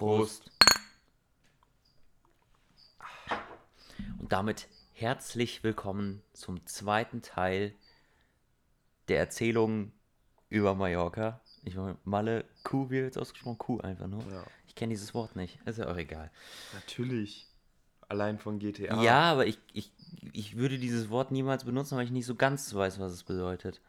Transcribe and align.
Prost. 0.00 0.50
Und 4.18 4.32
damit 4.32 4.66
herzlich 4.94 5.62
willkommen 5.62 6.22
zum 6.32 6.66
zweiten 6.66 7.20
Teil 7.20 7.74
der 9.08 9.18
Erzählung 9.18 9.92
über 10.48 10.74
Mallorca. 10.74 11.42
Ich 11.64 11.76
meine, 11.76 11.98
Malle, 12.04 12.46
Kuh 12.64 12.88
wird 12.88 13.04
jetzt 13.04 13.18
ausgesprochen, 13.18 13.58
Kuh 13.58 13.80
einfach 13.80 14.06
nur. 14.06 14.22
Ja. 14.32 14.46
Ich 14.66 14.74
kenne 14.74 14.94
dieses 14.94 15.12
Wort 15.12 15.36
nicht, 15.36 15.58
ist 15.66 15.78
ja 15.78 15.92
auch 15.92 15.98
egal. 15.98 16.30
Natürlich. 16.72 17.46
Allein 18.08 18.38
von 18.38 18.58
GTA. 18.58 19.02
Ja, 19.02 19.32
aber 19.32 19.46
ich, 19.46 19.58
ich, 19.74 19.92
ich 20.32 20.56
würde 20.56 20.78
dieses 20.78 21.10
Wort 21.10 21.30
niemals 21.30 21.64
benutzen, 21.64 21.98
weil 21.98 22.06
ich 22.06 22.10
nicht 22.10 22.24
so 22.24 22.36
ganz 22.36 22.72
weiß, 22.72 23.00
was 23.00 23.12
es 23.12 23.24
bedeutet. 23.24 23.82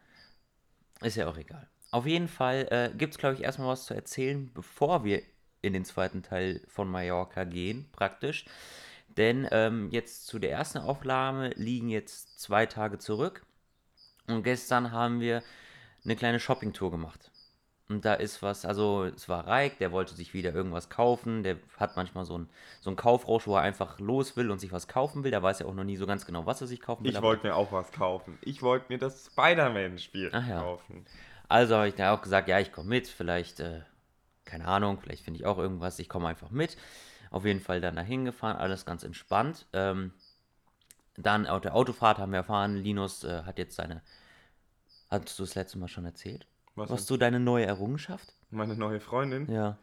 Ist 1.00 1.16
ja 1.16 1.30
auch 1.30 1.38
egal. 1.38 1.70
Auf 1.92 2.06
jeden 2.06 2.28
Fall 2.28 2.68
äh, 2.70 2.92
gibt 2.98 3.14
es, 3.14 3.18
glaube 3.18 3.36
ich, 3.36 3.44
erstmal 3.44 3.70
was 3.70 3.86
zu 3.86 3.94
erzählen, 3.94 4.52
bevor 4.54 5.06
wir 5.06 5.24
in 5.62 5.74
den 5.74 5.86
zweiten 5.86 6.24
Teil 6.24 6.62
von 6.68 6.90
Mallorca 6.90 7.44
gehen, 7.44 7.88
praktisch. 7.92 8.46
Denn 9.18 9.48
ähm, 9.52 9.90
jetzt 9.92 10.28
zu 10.28 10.40
der 10.40 10.52
ersten 10.52 10.80
Aufnahme 10.80 11.50
liegen 11.56 11.90
jetzt 11.90 12.40
zwei 12.40 12.66
Tage 12.66 12.98
zurück. 12.98 13.46
Und 14.28 14.44
gestern 14.44 14.92
haben 14.92 15.20
wir 15.20 15.44
eine 16.06 16.16
kleine 16.16 16.40
Shoppingtour 16.40 16.92
gemacht. 16.92 17.32
Und 17.90 18.06
da 18.06 18.14
ist 18.14 18.42
was, 18.42 18.64
also 18.64 19.04
es 19.04 19.28
war 19.28 19.46
Reik, 19.46 19.78
der 19.80 19.92
wollte 19.92 20.16
sich 20.16 20.34
wieder 20.34 20.54
irgendwas 20.54 20.90
kaufen. 20.90 21.44
Der 21.44 21.58
hat 21.78 21.98
manchmal 21.98 22.24
so 22.24 22.36
einen 22.36 22.50
so 22.80 22.90
einen 22.90 22.96
Kaufrausch, 22.96 23.48
wo 23.48 23.56
er 23.58 23.64
einfach 23.64 24.00
los 24.00 24.38
will 24.38 24.50
und 24.50 24.60
sich 24.60 24.72
was 24.72 24.88
kaufen 24.88 25.26
will. 25.26 25.32
Der 25.32 25.44
weiß 25.44 25.60
ja 25.60 25.66
auch 25.66 25.74
noch 25.74 25.84
nie 25.84 25.98
so 25.98 26.08
ganz 26.08 26.26
genau, 26.26 26.46
was 26.46 26.62
er 26.62 26.68
sich 26.68 26.80
kaufen 26.80 27.04
will. 27.04 27.12
Ich 27.12 27.22
wollte 27.22 27.46
mir 27.46 27.56
auch 27.56 27.74
was 27.74 27.92
kaufen. 27.92 28.40
Ich 28.42 28.62
wollte 28.62 28.86
mir 28.88 28.98
das 28.98 29.26
Spider-Man-Spiel 29.26 30.32
ja. 30.32 30.62
kaufen. 30.62 31.06
Also 31.50 31.76
habe 31.76 31.90
ich 31.90 31.96
dann 31.96 32.18
auch 32.18 32.22
gesagt, 32.22 32.48
ja, 32.48 32.60
ich 32.60 32.72
komme 32.72 32.88
mit. 32.88 33.10
Vielleicht, 33.10 33.60
äh, 33.60 33.82
keine 34.52 34.68
Ahnung, 34.68 35.00
vielleicht 35.00 35.24
finde 35.24 35.40
ich 35.40 35.46
auch 35.46 35.58
irgendwas. 35.58 35.98
Ich 36.00 36.10
komme 36.10 36.28
einfach 36.28 36.52
mit. 36.52 36.78
Auf 37.30 37.46
jeden 37.46 37.62
Fall 37.62 37.80
dann 37.80 37.96
dahin 37.96 38.26
gefahren, 38.26 38.58
alles 38.58 38.86
ganz 38.86 39.04
entspannt. 39.04 39.66
Ähm, 39.72 40.12
dann 41.16 41.48
auf 41.48 41.62
der 41.62 41.74
Autofahrt 41.74 42.20
haben 42.20 42.34
wir 42.34 42.40
erfahren, 42.40 42.76
Linus 42.76 43.24
äh, 43.24 43.44
hat 43.44 43.58
jetzt 43.58 43.76
seine. 43.78 44.02
Hattest 45.10 45.40
du 45.40 45.44
das 45.44 45.56
letzte 45.56 45.78
Mal 45.78 45.88
schon 45.88 46.06
erzählt? 46.06 46.48
Was 46.76 46.90
Hast 46.90 47.10
du 47.10 47.18
deine 47.18 47.40
neue 47.40 47.66
Errungenschaft? 47.66 48.34
Meine 48.50 48.76
neue 48.76 49.00
Freundin? 49.00 49.50
Ja. 49.50 49.78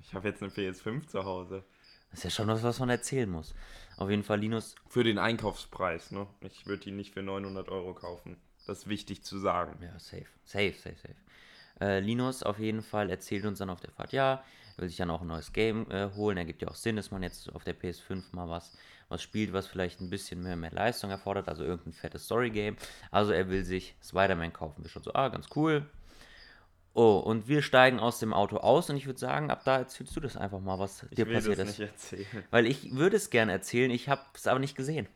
Ich 0.00 0.14
habe 0.14 0.28
jetzt 0.28 0.42
eine 0.42 0.52
PS5 0.52 1.06
zu 1.06 1.24
Hause. 1.24 1.64
Das 2.10 2.20
ist 2.20 2.24
ja 2.24 2.30
schon 2.30 2.48
was, 2.48 2.62
was 2.62 2.78
man 2.78 2.88
erzählen 2.88 3.28
muss. 3.28 3.54
Auf 3.96 4.08
jeden 4.08 4.22
Fall, 4.22 4.40
Linus. 4.40 4.74
Für 4.88 5.04
den 5.04 5.18
Einkaufspreis, 5.18 6.12
ne? 6.12 6.26
Ich 6.40 6.66
würde 6.66 6.88
ihn 6.88 6.96
nicht 6.96 7.12
für 7.12 7.22
900 7.22 7.68
Euro 7.68 7.92
kaufen. 7.92 8.36
Das 8.66 8.80
ist 8.80 8.88
wichtig 8.88 9.22
zu 9.22 9.38
sagen. 9.38 9.78
Ja, 9.82 9.98
safe. 9.98 10.26
Safe, 10.44 10.72
safe, 10.72 10.96
safe. 10.96 11.16
Äh, 11.80 12.00
Linus 12.00 12.42
auf 12.42 12.58
jeden 12.58 12.82
Fall 12.82 13.10
erzählt 13.10 13.44
uns 13.44 13.58
dann 13.58 13.70
auf 13.70 13.80
der 13.80 13.90
Fahrt, 13.90 14.12
ja, 14.12 14.42
er 14.76 14.82
will 14.82 14.88
sich 14.88 14.96
dann 14.96 15.10
auch 15.10 15.20
ein 15.20 15.26
neues 15.28 15.52
Game 15.52 15.90
äh, 15.90 16.10
holen. 16.14 16.36
Er 16.36 16.44
gibt 16.44 16.62
ja 16.62 16.68
auch 16.68 16.74
Sinn, 16.74 16.96
dass 16.96 17.10
man 17.10 17.22
jetzt 17.22 17.52
auf 17.54 17.64
der 17.64 17.76
PS5 17.78 18.22
mal 18.32 18.48
was, 18.48 18.76
was 19.08 19.22
spielt, 19.22 19.52
was 19.52 19.66
vielleicht 19.66 20.00
ein 20.00 20.10
bisschen 20.10 20.42
mehr, 20.42 20.56
mehr 20.56 20.72
Leistung 20.72 21.10
erfordert, 21.10 21.48
also 21.48 21.64
irgendein 21.64 21.92
fettes 21.92 22.24
Story-Game. 22.24 22.76
Also 23.10 23.32
er 23.32 23.48
will 23.48 23.64
sich 23.64 23.94
Spider-Man 24.02 24.52
kaufen. 24.52 24.82
Wir 24.82 24.90
schon 24.90 25.02
so, 25.02 25.12
ah, 25.14 25.28
ganz 25.28 25.48
cool. 25.54 25.86
Oh, 26.96 27.18
und 27.18 27.48
wir 27.48 27.60
steigen 27.62 27.98
aus 27.98 28.20
dem 28.20 28.32
Auto 28.32 28.56
aus 28.58 28.88
und 28.88 28.96
ich 28.96 29.06
würde 29.06 29.18
sagen, 29.18 29.50
ab 29.50 29.62
da 29.64 29.78
erzählst 29.78 30.14
du 30.14 30.20
das 30.20 30.36
einfach 30.36 30.60
mal, 30.60 30.78
was 30.78 31.02
Ich 31.10 31.16
dir 31.16 31.26
passiert 31.26 31.58
ist. 31.58 31.66
nicht 31.66 31.80
erzählen. 31.80 32.44
Weil 32.50 32.66
ich 32.66 32.94
würde 32.94 33.16
es 33.16 33.30
gerne 33.30 33.50
erzählen, 33.50 33.90
ich 33.90 34.08
habe 34.08 34.22
es 34.34 34.46
aber 34.46 34.60
nicht 34.60 34.76
gesehen. 34.76 35.08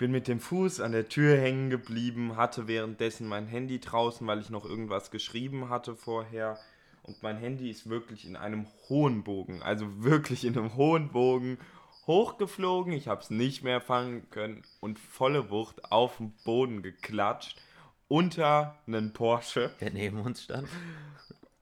Ich 0.00 0.02
bin 0.02 0.12
mit 0.12 0.28
dem 0.28 0.40
Fuß 0.40 0.80
an 0.80 0.92
der 0.92 1.10
Tür 1.10 1.36
hängen 1.36 1.68
geblieben, 1.68 2.36
hatte 2.36 2.66
währenddessen 2.66 3.28
mein 3.28 3.46
Handy 3.46 3.80
draußen, 3.80 4.26
weil 4.26 4.40
ich 4.40 4.48
noch 4.48 4.64
irgendwas 4.64 5.10
geschrieben 5.10 5.68
hatte 5.68 5.94
vorher. 5.94 6.58
Und 7.02 7.22
mein 7.22 7.36
Handy 7.36 7.68
ist 7.68 7.90
wirklich 7.90 8.26
in 8.26 8.34
einem 8.34 8.66
hohen 8.88 9.24
Bogen, 9.24 9.60
also 9.62 10.02
wirklich 10.02 10.46
in 10.46 10.56
einem 10.56 10.74
hohen 10.74 11.10
Bogen 11.10 11.58
hochgeflogen. 12.06 12.94
Ich 12.94 13.08
habe 13.08 13.20
es 13.20 13.28
nicht 13.28 13.62
mehr 13.62 13.82
fangen 13.82 14.30
können 14.30 14.62
und 14.80 14.98
volle 14.98 15.50
Wucht 15.50 15.92
auf 15.92 16.16
den 16.16 16.32
Boden 16.46 16.82
geklatscht 16.82 17.60
unter 18.08 18.78
einen 18.86 19.12
Porsche. 19.12 19.70
Der 19.82 19.90
neben 19.90 20.22
uns 20.22 20.44
stand. 20.44 20.66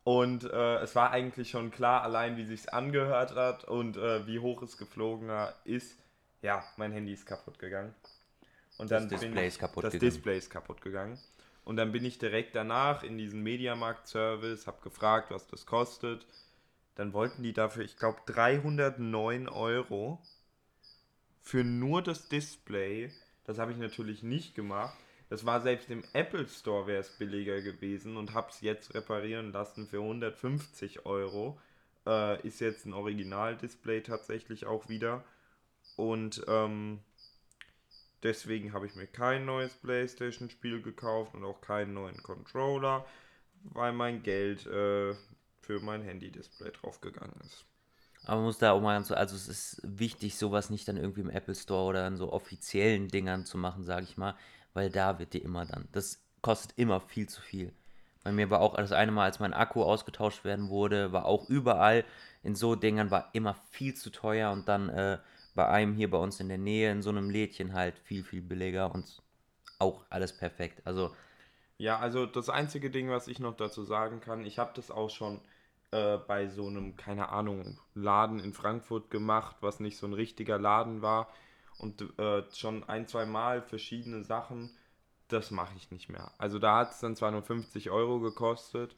Und 0.05 0.45
äh, 0.45 0.77
es 0.77 0.95
war 0.95 1.11
eigentlich 1.11 1.51
schon 1.51 1.73
klar, 1.73 2.03
allein 2.03 2.37
wie 2.37 2.45
sich's 2.45 2.69
angehört 2.69 3.35
hat 3.35 3.65
und 3.65 3.97
äh, 3.97 4.29
wie 4.29 4.39
hoch 4.39 4.63
es 4.63 4.79
geflogen 4.79 5.29
ist. 5.65 5.99
Ja, 6.41 6.63
mein 6.77 6.93
Handy 6.93 7.15
ist 7.15 7.27
kaputt 7.27 7.59
gegangen. 7.59 7.97
Und 8.79 8.91
Das 8.91 9.03
dann 9.03 9.09
bin 9.09 9.19
Display 9.19 9.43
ich, 9.43 9.49
ist 9.49 9.59
kaputt 9.59 9.85
das. 9.85 9.99
Display 9.99 10.39
ist 10.39 10.51
kaputt 10.51 10.81
gegangen. 10.81 11.19
Und 11.65 11.77
dann 11.77 11.93
bin 11.93 12.05
ich 12.05 12.19
direkt 12.19 12.55
danach 12.55 13.03
in 13.03 13.19
diesen 13.19 13.43
Mediamarkt-Service, 13.43 14.67
habe 14.67 14.81
gefragt, 14.83 15.31
was 15.31 15.47
das 15.49 15.67
kostet. 15.67 16.27
Dann 16.95 17.13
wollten 17.13 17.43
die 17.43 17.53
dafür, 17.53 17.85
ich 17.85 17.97
glaube, 17.97 18.21
309 18.27 19.49
Euro 19.49 20.23
für 21.43 21.65
nur 21.65 22.03
das 22.03 22.29
Display. 22.29 23.13
Das 23.45 23.59
habe 23.59 23.73
ich 23.73 23.79
natürlich 23.79 24.23
nicht 24.23 24.55
gemacht. 24.55 24.97
Das 25.29 25.45
war 25.45 25.61
selbst 25.61 25.91
im 25.91 26.05
Apple 26.15 26.49
Store 26.49 26.87
wäre 26.87 27.01
es 27.01 27.11
billiger 27.11 27.61
gewesen 27.61 28.17
und 28.17 28.33
habe 28.33 28.49
es 28.51 28.63
jetzt 28.63 28.95
reparieren 28.95 29.53
lassen 29.53 29.87
für 29.87 29.99
150 29.99 31.05
Euro. 31.05 31.61
Äh, 32.07 32.47
ist 32.47 32.61
jetzt 32.61 32.87
ein 32.87 32.95
Original-Display 32.95 34.03
tatsächlich 34.03 34.65
auch 34.65 34.89
wieder. 34.89 35.25
Und 35.97 36.45
ähm, 36.49 37.01
deswegen 38.23 38.73
habe 38.73 38.87
ich 38.87 38.95
mir 38.95 39.07
kein 39.07 39.45
neues 39.45 39.75
PlayStation-Spiel 39.75 40.83
gekauft 40.83 41.35
und 41.35 41.45
auch 41.45 41.61
keinen 41.61 41.95
neuen 41.95 42.23
Controller, 42.23 43.05
weil 43.63 43.93
mein 43.93 44.23
Geld 44.23 44.67
äh, 44.67 45.15
für 45.61 45.81
mein 45.81 46.03
Handy-Display 46.03 46.71
draufgegangen 46.71 47.35
ist. 47.45 47.65
Aber 48.25 48.37
man 48.37 48.47
muss 48.47 48.59
da 48.59 48.73
auch 48.73 48.81
mal 48.81 48.95
ganz 48.95 49.09
so, 49.09 49.15
also 49.15 49.37
es 49.37 49.49
ist 49.49 49.81
wichtig, 49.85 50.37
sowas 50.37 50.71
nicht 50.71 50.89
dann 50.89 50.97
irgendwie 50.97 51.21
im 51.21 51.31
Apple 51.31 51.55
Store 51.55 51.89
oder 51.89 52.07
in 52.07 52.17
so 52.17 52.33
offiziellen 52.33 53.09
Dingern 53.09 53.45
zu 53.45 53.59
machen, 53.59 53.85
sage 53.85 54.05
ich 54.05 54.17
mal, 54.17 54.35
weil 54.75 54.91
da 54.91 55.19
wird 55.19 55.35
dir 55.35 55.43
immer 55.43 55.65
dann, 55.67 55.89
das 55.93 56.21
kostet 56.43 56.77
immer 56.77 57.01
viel 57.01 57.29
zu 57.29 57.41
viel. 57.41 57.73
Bei 58.25 58.33
mir 58.33 58.51
war 58.51 58.61
auch 58.61 58.77
das 58.77 58.93
eine 58.93 59.13
Mal, 59.13 59.25
als 59.25 59.39
mein 59.39 59.55
Akku 59.55 59.83
ausgetauscht 59.83 60.45
werden 60.45 60.69
wurde, 60.69 61.13
war 61.13 61.25
auch 61.25 61.49
überall 61.49 62.05
in 62.43 62.55
so 62.55 62.75
Dingern 62.75 63.11
war 63.11 63.31
immer 63.33 63.55
viel 63.71 63.95
zu 63.95 64.11
teuer 64.11 64.51
und 64.51 64.69
dann 64.69 64.89
äh, 64.89 65.19
bei 65.59 65.69
einem 65.69 65.95
hier 65.97 66.11
bei 66.11 66.19
uns 66.19 66.41
in 66.41 66.49
der 66.49 66.59
Nähe 66.59 66.93
in 66.93 67.03
so 67.03 67.11
einem 67.11 67.31
Lädchen 67.31 67.75
halt 67.75 67.99
viel, 67.99 68.25
viel 68.25 68.43
billiger 68.43 68.95
und 68.95 69.23
auch 69.81 70.05
alles 70.11 70.37
perfekt. 70.37 70.83
Also 70.87 71.13
Ja, 71.79 71.99
also 71.99 72.27
das 72.27 72.49
einzige 72.49 72.91
Ding, 72.91 73.09
was 73.11 73.29
ich 73.29 73.39
noch 73.39 73.57
dazu 73.57 73.85
sagen 73.85 74.21
kann, 74.21 74.45
ich 74.45 74.59
habe 74.59 74.73
das 74.75 74.91
auch 74.91 75.11
schon 75.11 75.41
äh, 75.93 76.17
bei 76.19 76.49
so 76.49 76.67
einem, 76.67 76.97
keine 76.97 77.29
Ahnung, 77.31 77.79
Laden 77.95 78.41
in 78.41 78.53
Frankfurt 78.53 79.11
gemacht, 79.11 79.57
was 79.61 79.79
nicht 79.81 79.97
so 79.99 80.07
ein 80.07 80.13
richtiger 80.13 80.59
Laden 80.59 81.03
war. 81.03 81.29
Und 81.79 82.03
äh, 82.19 82.43
schon 82.53 82.83
ein, 82.89 83.07
zwei 83.07 83.27
Mal 83.27 83.63
verschiedene 83.63 84.25
Sachen, 84.25 84.71
das 85.29 85.51
mache 85.53 85.75
ich 85.77 85.91
nicht 85.93 86.09
mehr. 86.09 86.33
Also 86.39 86.59
da 86.59 86.79
hat 86.79 86.93
es 86.93 87.01
dann 87.01 87.15
zwar 87.17 87.31
nur 87.31 87.43
50 87.43 87.91
Euro 87.91 88.19
gekostet, 88.21 88.97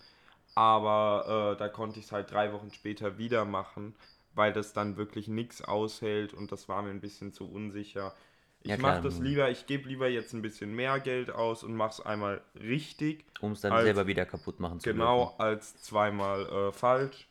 aber 0.55 1.55
äh, 1.55 1.59
da 1.59 1.69
konnte 1.69 1.99
ich 2.01 2.07
es 2.07 2.13
halt 2.13 2.31
drei 2.33 2.53
Wochen 2.53 2.71
später 2.73 3.19
wieder 3.19 3.45
machen, 3.45 3.95
weil 4.41 4.55
das 4.55 4.73
dann 4.73 4.97
wirklich 4.97 5.29
nichts 5.29 5.61
aushält 5.61 6.33
und 6.33 6.51
das 6.51 6.67
war 6.67 6.81
mir 6.81 6.89
ein 6.89 7.03
bisschen 7.03 7.31
zu 7.31 7.45
unsicher. 7.45 8.15
Ich 8.63 8.71
Ja, 8.71 8.79
mache 8.79 9.03
das 9.03 9.19
lieber, 9.19 9.51
ich 9.51 9.67
gebe 9.67 9.87
lieber 9.87 10.09
jetzt 10.09 10.33
ein 10.33 10.41
bisschen 10.41 10.75
mehr 10.75 10.99
Geld 10.99 11.31
aus 11.31 11.63
und 11.63 11.75
mache 11.77 11.91
es 11.91 12.01
einmal 12.01 12.41
richtig, 12.59 13.27
um 13.43 13.53
es 13.53 13.61
dann 13.61 13.73
Als- 13.73 13.85
selber 13.85 14.07
wieder 14.07 14.25
kaputt 14.25 14.59
machen 14.59 14.81
zu 14.81 14.91
genau, 14.91 15.35
als 15.37 15.83
zweimal 15.83 16.47
äh, 16.47 16.73
falsch. 16.73 17.29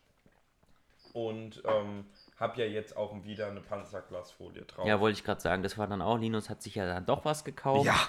Und 1.14 1.64
ähm, 1.66 2.06
habe 2.40 2.62
ja 2.62 2.68
jetzt 2.68 2.96
auch 2.96 3.24
wieder 3.24 3.48
eine 3.48 3.62
Panzerglasfolie 3.62 4.62
drauf. 4.66 4.86
Ja, 4.86 5.00
wollte 5.00 5.18
ich 5.18 5.24
gerade 5.24 5.42
sagen, 5.42 5.64
das 5.64 5.80
war 5.80 5.88
dann 5.88 6.04
auch, 6.04 6.20
Linus 6.20 6.48
hat 6.48 6.62
sich 6.62 6.76
ja 6.76 6.86
dann 6.86 7.08
doch 7.08 7.26
was 7.26 7.44
gekauft. 7.44 7.88
Ja. 7.88 8.00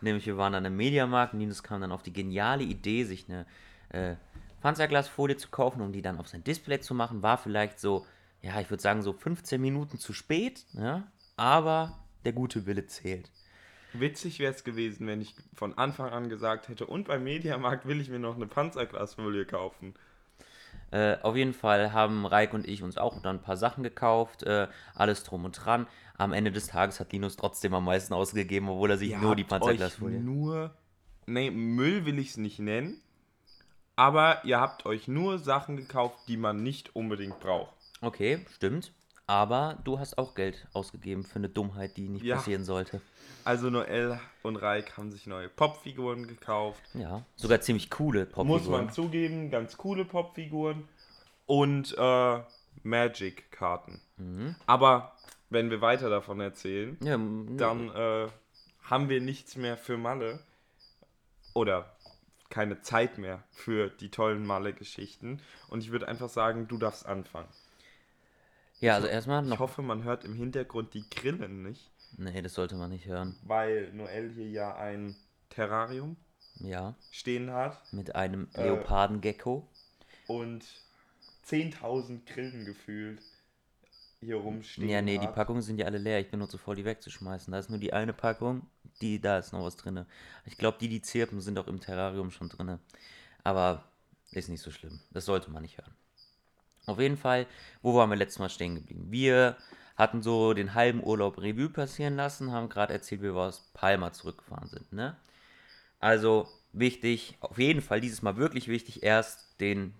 Nämlich 0.00 0.26
wir 0.26 0.36
waren 0.36 0.52
dann 0.52 0.64
im 0.64 0.76
Mediamarkt 0.76 1.32
und 1.32 1.38
Linus 1.38 1.62
kam 1.62 1.80
dann 1.80 1.92
auf 1.92 2.02
die 2.02 2.12
geniale 2.12 2.64
Idee, 2.64 3.04
sich 3.04 3.26
eine 3.28 3.46
äh, 3.90 4.16
Panzerglasfolie 4.62 5.36
zu 5.36 5.48
kaufen, 5.48 5.80
um 5.80 5.92
die 5.92 6.02
dann 6.02 6.18
auf 6.18 6.26
sein 6.26 6.42
Display 6.42 6.80
zu 6.80 6.92
machen. 6.94 7.22
War 7.22 7.38
vielleicht 7.38 7.78
so, 7.78 8.04
ja, 8.42 8.60
ich 8.60 8.70
würde 8.70 8.82
sagen 8.82 9.02
so 9.02 9.12
15 9.12 9.60
Minuten 9.60 9.98
zu 9.98 10.12
spät, 10.12 10.64
ja, 10.72 11.06
aber 11.36 11.98
der 12.24 12.32
gute 12.32 12.66
Wille 12.66 12.86
zählt. 12.86 13.30
Witzig 13.94 14.38
wäre 14.38 14.52
es 14.52 14.64
gewesen, 14.64 15.06
wenn 15.06 15.20
ich 15.20 15.34
von 15.54 15.76
Anfang 15.78 16.10
an 16.10 16.28
gesagt 16.28 16.68
hätte, 16.68 16.86
und 16.86 17.08
beim 17.08 17.24
Mediamarkt 17.24 17.86
will 17.86 18.00
ich 18.00 18.10
mir 18.10 18.18
noch 18.18 18.36
eine 18.36 18.46
Panzerglasfolie 18.46 19.46
kaufen. 19.46 19.94
Äh, 20.90 21.16
auf 21.22 21.36
jeden 21.36 21.52
Fall 21.52 21.92
haben 21.92 22.24
Reik 22.24 22.54
und 22.54 22.66
ich 22.66 22.82
uns 22.82 22.96
auch 22.96 23.20
dann 23.20 23.36
ein 23.36 23.42
paar 23.42 23.56
Sachen 23.56 23.82
gekauft, 23.82 24.42
äh, 24.44 24.68
alles 24.94 25.22
drum 25.22 25.44
und 25.44 25.52
dran. 25.52 25.86
Am 26.16 26.32
Ende 26.32 26.50
des 26.50 26.68
Tages 26.68 26.98
hat 26.98 27.12
Linus 27.12 27.36
trotzdem 27.36 27.74
am 27.74 27.84
meisten 27.84 28.14
ausgegeben, 28.14 28.68
obwohl 28.68 28.90
er 28.90 28.98
sich 28.98 29.10
Ihr 29.10 29.18
nur 29.18 29.36
die 29.36 29.42
habt 29.42 29.52
euch 29.52 29.58
Panzerglasfolie. 29.60 30.20
Nur. 30.20 30.74
Nee, 31.26 31.50
Müll 31.50 32.06
will 32.06 32.18
ich 32.18 32.30
es 32.30 32.36
nicht 32.38 32.58
nennen. 32.58 33.00
Aber 33.96 34.44
ihr 34.44 34.60
habt 34.60 34.86
euch 34.86 35.08
nur 35.08 35.38
Sachen 35.38 35.76
gekauft, 35.76 36.20
die 36.28 36.36
man 36.36 36.62
nicht 36.62 36.94
unbedingt 36.94 37.40
braucht. 37.40 37.74
Okay, 38.00 38.44
stimmt. 38.54 38.92
Aber 39.26 39.78
du 39.84 39.98
hast 39.98 40.16
auch 40.16 40.34
Geld 40.34 40.66
ausgegeben 40.72 41.22
für 41.24 41.36
eine 41.36 41.50
Dummheit, 41.50 41.96
die 41.98 42.08
nicht 42.08 42.24
Ja. 42.24 42.36
passieren 42.36 42.64
sollte. 42.64 43.02
Also 43.44 43.68
Noel 43.68 44.18
und 44.42 44.56
Reik 44.56 44.96
haben 44.96 45.10
sich 45.12 45.26
neue 45.26 45.48
Popfiguren 45.50 46.26
gekauft. 46.26 46.82
Ja, 46.94 47.24
sogar 47.36 47.60
ziemlich 47.60 47.90
coole 47.90 48.20
Muss 48.24 48.32
Popfiguren. 48.32 48.70
man 48.86 48.90
zugeben, 48.92 49.50
ganz 49.50 49.76
coole 49.76 50.04
Popfiguren. 50.06 50.88
Und 51.44 51.94
äh, 51.98 52.40
Magic-Karten. 52.82 54.00
Mhm. 54.16 54.54
Aber 54.66 55.12
wenn 55.50 55.70
wir 55.70 55.80
weiter 55.80 56.08
davon 56.10 56.40
erzählen, 56.40 56.96
Ja, 57.02 57.14
m- 57.14 57.56
dann 57.58 57.88
äh, 57.90 58.28
haben 58.82 59.08
wir 59.08 59.20
nichts 59.20 59.56
mehr 59.56 59.76
für 59.76 59.96
Malle. 59.98 60.40
Oder 61.54 61.94
keine 62.50 62.80
Zeit 62.80 63.18
mehr 63.18 63.42
für 63.50 63.88
die 63.90 64.10
tollen 64.10 64.46
Malle-Geschichten. 64.46 65.40
Und 65.68 65.82
ich 65.82 65.90
würde 65.90 66.08
einfach 66.08 66.28
sagen, 66.28 66.66
du 66.68 66.78
darfst 66.78 67.04
anfangen. 67.06 67.48
Ja, 68.80 68.94
also 68.94 69.06
erstmal 69.08 69.42
Ich 69.42 69.50
noch. 69.50 69.58
hoffe, 69.58 69.82
man 69.82 70.04
hört 70.04 70.24
im 70.24 70.34
Hintergrund 70.34 70.94
die 70.94 71.08
Grillen 71.10 71.62
nicht, 71.62 71.90
Nee, 72.18 72.42
das 72.42 72.54
sollte 72.54 72.76
man 72.76 72.90
nicht 72.90 73.06
hören. 73.06 73.34
weil 73.42 73.92
Noel 73.92 74.30
hier 74.34 74.48
ja 74.50 74.76
ein 74.76 75.16
Terrarium 75.50 76.16
Ja, 76.60 76.94
stehen 77.10 77.50
hat 77.50 77.80
mit 77.92 78.14
einem 78.14 78.48
Äh, 78.54 78.62
Leopardengecko. 78.62 79.66
und 80.26 80.64
10.000 81.42 82.26
Grillen 82.26 82.64
gefühlt 82.64 83.22
hier 84.20 84.36
rumstehen. 84.36 84.88
Ja, 84.88 85.02
nee, 85.02 85.18
die 85.18 85.26
hat. 85.26 85.34
Packungen 85.34 85.62
sind 85.62 85.78
ja 85.78 85.86
alle 85.86 85.98
leer. 85.98 86.20
Ich 86.20 86.30
bin 86.30 86.38
nur 86.38 86.48
zu 86.48 86.58
voll, 86.58 86.76
die 86.76 86.84
wegzuschmeißen. 86.84 87.52
Da 87.52 87.58
ist 87.58 87.70
nur 87.70 87.78
die 87.78 87.92
eine 87.92 88.12
Packung, 88.12 88.62
die, 89.00 89.20
da 89.20 89.38
ist 89.38 89.52
noch 89.52 89.64
was 89.64 89.76
drin. 89.76 90.06
Ich 90.46 90.56
glaube, 90.58 90.78
die, 90.80 90.88
die 90.88 91.02
zirpen, 91.02 91.40
sind 91.40 91.58
auch 91.58 91.66
im 91.68 91.80
Terrarium 91.80 92.30
schon 92.30 92.48
drin. 92.48 92.78
Aber 93.44 93.84
ist 94.32 94.48
nicht 94.48 94.62
so 94.62 94.70
schlimm. 94.70 95.00
Das 95.12 95.24
sollte 95.26 95.50
man 95.50 95.62
nicht 95.62 95.78
hören. 95.78 95.94
Auf 96.88 96.98
jeden 96.98 97.16
Fall, 97.16 97.46
wo 97.82 97.94
waren 97.94 98.10
wir 98.10 98.16
letztes 98.16 98.38
Mal 98.38 98.48
stehen 98.48 98.76
geblieben? 98.76 99.06
Wir 99.10 99.56
hatten 99.96 100.22
so 100.22 100.54
den 100.54 100.74
halben 100.74 101.02
Urlaub 101.02 101.38
Revue 101.38 101.68
passieren 101.68 102.16
lassen, 102.16 102.52
haben 102.52 102.68
gerade 102.68 102.94
erzählt, 102.94 103.20
wie 103.20 103.34
wir 103.34 103.36
aus 103.36 103.70
Palma 103.74 104.12
zurückgefahren 104.12 104.68
sind, 104.68 104.92
ne? 104.92 105.16
Also 106.00 106.48
wichtig, 106.72 107.36
auf 107.40 107.58
jeden 107.58 107.82
Fall 107.82 108.00
dieses 108.00 108.22
Mal 108.22 108.36
wirklich 108.36 108.68
wichtig, 108.68 109.02
erst 109.02 109.60
den 109.60 109.94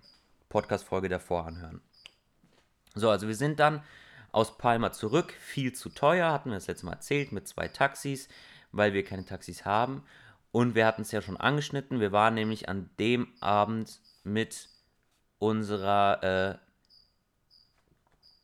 Podcast-Folge 0.47 1.09
davor 1.09 1.45
anhören. 1.45 1.81
So, 2.95 3.09
also 3.09 3.27
wir 3.27 3.35
sind 3.35 3.59
dann 3.59 3.83
aus 4.31 4.57
Palma 4.57 4.91
zurück, 4.91 5.33
viel 5.33 5.73
zu 5.73 5.89
teuer, 5.89 6.31
hatten 6.31 6.49
wir 6.49 6.55
das 6.55 6.67
letzte 6.67 6.85
Mal 6.85 6.93
erzählt, 6.93 7.31
mit 7.31 7.47
zwei 7.47 7.67
Taxis, 7.67 8.29
weil 8.71 8.93
wir 8.93 9.03
keine 9.03 9.25
Taxis 9.25 9.65
haben. 9.65 10.03
Und 10.51 10.73
wir 10.75 10.85
hatten 10.85 11.03
es 11.03 11.11
ja 11.11 11.21
schon 11.21 11.37
angeschnitten, 11.37 11.99
wir 11.99 12.11
waren 12.11 12.33
nämlich 12.33 12.69
an 12.69 12.89
dem 12.99 13.27
Abend 13.41 13.99
mit 14.23 14.69
unserer 15.37 16.23
äh, 16.23 16.68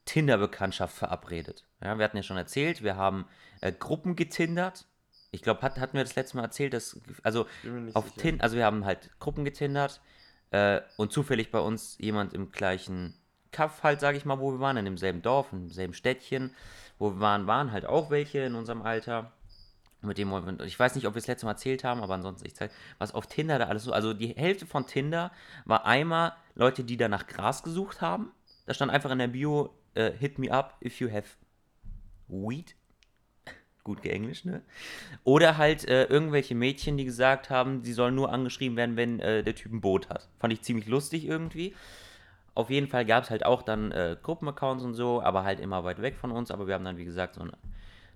Tinder-Bekanntschaft 0.06 0.96
verabredet. 0.96 1.66
Ja, 1.82 1.98
wir 1.98 2.06
hatten 2.06 2.18
ja 2.18 2.24
schon 2.24 2.38
erzählt, 2.38 2.84
wir 2.84 2.96
haben 2.96 3.26
äh, 3.62 3.72
Gruppen 3.72 4.16
getindert. 4.16 4.86
Ich 5.32 5.42
glaube, 5.42 5.62
hat, 5.62 5.80
hatten 5.80 5.98
wir 5.98 6.04
das 6.04 6.16
letzte 6.16 6.38
Mal 6.38 6.44
erzählt, 6.44 6.74
dass, 6.74 7.00
also 7.24 7.48
auf 7.94 8.06
sicher. 8.06 8.22
Tin, 8.22 8.42
also 8.42 8.56
wir 8.56 8.66
haben 8.66 8.86
halt 8.86 9.10
Gruppen 9.20 9.44
getindert 9.44 10.02
äh, 10.52 10.82
und 10.98 11.12
zufällig 11.12 11.52
bei 11.52 11.60
uns 11.60 11.98
jemand 12.00 12.34
im 12.34 12.52
gleichen 12.52 13.16
Kaff 13.52 13.84
halt, 13.84 14.00
sage 14.00 14.18
ich 14.18 14.26
mal, 14.26 14.40
wo 14.40 14.52
wir 14.52 14.60
waren, 14.60 14.78
in 14.78 14.86
demselben 14.86 15.22
Dorf, 15.22 15.52
in 15.52 15.68
demselben 15.68 15.94
Städtchen, 15.94 16.54
wo 17.00 17.12
wir 17.12 17.20
waren, 17.20 17.48
waren 17.48 17.72
halt 17.72 17.86
auch 17.86 18.10
welche 18.10 18.40
in 18.40 18.56
unserem 18.56 18.82
Alter. 18.82 19.32
Mit 20.02 20.20
dem 20.20 20.60
ich 20.64 20.80
weiß 20.80 20.94
nicht, 20.94 21.08
ob 21.08 21.16
wir 21.16 21.20
es 21.20 21.26
letzte 21.26 21.48
Mal 21.48 21.54
erzählt 21.54 21.84
haben, 21.84 22.04
aber 22.04 22.14
ansonsten, 22.14 22.46
ich 22.46 22.54
zeige, 22.54 22.72
was 23.00 23.16
auf 23.16 23.26
Tinder 23.26 23.58
da 23.58 23.66
alles 23.66 23.86
so, 23.86 23.92
also 23.92 24.14
die 24.14 24.36
Hälfte 24.36 24.68
von 24.68 24.86
Tinder 24.86 25.32
war 25.66 25.86
einmal 25.86 26.34
Leute, 26.54 26.84
die 26.84 26.96
da 26.96 27.08
nach 27.08 27.26
Gras 27.26 27.64
gesucht 27.64 28.02
haben. 28.02 28.32
Da 28.68 28.76
stand 28.76 28.92
einfach 28.92 29.10
in 29.10 29.18
der 29.18 29.28
Bio, 29.28 29.74
äh, 29.96 30.12
hit 30.12 30.38
me 30.40 30.52
up 30.52 30.78
if 30.84 31.00
you 31.00 31.12
have 31.12 31.28
weed. 32.28 32.76
Gut 33.84 34.02
geenglischt, 34.02 34.46
ne? 34.46 34.64
Oder 35.24 35.58
halt 35.58 35.88
äh, 35.88 36.06
irgendwelche 36.06 36.56
Mädchen, 36.56 36.98
die 36.98 37.06
gesagt 37.06 37.50
haben, 37.52 37.84
sie 37.84 37.94
sollen 37.94 38.16
nur 38.16 38.32
angeschrieben 38.32 38.78
werden, 38.78 38.96
wenn 38.96 39.20
äh, 39.20 39.44
der 39.44 39.54
Typ 39.54 39.72
ein 39.72 39.82
Boot 39.82 40.10
hat. 40.10 40.28
Fand 40.40 40.54
ich 40.54 40.62
ziemlich 40.64 40.88
lustig 40.88 41.26
irgendwie. 41.26 41.76
Auf 42.56 42.70
jeden 42.70 42.88
Fall 42.88 43.06
gab 43.06 43.26
es 43.26 43.30
halt 43.30 43.46
auch 43.46 43.62
dann 43.62 43.92
äh, 43.92 44.18
Gruppenaccounts 44.24 44.84
und 44.84 44.96
so, 44.96 45.22
aber 45.22 45.44
halt 45.44 45.60
immer 45.60 45.84
weit 45.84 46.02
weg 46.02 46.16
von 46.16 46.32
uns. 46.32 46.50
Aber 46.50 46.68
wir 46.68 46.74
haben 46.74 46.86
dann, 46.86 46.98
wie 46.98 47.06
gesagt, 47.06 47.36
so 47.36 47.42
eine, 47.42 47.54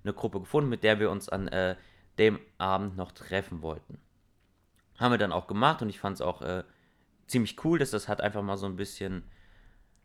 eine 0.04 0.14
Gruppe 0.14 0.40
gefunden, 0.40 0.70
mit 0.70 0.84
der 0.84 1.00
wir 1.00 1.12
uns 1.12 1.30
an 1.30 1.48
äh, 1.50 1.76
dem 2.18 2.40
Abend 2.58 2.98
noch 2.98 3.12
treffen 3.12 3.62
wollten. 3.62 4.00
Haben 4.98 5.12
wir 5.12 5.18
dann 5.18 5.32
auch 5.32 5.46
gemacht 5.46 5.82
und 5.82 5.90
ich 5.90 6.00
fand 6.00 6.16
es 6.16 6.22
auch 6.22 6.42
äh, 6.42 6.64
ziemlich 7.28 7.64
cool, 7.64 7.80
dass 7.80 7.92
das 7.92 8.08
hat 8.08 8.22
einfach 8.22 8.42
mal 8.42 8.58
so 8.58 8.66
ein 8.66 8.76
bisschen 8.76 9.24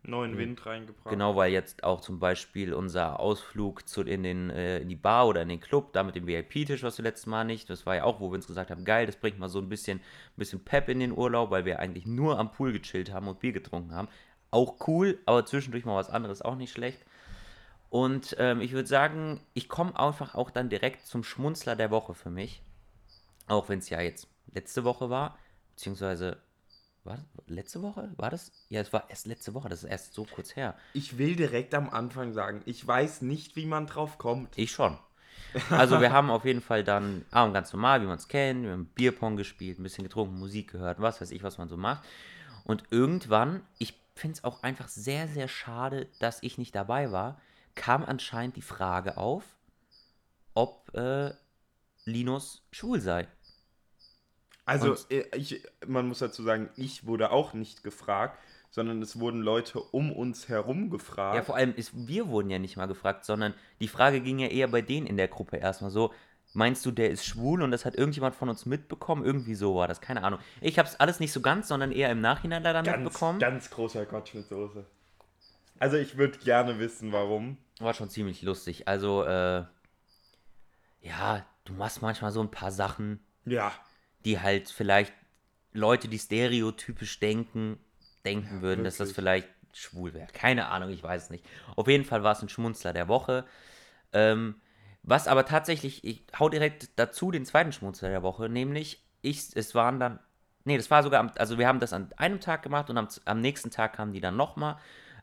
Neuen 0.06 0.36
Wind 0.36 0.64
reingebracht. 0.66 1.10
Genau, 1.10 1.36
weil 1.36 1.52
jetzt 1.52 1.82
auch 1.84 2.00
zum 2.00 2.18
Beispiel 2.18 2.74
unser 2.74 3.20
Ausflug 3.20 3.88
zu, 3.88 4.02
in, 4.02 4.22
den, 4.22 4.50
äh, 4.50 4.80
in 4.80 4.88
die 4.88 4.96
Bar 4.96 5.26
oder 5.28 5.42
in 5.42 5.48
den 5.48 5.60
Club, 5.60 5.92
da 5.92 6.02
mit 6.02 6.14
dem 6.14 6.26
VIP-Tisch, 6.26 6.82
was 6.82 6.98
wir 6.98 7.04
letztes 7.04 7.26
Mal 7.26 7.44
nicht, 7.44 7.70
das 7.70 7.86
war 7.86 7.96
ja 7.96 8.04
auch, 8.04 8.20
wo 8.20 8.30
wir 8.30 8.36
uns 8.36 8.46
gesagt 8.46 8.70
haben, 8.70 8.84
geil, 8.84 9.06
das 9.06 9.16
bringt 9.16 9.38
mal 9.38 9.48
so 9.48 9.58
ein 9.58 9.68
bisschen, 9.68 10.00
bisschen 10.36 10.64
Pep 10.64 10.88
in 10.88 11.00
den 11.00 11.12
Urlaub, 11.12 11.50
weil 11.50 11.64
wir 11.64 11.78
eigentlich 11.80 12.06
nur 12.06 12.38
am 12.38 12.52
Pool 12.52 12.72
gechillt 12.72 13.12
haben 13.12 13.28
und 13.28 13.40
Bier 13.40 13.52
getrunken 13.52 13.94
haben. 13.94 14.08
Auch 14.50 14.86
cool, 14.86 15.18
aber 15.26 15.46
zwischendurch 15.46 15.84
mal 15.84 15.96
was 15.96 16.10
anderes 16.10 16.42
auch 16.42 16.56
nicht 16.56 16.72
schlecht. 16.72 17.04
Und 17.90 18.34
ähm, 18.38 18.60
ich 18.60 18.72
würde 18.72 18.88
sagen, 18.88 19.40
ich 19.54 19.68
komme 19.68 19.98
einfach 19.98 20.34
auch 20.34 20.50
dann 20.50 20.68
direkt 20.68 21.06
zum 21.06 21.22
Schmunzler 21.22 21.76
der 21.76 21.90
Woche 21.90 22.14
für 22.14 22.30
mich. 22.30 22.62
Auch 23.46 23.68
wenn 23.68 23.78
es 23.78 23.88
ja 23.88 24.00
jetzt 24.00 24.28
letzte 24.52 24.84
Woche 24.84 25.10
war, 25.10 25.38
beziehungsweise 25.74 26.38
war 27.04 27.16
das 27.16 27.26
letzte 27.48 27.82
Woche? 27.82 28.10
War 28.16 28.30
das? 28.30 28.50
Ja, 28.68 28.80
es 28.80 28.92
war 28.92 29.08
erst 29.10 29.26
letzte 29.26 29.54
Woche, 29.54 29.68
das 29.68 29.84
ist 29.84 29.90
erst 29.90 30.14
so 30.14 30.24
kurz 30.24 30.56
her. 30.56 30.74
Ich 30.94 31.18
will 31.18 31.36
direkt 31.36 31.74
am 31.74 31.90
Anfang 31.90 32.32
sagen, 32.32 32.62
ich 32.64 32.86
weiß 32.86 33.22
nicht, 33.22 33.56
wie 33.56 33.66
man 33.66 33.86
drauf 33.86 34.18
kommt. 34.18 34.56
Ich 34.56 34.72
schon. 34.72 34.98
Also 35.70 36.00
wir 36.00 36.12
haben 36.12 36.30
auf 36.30 36.44
jeden 36.44 36.60
Fall 36.60 36.82
dann 36.82 37.24
Abend 37.30 37.54
ganz 37.54 37.72
normal, 37.72 38.02
wie 38.02 38.06
man 38.06 38.16
es 38.18 38.26
kennt, 38.26 38.64
wir 38.64 38.72
haben 38.72 38.86
Bierpong 38.86 39.36
gespielt, 39.36 39.78
ein 39.78 39.84
bisschen 39.84 40.02
getrunken, 40.02 40.36
Musik 40.36 40.72
gehört, 40.72 41.00
was 41.00 41.20
weiß 41.20 41.30
ich, 41.30 41.44
was 41.44 41.58
man 41.58 41.68
so 41.68 41.76
macht. 41.76 42.04
Und 42.64 42.82
irgendwann, 42.90 43.62
ich 43.78 43.94
finde 44.16 44.38
es 44.38 44.44
auch 44.44 44.64
einfach 44.64 44.88
sehr, 44.88 45.28
sehr 45.28 45.46
schade, 45.46 46.08
dass 46.18 46.42
ich 46.42 46.58
nicht 46.58 46.74
dabei 46.74 47.12
war, 47.12 47.40
kam 47.76 48.04
anscheinend 48.04 48.56
die 48.56 48.62
Frage 48.62 49.16
auf, 49.16 49.44
ob 50.54 50.92
äh, 50.94 51.32
Linus 52.04 52.62
schwul 52.70 53.00
sei. 53.00 53.28
Also, 54.66 54.92
Und- 54.92 55.10
äh, 55.10 55.26
ich, 55.36 55.62
man 55.86 56.08
muss 56.08 56.20
dazu 56.20 56.42
sagen, 56.42 56.70
ich 56.76 57.06
wurde 57.06 57.30
auch 57.30 57.52
nicht 57.52 57.82
gefragt, 57.82 58.38
sondern 58.70 59.00
es 59.02 59.18
wurden 59.20 59.40
Leute 59.40 59.78
um 59.80 60.10
uns 60.12 60.48
herum 60.48 60.90
gefragt. 60.90 61.36
Ja, 61.36 61.42
vor 61.42 61.54
allem 61.56 61.74
ist, 61.76 61.92
wir 62.08 62.28
wurden 62.28 62.50
ja 62.50 62.58
nicht 62.58 62.76
mal 62.76 62.86
gefragt, 62.86 63.24
sondern 63.24 63.54
die 63.80 63.88
Frage 63.88 64.20
ging 64.20 64.38
ja 64.38 64.48
eher 64.48 64.68
bei 64.68 64.82
denen 64.82 65.06
in 65.06 65.16
der 65.16 65.28
Gruppe 65.28 65.58
erstmal 65.58 65.90
so, 65.90 66.12
meinst 66.54 66.84
du, 66.86 66.90
der 66.90 67.10
ist 67.10 67.24
schwul 67.24 67.62
und 67.62 67.70
das 67.70 67.84
hat 67.84 67.94
irgendjemand 67.94 68.34
von 68.34 68.48
uns 68.48 68.66
mitbekommen? 68.66 69.24
Irgendwie 69.24 69.54
so 69.54 69.76
war 69.76 69.86
das, 69.86 70.00
keine 70.00 70.24
Ahnung. 70.24 70.40
Ich 70.60 70.78
habe 70.78 70.88
es 70.88 70.98
alles 70.98 71.20
nicht 71.20 71.32
so 71.32 71.40
ganz, 71.40 71.68
sondern 71.68 71.92
eher 71.92 72.10
im 72.10 72.20
Nachhinein 72.20 72.62
leider 72.62 72.82
ganz, 72.82 73.04
mitbekommen. 73.04 73.38
ganz 73.38 73.70
großer 73.70 74.06
Quatsch 74.06 74.34
mit 74.34 74.48
Soße. 74.48 74.84
Also, 75.78 75.96
ich 75.96 76.16
würde 76.16 76.38
gerne 76.38 76.78
wissen, 76.78 77.12
warum. 77.12 77.58
War 77.80 77.94
schon 77.94 78.08
ziemlich 78.08 78.42
lustig. 78.42 78.86
Also, 78.88 79.24
äh, 79.24 79.64
ja, 81.00 81.44
du 81.64 81.72
machst 81.74 82.00
manchmal 82.02 82.30
so 82.30 82.40
ein 82.40 82.50
paar 82.50 82.70
Sachen, 82.70 83.20
Ja, 83.44 83.72
die 84.24 84.40
halt 84.40 84.70
vielleicht 84.70 85.12
Leute, 85.72 86.08
die 86.08 86.18
stereotypisch 86.18 87.18
denken, 87.20 87.78
denken 88.24 88.56
Ja, 88.56 88.62
würden, 88.62 88.84
dass 88.84 88.96
das 88.96 89.08
wirklich. 89.08 89.14
vielleicht 89.16 89.48
schwul 89.72 90.14
wäre. 90.14 90.28
Keine 90.32 90.68
Ahnung, 90.68 90.90
ich 90.90 91.02
weiß 91.02 91.24
es 91.24 91.30
nicht. 91.30 91.44
Auf 91.76 91.88
jeden 91.88 92.04
Fall 92.04 92.22
war 92.22 92.32
es 92.32 92.42
ein 92.42 92.48
Schmunzler 92.48 92.92
der 92.92 93.08
Woche. 93.08 93.44
Ähm, 94.12 94.60
was 95.02 95.28
aber 95.28 95.44
tatsächlich, 95.44 96.04
ich 96.04 96.24
hau 96.38 96.48
direkt 96.48 96.90
dazu 96.96 97.30
den 97.30 97.44
zweiten 97.44 97.72
Schmunzler 97.72 98.08
der 98.08 98.22
Woche, 98.22 98.48
nämlich 98.48 99.04
ich, 99.20 99.54
es 99.54 99.74
waren 99.74 99.98
dann, 100.00 100.20
nee, 100.64 100.76
das 100.76 100.90
war 100.90 101.02
sogar, 101.02 101.20
am, 101.20 101.30
also 101.36 101.58
wir 101.58 101.66
haben 101.66 101.80
das 101.80 101.92
an 101.92 102.12
einem 102.16 102.40
Tag 102.40 102.62
gemacht 102.62 102.88
und 102.88 102.96
am, 102.96 103.08
am 103.24 103.40
nächsten 103.40 103.70
Tag 103.70 103.94
kamen 103.94 104.12
die 104.12 104.20
dann 104.20 104.36
nochmal. 104.36 104.78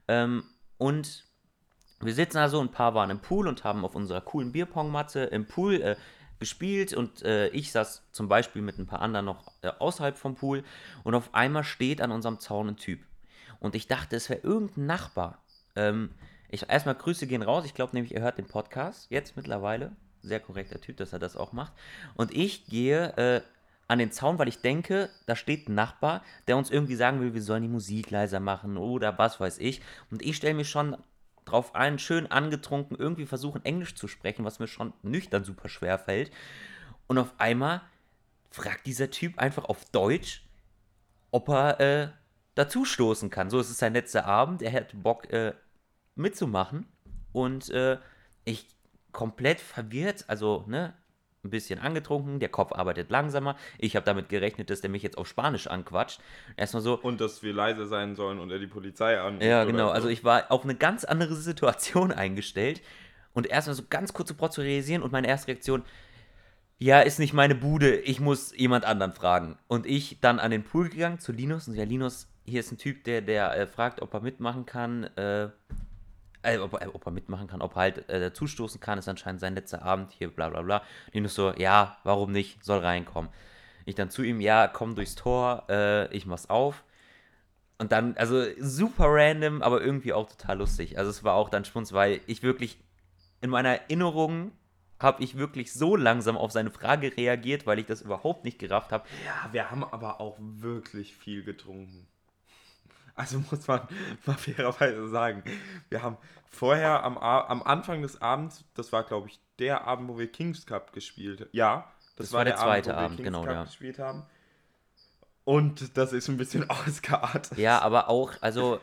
Ähm, 0.08 0.44
und 0.78 1.26
wir 2.02 2.14
sitzen 2.14 2.38
also, 2.38 2.60
ein 2.60 2.72
paar 2.72 2.94
waren 2.96 3.10
im 3.10 3.20
Pool 3.20 3.48
und 3.48 3.64
haben 3.64 3.86
auf 3.86 3.96
unserer 3.96 4.22
coolen 4.22 4.52
Bierpongmatte 4.52 5.22
im 5.22 5.48
Pool 5.48 5.82
äh, 5.82 5.96
gespielt 6.42 6.94
und 6.94 7.22
äh, 7.22 7.48
ich 7.50 7.72
saß 7.72 8.04
zum 8.12 8.28
Beispiel 8.28 8.62
mit 8.62 8.78
ein 8.78 8.88
paar 8.88 9.02
anderen 9.02 9.26
noch 9.26 9.54
äh, 9.62 9.70
außerhalb 9.70 10.18
vom 10.18 10.36
Pool 10.36 10.64
und 11.04 11.16
auf 11.16 11.34
einmal 11.34 11.64
steht 11.64 12.02
an 12.02 12.12
unserem 12.12 12.40
Zaun 12.40 12.68
ein 12.68 12.76
Typ. 12.76 13.00
Und 13.62 13.76
ich 13.76 13.88
dachte, 13.88 14.18
es 14.18 14.30
wäre 14.30 14.42
irgendein 14.42 14.88
Nachbar. 14.88 15.42
Ähm, 15.76 16.10
ich, 16.50 16.68
erstmal 16.68 16.96
Grüße 16.96 17.28
gehen 17.28 17.44
raus. 17.44 17.64
Ich 17.66 17.76
glaube 17.76 17.96
nämlich, 17.96 18.14
er 18.14 18.24
hört 18.24 18.40
den 18.40 18.48
Podcast 18.48 19.06
jetzt 19.10 19.38
mittlerweile. 19.38 19.96
Sehr 20.22 20.40
korrekter 20.40 20.82
Typ, 20.82 20.98
dass 20.98 21.14
er 21.14 21.20
das 21.20 21.38
auch 21.38 21.54
macht. 21.54 21.74
Und 22.16 22.36
ich 22.36 22.66
gehe 22.66 23.16
äh, 23.18 23.42
an 23.88 24.00
den 24.00 24.12
Zaun, 24.12 24.40
weil 24.40 24.48
ich 24.48 24.62
denke, 24.62 25.10
da 25.28 25.36
steht 25.36 25.70
ein 25.70 25.76
Nachbar, 25.76 26.24
der 26.48 26.58
uns 26.58 26.72
irgendwie 26.72 26.96
sagen 26.96 27.22
will, 27.22 27.34
wir 27.34 27.42
sollen 27.42 27.62
die 27.62 27.70
Musik 27.70 28.10
leiser 28.10 28.40
machen 28.40 28.78
oder 28.78 29.18
was 29.20 29.40
weiß 29.40 29.60
ich. 29.60 29.82
Und 30.10 30.24
ich 30.24 30.38
stelle 30.38 30.56
mich 30.56 30.70
schon 30.70 30.98
drauf 31.52 31.76
ein, 31.76 32.00
schön 32.00 32.28
angetrunken, 32.28 32.98
irgendwie 32.98 33.26
versuchen, 33.26 33.64
Englisch 33.66 33.96
zu 33.96 34.08
sprechen, 34.08 34.46
was 34.46 34.60
mir 34.60 34.68
schon 34.68 34.94
nüchtern 35.04 35.44
super 35.44 35.70
schwer 35.70 36.00
fällt. 36.00 36.32
Und 37.08 37.18
auf 37.18 37.34
einmal 37.38 37.82
fragt 38.50 38.86
dieser 38.86 39.10
Typ 39.10 39.38
einfach 39.40 39.66
auf 39.66 39.86
Deutsch, 39.86 40.44
ob 41.32 41.50
er 41.50 41.80
äh, 41.80 42.10
dazustoßen 42.56 43.30
kann. 43.30 43.50
So, 43.50 43.60
es 43.60 43.70
ist 43.70 43.80
sein 43.80 43.94
letzter 43.94 44.26
Abend, 44.26 44.62
er 44.62 44.74
hat 44.74 45.02
Bock 45.02 45.32
äh, 45.32 45.54
mitzumachen. 46.16 46.88
Und 47.32 47.70
äh, 47.70 47.98
ich 48.44 48.68
komplett 49.12 49.60
verwirrt, 49.60 50.26
also, 50.28 50.66
ne, 50.68 50.94
ein 51.44 51.50
bisschen 51.50 51.80
angetrunken, 51.80 52.40
der 52.40 52.50
Kopf 52.50 52.72
arbeitet 52.72 53.10
langsamer. 53.10 53.56
Ich 53.78 53.96
habe 53.96 54.06
damit 54.06 54.30
gerechnet, 54.30 54.70
dass 54.70 54.82
der 54.82 54.90
mich 54.90 55.04
jetzt 55.04 55.18
auf 55.18 55.28
Spanisch 55.28 55.68
anquatscht. 55.68 56.20
Erstmal 56.56 56.84
so. 56.84 57.00
Und 57.00 57.20
dass 57.20 57.42
wir 57.42 57.54
leise 57.54 57.88
sein 57.88 58.16
sollen 58.16 58.40
und 58.40 58.52
er 58.52 58.60
die 58.60 58.68
Polizei 58.68 59.20
anruft. 59.20 59.44
Ja, 59.44 59.64
genau. 59.64 59.88
So. 59.88 59.94
Also 59.94 60.10
ich 60.10 60.24
war 60.24 60.52
auf 60.52 60.64
eine 60.64 60.76
ganz 60.76 61.04
andere 61.04 61.36
Situation 61.36 62.12
eingestellt. 62.12 62.82
Und 63.34 63.48
erstmal 63.48 63.76
so 63.76 63.84
ganz 63.90 64.14
kurz 64.14 64.30
sofort 64.30 64.54
zu 64.54 64.62
realisieren 64.62 65.02
und 65.02 65.12
meine 65.12 65.28
erste 65.28 65.48
Reaktion, 65.48 65.84
ja, 66.80 67.00
ist 67.00 67.20
nicht 67.20 67.34
meine 67.34 67.56
Bude, 67.56 67.96
ich 67.96 68.20
muss 68.20 68.56
jemand 68.58 68.86
anderen 68.86 69.14
fragen. 69.14 69.58
Und 69.68 69.86
ich 69.86 70.20
dann 70.20 70.40
an 70.40 70.52
den 70.52 70.64
Pool 70.64 70.90
gegangen 70.90 71.20
zu 71.20 71.32
Linus 71.32 71.68
und 71.68 71.76
ja, 71.76 71.86
Linus, 71.86 72.28
hier 72.44 72.60
ist 72.60 72.72
ein 72.72 72.78
Typ, 72.78 73.04
der, 73.04 73.22
der 73.22 73.56
äh, 73.56 73.68
fragt, 73.68 74.02
ob 74.02 74.14
er 74.14 74.20
mitmachen 74.20 74.66
kann. 74.66 75.04
Äh, 75.16 75.50
äh, 76.44 76.58
ob, 76.58 76.82
äh, 76.82 76.88
ob, 76.88 77.06
er 77.06 77.12
mitmachen 77.12 77.48
kann, 77.48 77.62
ob 77.62 77.76
er 77.76 77.82
halt 77.82 78.10
äh, 78.10 78.34
zustoßen 78.34 78.80
kann, 78.80 78.98
ist 78.98 79.08
anscheinend 79.08 79.42
sein 79.42 79.56
letzter 79.56 79.84
Abend 79.84 80.12
hier, 80.12 80.30
bla 80.30 80.50
bla 80.50 80.62
bla. 80.62 80.82
Linus 81.12 81.36
so, 81.36 81.54
ja, 81.54 81.98
warum 82.04 82.32
nicht, 82.32 82.64
soll 82.64 82.80
reinkommen. 82.80 83.32
Ich 83.86 83.96
dann 83.96 84.10
zu 84.10 84.24
ihm, 84.24 84.40
ja, 84.40 84.68
komm 84.68 84.96
durchs 84.96 85.16
Tor, 85.16 85.66
äh, 85.70 86.14
ich 86.16 86.26
mach's 86.26 86.50
auf. 86.50 86.84
Und 87.78 87.92
dann, 87.92 88.16
also 88.18 88.44
super 88.60 89.06
random, 89.08 89.62
aber 89.64 89.82
irgendwie 89.82 90.14
auch 90.14 90.30
total 90.30 90.60
lustig. 90.60 91.00
Also 91.00 91.10
es 91.10 91.24
war 91.24 91.34
auch 91.34 91.50
dann 91.50 91.66
Schmunz, 91.66 91.94
weil 91.94 92.22
ich 92.28 92.44
wirklich 92.44 92.78
in 93.42 93.50
meiner 93.50 93.70
Erinnerung 93.70 94.52
habe 95.00 95.24
ich 95.24 95.36
wirklich 95.36 95.74
so 95.74 95.96
langsam 95.96 96.38
auf 96.38 96.52
seine 96.52 96.70
Frage 96.70 97.18
reagiert, 97.18 97.66
weil 97.66 97.80
ich 97.80 97.88
das 97.88 98.02
überhaupt 98.02 98.46
nicht 98.46 98.60
gerafft 98.60 98.92
habe. 98.92 99.08
Ja, 99.26 99.52
wir 99.52 99.72
haben 99.72 99.84
aber 99.84 100.22
auch 100.22 100.38
wirklich 100.40 101.16
viel 101.16 101.44
getrunken. 101.44 102.08
Also 103.16 103.40
muss 103.52 103.68
man 103.68 103.88
mal 104.26 104.38
fairerweise 104.38 105.08
sagen, 105.10 105.44
wir 105.90 106.02
haben 106.02 106.18
vorher 106.50 107.04
am, 107.04 107.18
am 107.18 107.64
Anfang 107.64 108.02
des 108.02 108.22
Abends, 108.22 108.64
das 108.74 108.92
war 108.92 109.04
glaube 109.04 109.30
ich 109.30 109.40
der 109.60 109.86
Abend, 109.86 110.10
wo 110.10 110.18
wir 110.18 110.32
Kings 110.32 110.66
Cup 110.66 110.94
gespielt 110.94 111.42
haben. 111.42 111.50
Ja, 111.54 111.92
das, 112.16 112.28
das 112.28 112.34
war, 112.34 112.44
der, 112.44 112.54
der 112.54 112.64
zweite 112.64 112.96
Abend, 112.96 113.06
Abend 113.14 113.24
genau, 113.24 113.44
Cup 113.44 113.54
ja. 113.54 113.64
gespielt 113.64 114.00
haben. 114.00 114.26
Und 115.44 115.98
das 115.98 116.14
ist 116.14 116.30
ein 116.30 116.38
bisschen 116.38 116.70
ausgeartet. 116.70 117.58
Ja, 117.58 117.80
aber 117.80 118.10
auch, 118.10 118.34
also, 118.42 118.80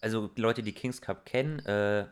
also 0.00 0.30
Leute, 0.36 0.62
die 0.62 0.72
Kings 0.72 1.00
Cup 1.00 1.24
kennen, 1.26 1.58
äh, 1.60 2.06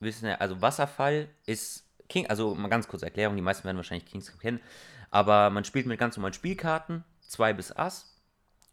wissen 0.00 0.28
ja, 0.28 0.36
also 0.36 0.60
Wasserfall 0.60 1.28
ist 1.46 1.84
King, 2.08 2.26
also 2.28 2.54
mal 2.54 2.68
ganz 2.68 2.88
kurze 2.88 3.06
Erklärung, 3.06 3.36
die 3.36 3.42
meisten 3.42 3.64
werden 3.64 3.76
wahrscheinlich 3.76 4.06
Kings 4.06 4.30
Cup 4.30 4.40
kennen, 4.40 4.60
aber 5.10 5.50
man 5.50 5.64
spielt 5.64 5.86
mit 5.86 5.98
ganz 5.98 6.16
normalen 6.16 6.34
Spielkarten, 6.34 7.04
2 7.26 7.52
bis 7.52 7.72
Ass. 7.72 8.07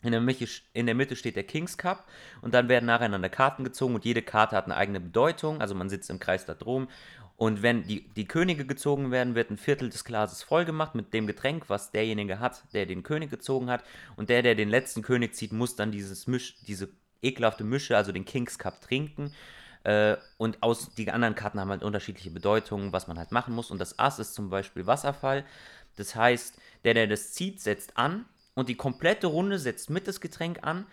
In 0.06 0.12
der, 0.12 0.22
Mitte, 0.22 0.48
in 0.74 0.86
der 0.86 0.96
Mitte 0.96 1.16
steht 1.16 1.36
der 1.36 1.44
Kings 1.44 1.78
Cup 1.78 2.06
und 2.42 2.54
dann 2.54 2.70
werden 2.70 2.86
nacheinander 2.86 3.30
Karten 3.30 3.64
gezogen 3.64 3.96
und 3.96 4.06
jede 4.06 4.22
Karte 4.22 4.56
hat 4.56 4.66
eine 4.66 4.76
eigene 4.76 5.00
Bedeutung, 5.00 5.62
also 5.62 5.76
man 5.76 5.90
sitzt 5.90 6.10
im 6.10 6.20
Kreis 6.20 6.46
da 6.46 6.54
drum 6.54 6.88
und 7.38 7.62
wenn 7.62 7.86
die, 7.86 8.08
die 8.16 8.28
Könige 8.28 8.66
gezogen 8.66 9.12
werden, 9.12 9.36
wird 9.36 9.50
ein 9.50 9.58
Viertel 9.58 9.90
des 9.90 10.06
Glases 10.06 10.42
voll 10.42 10.64
gemacht 10.64 10.96
mit 10.96 11.14
dem 11.14 11.28
Getränk, 11.28 11.70
was 11.70 11.92
derjenige 11.92 12.40
hat, 12.40 12.64
der 12.74 12.86
den 12.86 13.04
König 13.04 13.30
gezogen 13.30 13.70
hat. 13.70 13.84
Und 14.16 14.30
der, 14.30 14.42
der 14.42 14.56
den 14.56 14.70
letzten 14.70 15.02
König 15.02 15.36
zieht, 15.36 15.52
muss 15.52 15.76
dann 15.76 15.92
dieses 15.92 16.28
Misch, 16.28 16.56
diese 16.66 16.90
ekelhafte 17.22 17.66
Mische, 17.66 17.98
also 17.98 18.14
den 18.14 18.24
Kings 18.24 18.58
Cup, 18.58 18.80
trinken. 18.80 19.34
Äh, 19.84 20.16
und 20.38 20.64
aus, 20.64 20.96
die 20.96 21.12
anderen 21.12 21.36
Karten 21.36 21.60
haben 21.60 21.70
halt 21.70 21.84
unterschiedliche 21.84 22.32
Bedeutungen, 22.32 22.94
was 22.94 23.08
man 23.08 23.18
halt 23.18 23.34
machen 23.34 23.54
muss. 23.54 23.70
Und 23.70 23.80
das 23.80 24.00
Ass 24.00 24.20
ist 24.20 24.34
zum 24.34 24.50
Beispiel 24.50 24.88
Wasserfall. 24.88 25.44
Das 25.98 26.16
heißt, 26.16 26.58
der, 26.86 26.94
der 26.94 27.08
das 27.08 27.34
zieht, 27.34 27.60
setzt 27.60 27.98
an 27.98 28.26
und 28.56 28.70
die 28.70 28.76
komplette 28.76 29.28
Runde 29.28 29.60
setzt 29.60 29.90
mit 29.90 30.08
das 30.08 30.20
Getränk 30.20 30.60
an. 30.64 30.86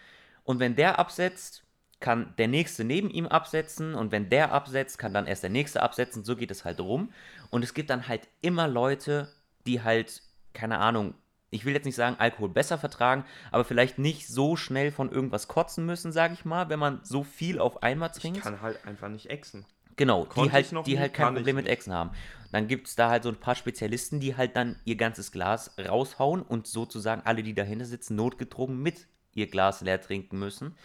Und 0.45 0.61
wenn 0.61 0.77
der 0.77 0.99
absetzt, 0.99 1.63
kann 2.01 2.35
der 2.37 2.49
nächste 2.49 2.85
neben 2.85 3.09
ihm 3.09 3.27
absetzen 3.27 3.95
und 3.95 4.13
wenn 4.13 4.29
der 4.29 4.53
absetzt, 4.53 4.99
kann 4.99 5.15
dann 5.15 5.27
erst 5.27 5.45
der 5.45 5.51
nächste 5.51 5.83
absetzen. 5.83 6.25
So 6.25 6.37
geht 6.37 6.51
es 6.51 6.65
halt 6.65 6.81
rum. 6.81 7.13
Und 7.51 7.63
es 7.63 7.75
gibt 7.75 7.91
dann 7.91 8.09
halt 8.09 8.29
immer 8.41 8.69
Leute, 8.69 9.33
die 9.67 9.83
halt, 9.83 10.23
keine 10.53 10.79
Ahnung, 10.79 11.15
ich 11.51 11.65
will 11.65 11.75
jetzt 11.75 11.85
nicht 11.85 11.95
sagen, 11.95 12.17
Alkohol 12.19 12.49
besser 12.49 12.79
vertragen, 12.79 13.25
aber 13.51 13.65
vielleicht 13.65 13.99
nicht 13.99 14.27
so 14.27 14.57
schnell 14.57 14.91
von 14.91 15.13
irgendwas 15.13 15.49
kotzen 15.49 15.87
müssen, 15.87 16.11
sage 16.11 16.35
ich 16.35 16.45
mal, 16.45 16.69
wenn 16.71 16.79
man 16.79 17.01
so 17.05 17.23
viel 17.23 17.61
auf 17.61 17.83
einmal 17.83 18.11
trinkt. 18.11 18.39
Ich 18.39 18.43
kann 18.43 18.63
halt 18.63 18.85
einfach 18.87 19.09
nicht 19.09 19.31
exen. 19.31 19.65
Genau, 19.97 20.25
Konnte 20.25 20.49
die 20.49 20.53
halt, 20.53 20.87
die 20.87 20.99
halt 20.99 21.15
kein 21.15 21.35
Problem 21.35 21.57
mit 21.57 21.67
Exen 21.67 21.93
haben. 21.93 22.11
Dann 22.53 22.69
gibt 22.69 22.87
es 22.87 22.95
da 22.95 23.11
halt 23.11 23.23
so 23.25 23.31
ein 23.31 23.41
paar 23.41 23.57
Spezialisten, 23.57 24.21
die 24.21 24.37
halt 24.37 24.55
dann 24.57 24.79
ihr 24.85 24.97
ganzes 24.97 25.33
Glas 25.33 25.73
raushauen 25.79 26.43
und 26.43 26.67
sozusagen 26.67 27.23
alle, 27.25 27.43
die 27.43 27.55
dahinter 27.55 27.87
sitzen, 27.87 28.15
notgedrungen 28.15 28.81
mit 28.81 29.09
ihr 29.33 29.49
Glas 29.49 29.81
leer 29.81 30.01
trinken 30.01 30.39
müssen. 30.39 30.77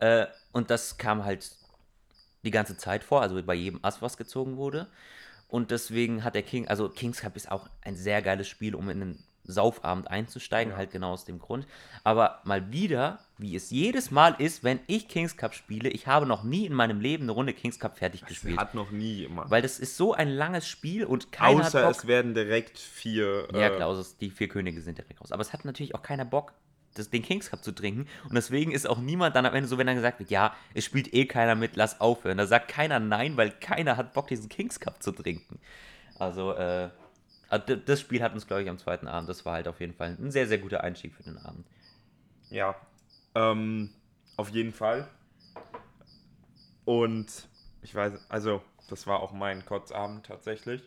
Äh, 0.00 0.26
und 0.52 0.70
das 0.70 0.98
kam 0.98 1.24
halt 1.24 1.56
die 2.44 2.50
ganze 2.50 2.76
Zeit 2.76 3.04
vor, 3.04 3.22
also 3.22 3.40
bei 3.42 3.54
jedem 3.54 3.78
Ass, 3.82 4.02
was 4.02 4.16
gezogen 4.16 4.56
wurde. 4.56 4.88
Und 5.46 5.70
deswegen 5.70 6.24
hat 6.24 6.34
der 6.34 6.42
King, 6.42 6.66
also 6.66 6.88
Kings 6.88 7.20
Cup 7.20 7.36
ist 7.36 7.50
auch 7.50 7.70
ein 7.82 7.96
sehr 7.96 8.20
geiles 8.20 8.48
Spiel, 8.48 8.74
um 8.74 8.90
in 8.90 9.02
einen 9.02 9.24
Saufabend 9.44 10.10
einzusteigen, 10.10 10.72
ja. 10.72 10.76
halt 10.76 10.90
genau 10.90 11.12
aus 11.12 11.24
dem 11.24 11.38
Grund. 11.38 11.66
Aber 12.02 12.40
mal 12.44 12.72
wieder, 12.72 13.20
wie 13.38 13.54
es 13.54 13.70
jedes 13.70 14.10
Mal 14.10 14.34
ist, 14.38 14.64
wenn 14.64 14.80
ich 14.86 15.08
Kings 15.08 15.36
Cup 15.36 15.54
spiele, 15.54 15.88
ich 15.88 16.06
habe 16.06 16.26
noch 16.26 16.42
nie 16.42 16.66
in 16.66 16.72
meinem 16.72 17.00
Leben 17.00 17.24
eine 17.24 17.32
Runde 17.32 17.52
Kings 17.52 17.78
Cup 17.78 17.98
fertig 17.98 18.20
das 18.20 18.30
gespielt. 18.30 18.58
Hat 18.58 18.74
noch 18.74 18.90
nie 18.90 19.24
immer. 19.24 19.50
Weil 19.50 19.62
das 19.62 19.78
ist 19.78 19.96
so 19.96 20.14
ein 20.14 20.28
langes 20.28 20.66
Spiel 20.66 21.04
und 21.04 21.32
keiner 21.32 21.66
Außer 21.66 21.88
es 21.88 22.06
werden 22.06 22.34
direkt 22.34 22.78
vier. 22.78 23.48
Ja, 23.52 23.68
äh, 23.68 23.76
klar, 23.76 23.88
also 23.88 24.04
die 24.20 24.30
vier 24.30 24.48
Könige 24.48 24.80
sind 24.80 24.98
direkt 24.98 25.20
raus. 25.20 25.32
Aber 25.32 25.42
es 25.42 25.52
hat 25.52 25.64
natürlich 25.64 25.94
auch 25.94 26.02
keiner 26.02 26.24
Bock, 26.24 26.52
das, 26.94 27.10
den 27.10 27.22
Kings 27.22 27.50
Cup 27.50 27.62
zu 27.62 27.72
trinken. 27.72 28.06
Und 28.24 28.34
deswegen 28.34 28.72
ist 28.72 28.88
auch 28.88 28.98
niemand 28.98 29.36
dann 29.36 29.46
am 29.46 29.54
Ende 29.54 29.68
so, 29.68 29.78
wenn 29.78 29.86
dann 29.86 29.96
gesagt 29.96 30.20
wird, 30.20 30.30
ja, 30.30 30.54
es 30.72 30.84
spielt 30.84 31.12
eh 31.12 31.26
keiner 31.26 31.54
mit, 31.54 31.76
lass 31.76 32.00
aufhören. 32.00 32.38
Da 32.38 32.46
sagt 32.46 32.68
keiner 32.68 33.00
nein, 33.00 33.36
weil 33.36 33.50
keiner 33.50 33.96
hat 33.96 34.14
Bock, 34.14 34.28
diesen 34.28 34.48
Kings 34.48 34.80
Cup 34.80 35.02
zu 35.02 35.12
trinken. 35.12 35.58
Also, 36.18 36.52
äh, 36.52 36.54
also 36.54 37.03
das 37.58 38.00
Spiel 38.00 38.22
hat 38.22 38.32
uns, 38.32 38.46
glaube 38.46 38.62
ich, 38.62 38.68
am 38.68 38.78
zweiten 38.78 39.08
Abend. 39.08 39.28
Das 39.28 39.44
war 39.44 39.54
halt 39.54 39.68
auf 39.68 39.80
jeden 39.80 39.94
Fall 39.94 40.16
ein 40.18 40.30
sehr, 40.30 40.46
sehr 40.46 40.58
guter 40.58 40.82
Einstieg 40.82 41.14
für 41.14 41.22
den 41.22 41.38
Abend. 41.38 41.66
Ja, 42.50 42.74
ähm, 43.34 43.90
auf 44.36 44.50
jeden 44.50 44.72
Fall. 44.72 45.08
Und 46.84 47.26
ich 47.82 47.94
weiß, 47.94 48.12
also, 48.28 48.62
das 48.88 49.06
war 49.06 49.20
auch 49.20 49.32
mein 49.32 49.64
Kotzabend 49.64 50.26
tatsächlich. 50.26 50.82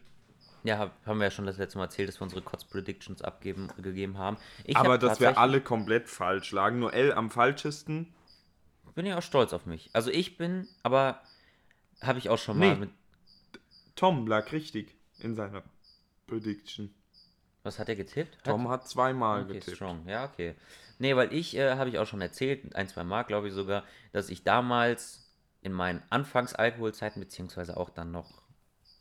Ja, 0.64 0.92
haben 1.06 1.20
wir 1.20 1.26
ja 1.26 1.32
schon 1.32 1.46
das 1.46 1.58
letzte 1.58 1.78
Mal 1.78 1.86
erzählt, 1.86 2.10
dass 2.10 2.20
wir 2.20 2.24
unsere 2.24 2.42
Kotz-Predictions 2.42 3.22
abgegeben 3.22 4.18
haben. 4.18 4.38
Ich 4.66 4.76
Aber 4.76 4.94
hab 4.94 5.00
dass 5.00 5.20
wir 5.20 5.38
alle 5.38 5.62
komplett 5.62 6.10
falsch 6.10 6.52
lagen. 6.52 6.80
Nur 6.80 6.94
L 6.94 7.14
am 7.14 7.30
falschesten. 7.30 8.14
Bin 8.96 9.06
ja 9.06 9.20
auch 9.20 9.24
stolz 9.24 9.54
auf 9.54 9.68
mich. 9.68 9.92
Also 9.94 10.10
ich 10.10 10.38
bin, 10.38 10.68
aber 10.82 11.22
habe 12.02 12.18
ich 12.18 12.30
auch 12.30 12.40
schon 12.40 12.58
mal 12.58 12.74
nee. 12.74 12.80
mit. 12.80 12.90
Tom 13.96 14.26
lag 14.26 14.52
richtig 14.52 14.96
in 15.20 15.36
seiner 15.36 15.62
Prediction. 16.28 16.94
Was 17.64 17.80
hat 17.80 17.90
er 17.90 17.96
getippt? 17.96 18.38
Tom 18.44 18.70
hat, 18.70 18.88
zweimal 18.88 19.44
okay, 19.44 19.54
getippt. 19.54 19.76
Strong. 19.76 20.08
Ja, 20.08 20.26
okay. 20.26 20.56
Nee, 21.00 21.16
weil 21.16 21.34
ich, 21.34 21.56
äh, 21.56 21.76
habe 21.76 21.90
ich 21.90 22.00
auch 22.00 22.08
schon 22.08 22.22
erzählt, 22.22 22.76
ein, 22.76 22.88
zwei 22.88 23.04
Mal 23.04 23.24
glaube 23.24 23.48
ich 23.48 23.54
sogar, 23.54 23.84
dass 24.14 24.30
ich 24.30 24.44
damals 24.44 25.32
in 25.62 25.74
meinen 25.74 26.02
Anfangsalkoholzeiten, 26.10 27.22
beziehungsweise 27.22 27.78
auch 27.78 27.90
dann 27.90 28.12
noch 28.12 28.42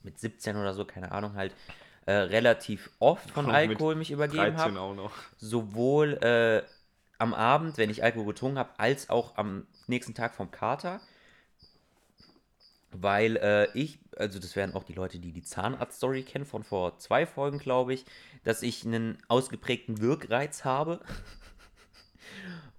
mit 0.02 0.18
17 0.18 0.56
oder 0.56 0.74
so, 0.74 0.84
keine 0.84 1.12
Ahnung, 1.12 1.34
halt 1.34 1.54
äh, 2.06 2.12
relativ 2.12 2.90
oft 2.98 3.30
von 3.30 3.50
Alkohol 3.50 3.94
mich 3.94 4.10
übergeben 4.10 4.56
habe. 4.56 5.10
Sowohl 5.36 6.14
äh, 6.22 6.62
am 7.18 7.34
Abend, 7.34 7.78
wenn 7.78 7.90
ich 7.90 8.02
Alkohol 8.02 8.26
getrunken 8.26 8.58
habe, 8.58 8.70
als 8.78 9.10
auch 9.10 9.36
am 9.36 9.66
nächsten 9.86 10.14
Tag 10.14 10.34
vom 10.34 10.50
Kater. 10.50 11.00
Weil 13.02 13.36
äh, 13.36 13.68
ich, 13.74 13.98
also 14.16 14.38
das 14.38 14.56
wären 14.56 14.74
auch 14.74 14.84
die 14.84 14.92
Leute, 14.94 15.18
die 15.18 15.32
die 15.32 15.42
Zahnarzt-Story 15.42 16.22
kennen 16.22 16.46
von 16.46 16.62
vor 16.62 16.98
zwei 16.98 17.26
Folgen, 17.26 17.58
glaube 17.58 17.94
ich, 17.94 18.04
dass 18.44 18.62
ich 18.62 18.84
einen 18.84 19.18
ausgeprägten 19.28 20.00
Wirkreiz 20.00 20.64
habe. 20.64 21.00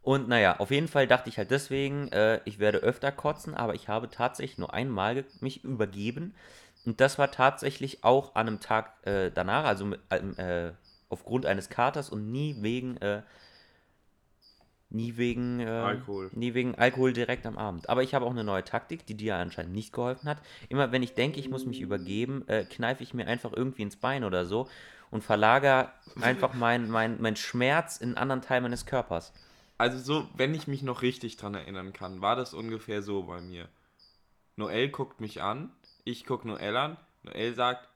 Und 0.02 0.30
naja, 0.30 0.60
auf 0.60 0.72
jeden 0.72 0.88
Fall 0.88 1.06
dachte 1.06 1.30
ich 1.30 1.38
halt 1.38 1.52
deswegen, 1.52 2.10
äh, 2.14 2.40
ich 2.46 2.60
werde 2.60 2.78
öfter 2.78 3.12
kotzen, 3.12 3.54
aber 3.54 3.76
ich 3.76 3.90
habe 3.90 4.10
tatsächlich 4.10 4.58
nur 4.58 4.74
einmal 4.74 5.26
mich 5.42 5.66
übergeben. 5.66 6.34
Und 6.86 7.02
das 7.02 7.20
war 7.20 7.32
tatsächlich 7.32 8.06
auch 8.06 8.36
an 8.36 8.48
einem 8.48 8.60
Tag 8.62 9.06
äh, 9.06 9.32
danach, 9.32 9.66
also 9.66 9.84
mit, 9.84 10.00
äh, 10.10 10.72
aufgrund 11.10 11.46
eines 11.46 11.70
Katers 11.70 12.10
und 12.10 12.32
nie 12.32 12.56
wegen 12.62 12.96
äh, 12.98 13.22
Nie 14.90 15.18
wegen, 15.18 15.60
äh, 15.60 15.66
Alkohol. 15.66 16.30
nie 16.34 16.54
wegen 16.54 16.76
Alkohol 16.76 17.12
direkt 17.12 17.46
am 17.46 17.58
Abend. 17.58 17.90
Aber 17.90 18.04
ich 18.04 18.14
habe 18.14 18.26
auch 18.26 18.32
eine 18.32 18.46
neue 18.46 18.64
Taktik, 18.64 19.06
die 19.06 19.16
dir 19.16 19.36
anscheinend 19.36 19.74
nicht 19.74 19.92
geholfen 19.92 20.30
hat. 20.30 20.38
Immer 20.70 20.92
wenn 20.94 21.04
ich 21.04 21.14
denke, 21.14 21.40
ich 21.40 21.50
muss 21.50 21.66
mich 21.66 21.82
übergeben, 21.82 22.48
äh, 22.48 22.64
kneife 22.64 23.04
ich 23.04 23.14
mir 23.14 23.28
einfach 23.28 23.52
irgendwie 23.54 23.82
ins 23.82 23.98
Bein 23.98 24.24
oder 24.24 24.46
so 24.46 24.70
und 25.12 25.24
verlagere 25.24 25.92
einfach 26.22 26.54
meinen 26.54 26.90
mein, 26.90 27.22
mein 27.22 27.36
Schmerz 27.36 27.98
in 27.98 28.10
einen 28.10 28.18
anderen 28.18 28.42
Teil 28.42 28.62
meines 28.62 28.86
Körpers. 28.86 29.34
Also 29.78 30.00
so, 30.00 30.28
wenn 30.36 30.56
ich 30.56 30.68
mich 30.68 30.84
noch 30.84 31.02
richtig 31.02 31.36
dran 31.36 31.54
erinnern 31.54 31.92
kann, 31.92 32.22
war 32.22 32.36
das 32.36 32.54
ungefähr 32.54 33.02
so 33.02 33.24
bei 33.24 33.42
mir. 33.42 33.68
Noel 34.56 34.90
guckt 34.90 35.20
mich 35.20 35.42
an, 35.42 35.72
ich 36.04 36.26
gucke 36.26 36.48
Noel 36.48 36.78
an, 36.78 36.98
Noel 37.24 37.54
sagt, 37.54 37.88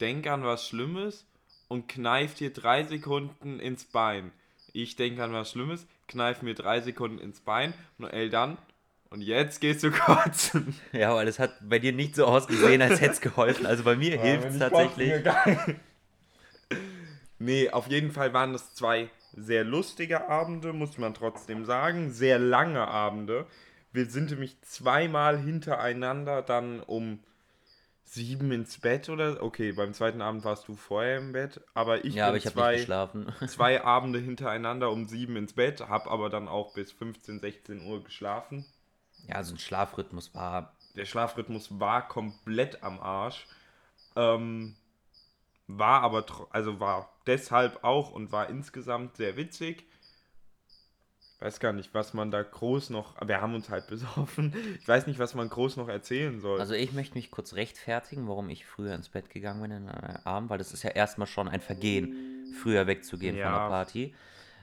denk 0.00 0.26
an 0.26 0.44
was 0.44 0.68
Schlimmes 0.68 1.26
und 1.66 1.88
kneift 1.88 2.40
dir 2.40 2.52
drei 2.52 2.84
Sekunden 2.84 3.58
ins 3.58 3.84
Bein. 3.84 4.32
Ich 4.72 4.96
denke 4.96 5.22
an 5.24 5.32
was 5.32 5.50
Schlimmes, 5.52 5.86
kneife 6.08 6.44
mir 6.44 6.54
drei 6.54 6.80
Sekunden 6.80 7.18
ins 7.18 7.40
Bein, 7.40 7.74
Noel 7.98 8.30
dann, 8.30 8.58
Und 9.10 9.22
jetzt 9.22 9.60
gehst 9.60 9.82
du 9.82 9.90
kotzen. 9.90 10.74
Ja, 10.92 11.10
aber 11.10 11.24
das 11.24 11.38
hat 11.38 11.52
bei 11.68 11.78
dir 11.78 11.92
nicht 11.92 12.14
so 12.14 12.26
ausgesehen, 12.26 12.82
als 12.82 13.00
hätte 13.00 13.12
es 13.14 13.20
geholfen. 13.20 13.66
Also 13.66 13.84
bei 13.84 13.96
mir 13.96 14.16
Ja, 14.16 14.22
hilft 14.22 14.48
es 14.50 14.54
ich 14.54 14.58
tatsächlich. 14.58 15.24
nee, 17.38 17.70
auf 17.70 17.88
jeden 17.88 18.12
Fall 18.12 18.32
waren 18.32 18.52
das 18.52 18.74
zwei 18.74 19.08
sehr 19.32 19.64
lustige 19.64 20.28
Abende, 20.28 20.72
muss 20.72 20.98
man 20.98 21.14
trotzdem 21.14 21.64
sagen. 21.64 22.10
Sehr 22.12 22.38
lange 22.38 22.86
Abende. 22.88 23.46
Wir 23.92 24.06
sind 24.06 24.30
nämlich 24.30 24.60
zweimal 24.62 25.38
hintereinander 25.38 26.42
dann 26.42 26.80
um 26.80 27.20
sieben 28.10 28.50
ins 28.50 28.78
Bett 28.78 29.08
oder. 29.08 29.42
Okay, 29.42 29.72
beim 29.72 29.94
zweiten 29.94 30.20
Abend 30.20 30.44
warst 30.44 30.68
du 30.68 30.74
vorher 30.74 31.18
im 31.18 31.32
Bett, 31.32 31.60
aber 31.74 32.04
ich 32.04 32.14
Ja, 32.14 32.24
aber 32.26 32.32
bin 32.32 32.38
ich 32.38 32.46
habe 32.46 32.54
zwei, 32.54 32.72
nicht 32.72 32.80
geschlafen. 32.80 33.32
zwei 33.46 33.84
Abende 33.84 34.18
hintereinander 34.18 34.90
um 34.90 35.06
sieben 35.06 35.36
ins 35.36 35.52
Bett, 35.52 35.88
hab 35.88 36.06
aber 36.08 36.28
dann 36.28 36.48
auch 36.48 36.74
bis 36.74 36.92
15, 36.92 37.40
16 37.40 37.86
Uhr 37.86 38.02
geschlafen. 38.02 38.64
Ja, 39.28 39.36
also 39.36 39.54
ein 39.54 39.58
Schlafrhythmus 39.58 40.34
war. 40.34 40.74
Der 40.96 41.04
Schlafrhythmus 41.04 41.78
war 41.78 42.08
komplett 42.08 42.82
am 42.82 42.98
Arsch. 43.00 43.46
Ähm, 44.16 44.74
war 45.68 46.02
aber, 46.02 46.24
also 46.50 46.80
war 46.80 47.12
deshalb 47.26 47.84
auch 47.84 48.10
und 48.10 48.32
war 48.32 48.48
insgesamt 48.48 49.16
sehr 49.16 49.36
witzig. 49.36 49.86
Weiß 51.40 51.58
gar 51.58 51.72
nicht, 51.72 51.94
was 51.94 52.12
man 52.12 52.30
da 52.30 52.42
groß 52.42 52.90
noch. 52.90 53.14
Wir 53.26 53.40
haben 53.40 53.54
uns 53.54 53.70
halt 53.70 53.86
besoffen. 53.88 54.54
Ich 54.80 54.86
weiß 54.86 55.06
nicht, 55.06 55.18
was 55.18 55.34
man 55.34 55.48
groß 55.48 55.76
noch 55.78 55.88
erzählen 55.88 56.38
soll. 56.40 56.60
Also 56.60 56.74
ich 56.74 56.92
möchte 56.92 57.14
mich 57.14 57.30
kurz 57.30 57.54
rechtfertigen, 57.54 58.28
warum 58.28 58.50
ich 58.50 58.66
früher 58.66 58.94
ins 58.94 59.08
Bett 59.08 59.30
gegangen 59.30 59.62
bin 59.62 59.70
in 59.70 59.88
einem 59.88 60.16
Abend, 60.24 60.50
weil 60.50 60.58
das 60.58 60.72
ist 60.72 60.82
ja 60.82 60.90
erstmal 60.90 61.26
schon 61.26 61.48
ein 61.48 61.60
Vergehen, 61.60 62.52
früher 62.62 62.86
wegzugehen 62.86 63.34
von 63.36 63.40
Ja. 63.40 63.58
der 63.58 63.68
Party. 63.68 64.14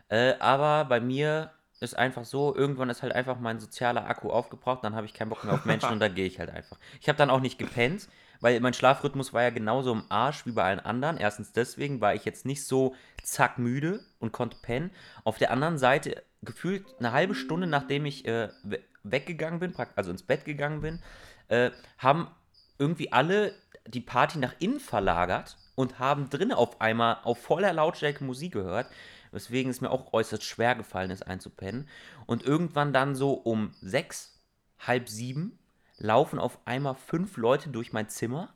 Äh, 0.10 0.34
aber 0.39 0.86
bei 0.86 1.01
mir 1.01 1.51
ist 1.79 1.98
einfach 1.98 2.25
so, 2.25 2.55
irgendwann 2.55 2.89
ist 2.89 3.01
halt 3.03 3.13
einfach 3.13 3.39
mein 3.39 3.60
sozialer 3.60 4.07
Akku 4.07 4.29
aufgebraucht, 4.29 4.84
dann 4.84 4.96
habe 4.96 5.05
ich 5.05 5.13
keinen 5.13 5.29
Bock 5.29 5.43
mehr 5.43 5.53
auf 5.55 5.65
Menschen 5.65 5.89
und 5.93 6.00
da 6.00 6.07
gehe 6.07 6.25
ich 6.25 6.39
halt 6.39 6.50
einfach. 6.50 6.77
Ich 7.01 7.10
habe 7.10 7.17
dann 7.17 7.29
auch 7.29 7.39
nicht 7.39 7.57
gepennt, 7.60 8.07
weil 8.39 8.60
mein 8.60 8.74
Schlafrhythmus 8.74 9.34
war 9.34 9.43
ja 9.43 9.50
genauso 9.50 9.91
im 9.91 10.03
Arsch 10.10 10.46
wie 10.46 10.51
bei 10.51 10.63
allen 10.63 10.79
anderen. 10.79 11.17
Erstens 11.17 11.53
deswegen 11.53 12.01
war 12.01 12.13
ich 12.13 12.24
jetzt 12.24 12.46
nicht 12.46 12.65
so 12.65 12.96
zack 13.24 13.57
müde 13.57 14.00
und 14.19 14.31
konnte 14.31 14.57
pennen. 14.62 14.91
Auf 15.24 15.38
der 15.38 15.51
anderen 15.51 15.77
Seite, 15.77 16.24
gefühlt 16.44 16.86
eine 17.00 17.12
halbe 17.12 17.36
Stunde 17.36 17.67
nachdem 17.67 18.06
ich 18.06 18.25
äh, 18.25 18.50
we- 18.63 18.84
weggegangen 19.03 19.60
bin, 19.60 19.74
also 19.96 20.12
ins 20.12 20.24
Bett 20.24 20.46
gegangen 20.46 20.82
bin, 20.82 21.00
äh, 21.48 21.72
haben 21.98 22.29
irgendwie 22.77 23.12
alle 23.12 23.53
die 23.88 24.01
Party 24.01 24.38
nach 24.38 24.53
innen 24.60 24.79
verlagert 24.79 25.58
und 25.75 26.00
haben 26.00 26.29
drinnen 26.29 26.53
auf 26.53 26.82
einmal 26.82 27.17
auf 27.24 27.41
voller 27.41 27.74
Lautstärke 27.74 28.24
Musik 28.24 28.53
gehört, 28.53 28.88
weswegen 29.32 29.72
es 29.72 29.82
mir 29.82 29.91
auch 29.91 30.13
äußerst 30.13 30.44
schwer 30.44 30.75
gefallen 30.75 31.12
ist 31.12 31.25
einzupennen. 31.25 31.88
Und 32.25 32.44
irgendwann 32.44 32.94
dann 32.94 33.15
so 33.15 33.34
um 33.34 33.72
sechs, 33.82 34.39
halb 34.79 35.10
sieben 35.10 35.58
laufen 35.98 36.39
auf 36.39 36.60
einmal 36.65 36.96
fünf 36.96 37.38
Leute 37.38 37.70
durch 37.70 37.94
mein 37.94 38.10
Zimmer, 38.10 38.53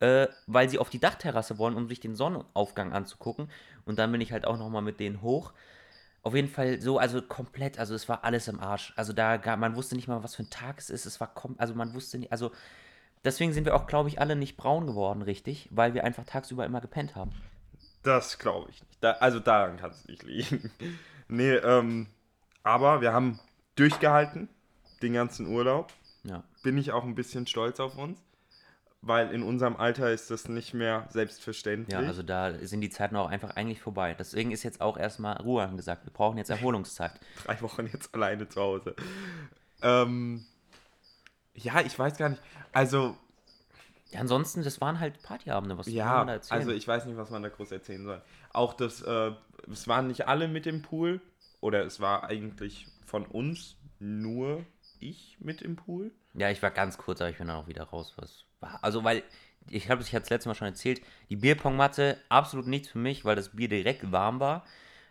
äh, 0.00 0.26
weil 0.46 0.68
sie 0.68 0.78
auf 0.78 0.90
die 0.90 0.98
Dachterrasse 0.98 1.58
wollen, 1.58 1.76
um 1.76 1.88
sich 1.88 2.00
den 2.00 2.16
Sonnenaufgang 2.16 2.92
anzugucken. 2.92 3.50
Und 3.84 3.98
dann 3.98 4.10
bin 4.10 4.20
ich 4.20 4.32
halt 4.32 4.46
auch 4.46 4.58
nochmal 4.58 4.82
mit 4.82 4.98
denen 4.98 5.22
hoch. 5.22 5.52
Auf 6.24 6.34
jeden 6.34 6.48
Fall 6.48 6.80
so, 6.80 6.98
also 6.98 7.20
komplett, 7.20 7.78
also 7.78 7.94
es 7.94 8.08
war 8.08 8.24
alles 8.24 8.48
im 8.48 8.58
Arsch. 8.58 8.94
Also 8.96 9.12
da, 9.12 9.36
gar, 9.36 9.58
man 9.58 9.76
wusste 9.76 9.94
nicht 9.94 10.08
mal, 10.08 10.24
was 10.24 10.34
für 10.34 10.42
ein 10.42 10.50
Tag 10.50 10.78
es 10.78 10.88
ist. 10.88 11.04
Es 11.04 11.20
war, 11.20 11.28
kom 11.28 11.54
also 11.58 11.74
man 11.74 11.92
wusste 11.92 12.18
nicht, 12.18 12.32
also 12.32 12.50
deswegen 13.24 13.52
sind 13.52 13.66
wir 13.66 13.76
auch, 13.76 13.86
glaube 13.86 14.08
ich, 14.08 14.20
alle 14.20 14.34
nicht 14.34 14.56
braun 14.56 14.86
geworden, 14.86 15.20
richtig, 15.20 15.68
weil 15.70 15.92
wir 15.92 16.02
einfach 16.02 16.24
tagsüber 16.24 16.64
immer 16.64 16.80
gepennt 16.80 17.14
haben. 17.14 17.32
das 18.02 18.38
glaube 18.38 18.70
ich 18.70 18.82
nicht. 18.82 19.04
Da, 19.04 19.12
also 19.12 19.38
daran 19.38 19.76
kann 19.76 19.90
es 19.90 20.06
nicht 20.06 20.22
liegen. 20.22 20.70
nee, 21.28 21.52
ähm, 21.56 22.06
aber 22.62 23.02
wir 23.02 23.12
haben 23.12 23.38
durchgehalten, 23.76 24.48
den 25.02 25.12
ganzen 25.12 25.46
Urlaub. 25.46 25.92
Ja. 26.22 26.42
Bin 26.62 26.78
ich 26.78 26.90
auch 26.90 27.04
ein 27.04 27.14
bisschen 27.14 27.46
stolz 27.46 27.80
auf 27.80 27.98
uns. 27.98 28.18
Weil 29.06 29.32
in 29.32 29.42
unserem 29.42 29.76
Alter 29.76 30.10
ist 30.10 30.30
das 30.30 30.48
nicht 30.48 30.72
mehr 30.72 31.06
selbstverständlich. 31.10 31.92
Ja, 31.92 32.06
also 32.06 32.22
da 32.22 32.54
sind 32.54 32.80
die 32.80 32.88
Zeiten 32.88 33.16
auch 33.16 33.28
einfach 33.28 33.50
eigentlich 33.50 33.82
vorbei. 33.82 34.14
Deswegen 34.18 34.50
ist 34.50 34.62
jetzt 34.62 34.80
auch 34.80 34.96
erstmal 34.96 35.36
Ruhe 35.42 35.62
angesagt. 35.62 36.06
Wir 36.06 36.12
brauchen 36.12 36.38
jetzt 36.38 36.48
Erholungszeit. 36.48 37.12
drei 37.44 37.60
Wochen 37.60 37.86
jetzt 37.92 38.14
alleine 38.14 38.48
zu 38.48 38.60
Hause. 38.62 38.96
Ähm, 39.82 40.46
ja, 41.52 41.82
ich 41.82 41.98
weiß 41.98 42.16
gar 42.16 42.30
nicht. 42.30 42.40
Also, 42.72 43.16
Ja, 44.10 44.20
ansonsten, 44.20 44.62
das 44.62 44.80
waren 44.80 45.00
halt 45.00 45.22
Partyabende, 45.22 45.76
was 45.76 45.86
ja, 45.86 46.06
man 46.06 46.28
da 46.28 46.32
erzählen? 46.34 46.60
also 46.60 46.72
ich 46.72 46.88
weiß 46.88 47.04
nicht, 47.04 47.18
was 47.18 47.28
man 47.28 47.42
da 47.42 47.50
groß 47.50 47.72
erzählen 47.72 48.04
soll. 48.04 48.22
Auch 48.54 48.72
das, 48.72 49.02
äh, 49.02 49.32
es 49.70 49.86
waren 49.86 50.06
nicht 50.06 50.28
alle 50.28 50.48
mit 50.48 50.66
im 50.66 50.80
Pool. 50.80 51.20
Oder 51.60 51.84
es 51.84 52.00
war 52.00 52.24
eigentlich 52.24 52.88
von 53.04 53.26
uns 53.26 53.76
nur 53.98 54.64
ich 54.98 55.36
mit 55.40 55.62
im 55.62 55.76
Pool. 55.76 56.10
Ja, 56.34 56.50
ich 56.50 56.62
war 56.62 56.70
ganz 56.70 56.98
kurz, 56.98 57.20
aber 57.20 57.30
ich 57.30 57.38
bin 57.38 57.48
dann 57.48 57.56
auch 57.56 57.68
wieder 57.68 57.84
raus. 57.84 58.14
Was. 58.16 58.44
Also, 58.82 59.04
weil, 59.04 59.22
ich 59.68 59.90
habe 59.90 60.02
es 60.02 60.10
ja 60.10 60.20
das 60.20 60.30
letzte 60.30 60.48
Mal 60.48 60.54
schon 60.54 60.68
erzählt, 60.68 61.00
die 61.30 61.36
Bierpongmatte, 61.36 62.18
absolut 62.28 62.66
nichts 62.66 62.88
für 62.88 62.98
mich, 62.98 63.24
weil 63.24 63.36
das 63.36 63.50
Bier 63.50 63.68
direkt 63.68 64.12
warm 64.12 64.40
war. 64.40 64.64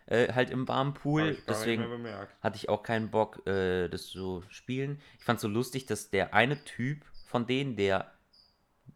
Äh, 0.06 0.32
halt 0.34 0.50
im 0.50 0.68
warmen 0.68 0.92
Pool. 0.92 1.30
ich 1.30 1.44
Deswegen 1.46 1.86
hatte 2.42 2.56
ich 2.56 2.68
auch 2.68 2.82
keinen 2.82 3.10
Bock, 3.10 3.46
äh, 3.46 3.88
das 3.88 4.06
zu 4.06 4.42
spielen. 4.48 5.00
Ich 5.18 5.24
fand 5.24 5.38
es 5.38 5.42
so 5.42 5.48
lustig, 5.48 5.86
dass 5.86 6.10
der 6.10 6.34
eine 6.34 6.62
Typ 6.64 7.04
von 7.24 7.46
denen, 7.46 7.76
der 7.76 8.12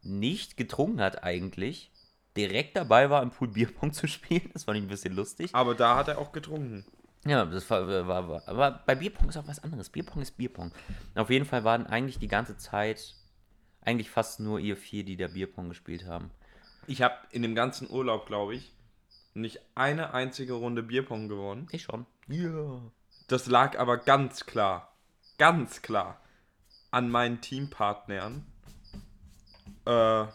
nicht 0.03 0.55
getrunken 0.55 1.01
hat 1.01 1.23
eigentlich, 1.23 1.91
direkt 2.37 2.77
dabei 2.77 3.09
war, 3.09 3.23
im 3.23 3.31
Pool 3.31 3.47
Bierpong 3.47 3.91
zu 3.93 4.07
spielen. 4.07 4.49
Das 4.53 4.65
fand 4.65 4.77
ich 4.77 4.83
ein 4.83 4.87
bisschen 4.87 5.15
lustig. 5.15 5.49
Aber 5.53 5.73
da 5.73 5.95
hat 5.95 6.07
er 6.09 6.19
auch 6.19 6.31
getrunken. 6.31 6.85
Ja, 7.25 7.43
das 7.43 7.69
war, 7.69 7.87
war, 8.07 8.29
war. 8.29 8.47
Aber 8.47 8.83
bei 8.85 8.95
Bierpong 8.95 9.29
ist 9.29 9.37
auch 9.37 9.47
was 9.47 9.61
anderes. 9.61 9.89
Bierpong 9.89 10.21
ist 10.21 10.37
Bierpong. 10.37 10.71
Auf 11.15 11.29
jeden 11.29 11.45
Fall 11.45 11.63
waren 11.63 11.85
eigentlich 11.85 12.19
die 12.19 12.27
ganze 12.27 12.55
Zeit 12.55 13.15
eigentlich 13.81 14.09
fast 14.09 14.39
nur 14.39 14.59
ihr 14.59 14.77
vier, 14.77 15.03
die 15.03 15.17
da 15.17 15.27
Bierpong 15.27 15.69
gespielt 15.69 16.05
haben. 16.05 16.31
Ich 16.87 17.01
habe 17.01 17.15
in 17.31 17.41
dem 17.41 17.55
ganzen 17.55 17.89
Urlaub, 17.89 18.25
glaube 18.25 18.55
ich, 18.55 18.73
nicht 19.33 19.59
eine 19.75 20.13
einzige 20.13 20.53
Runde 20.53 20.83
Bierpong 20.83 21.29
gewonnen. 21.29 21.67
Ich 21.71 21.83
schon. 21.83 22.05
Ja. 22.27 22.81
Das 23.27 23.45
lag 23.45 23.77
aber 23.77 23.97
ganz 23.97 24.45
klar, 24.45 24.95
ganz 25.37 25.81
klar 25.81 26.19
an 26.91 27.09
meinen 27.09 27.41
Teampartnern. 27.41 28.45
Äh, 29.85 30.25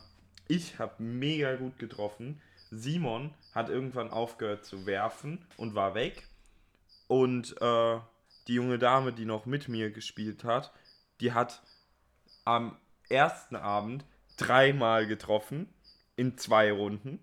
ich 0.47 0.79
habe 0.79 1.03
mega 1.03 1.57
gut 1.57 1.79
getroffen. 1.79 2.41
Simon 2.71 3.35
hat 3.55 3.69
irgendwann 3.69 4.11
aufgehört 4.11 4.65
zu 4.65 4.87
werfen 4.87 5.45
und 5.57 5.75
war 5.75 5.95
weg. 5.95 6.29
Und 7.09 7.61
äh, 7.61 7.99
die 8.47 8.55
junge 8.55 8.79
Dame, 8.79 9.13
die 9.13 9.25
noch 9.25 9.47
mit 9.47 9.69
mir 9.69 9.91
gespielt 9.91 10.45
hat, 10.45 10.73
die 11.21 11.33
hat 11.33 11.63
am 12.45 12.77
ersten 13.15 13.57
Abend 13.57 14.05
dreimal 14.37 15.07
getroffen 15.07 15.73
in 16.17 16.37
zwei 16.37 16.73
Runden. 16.73 17.21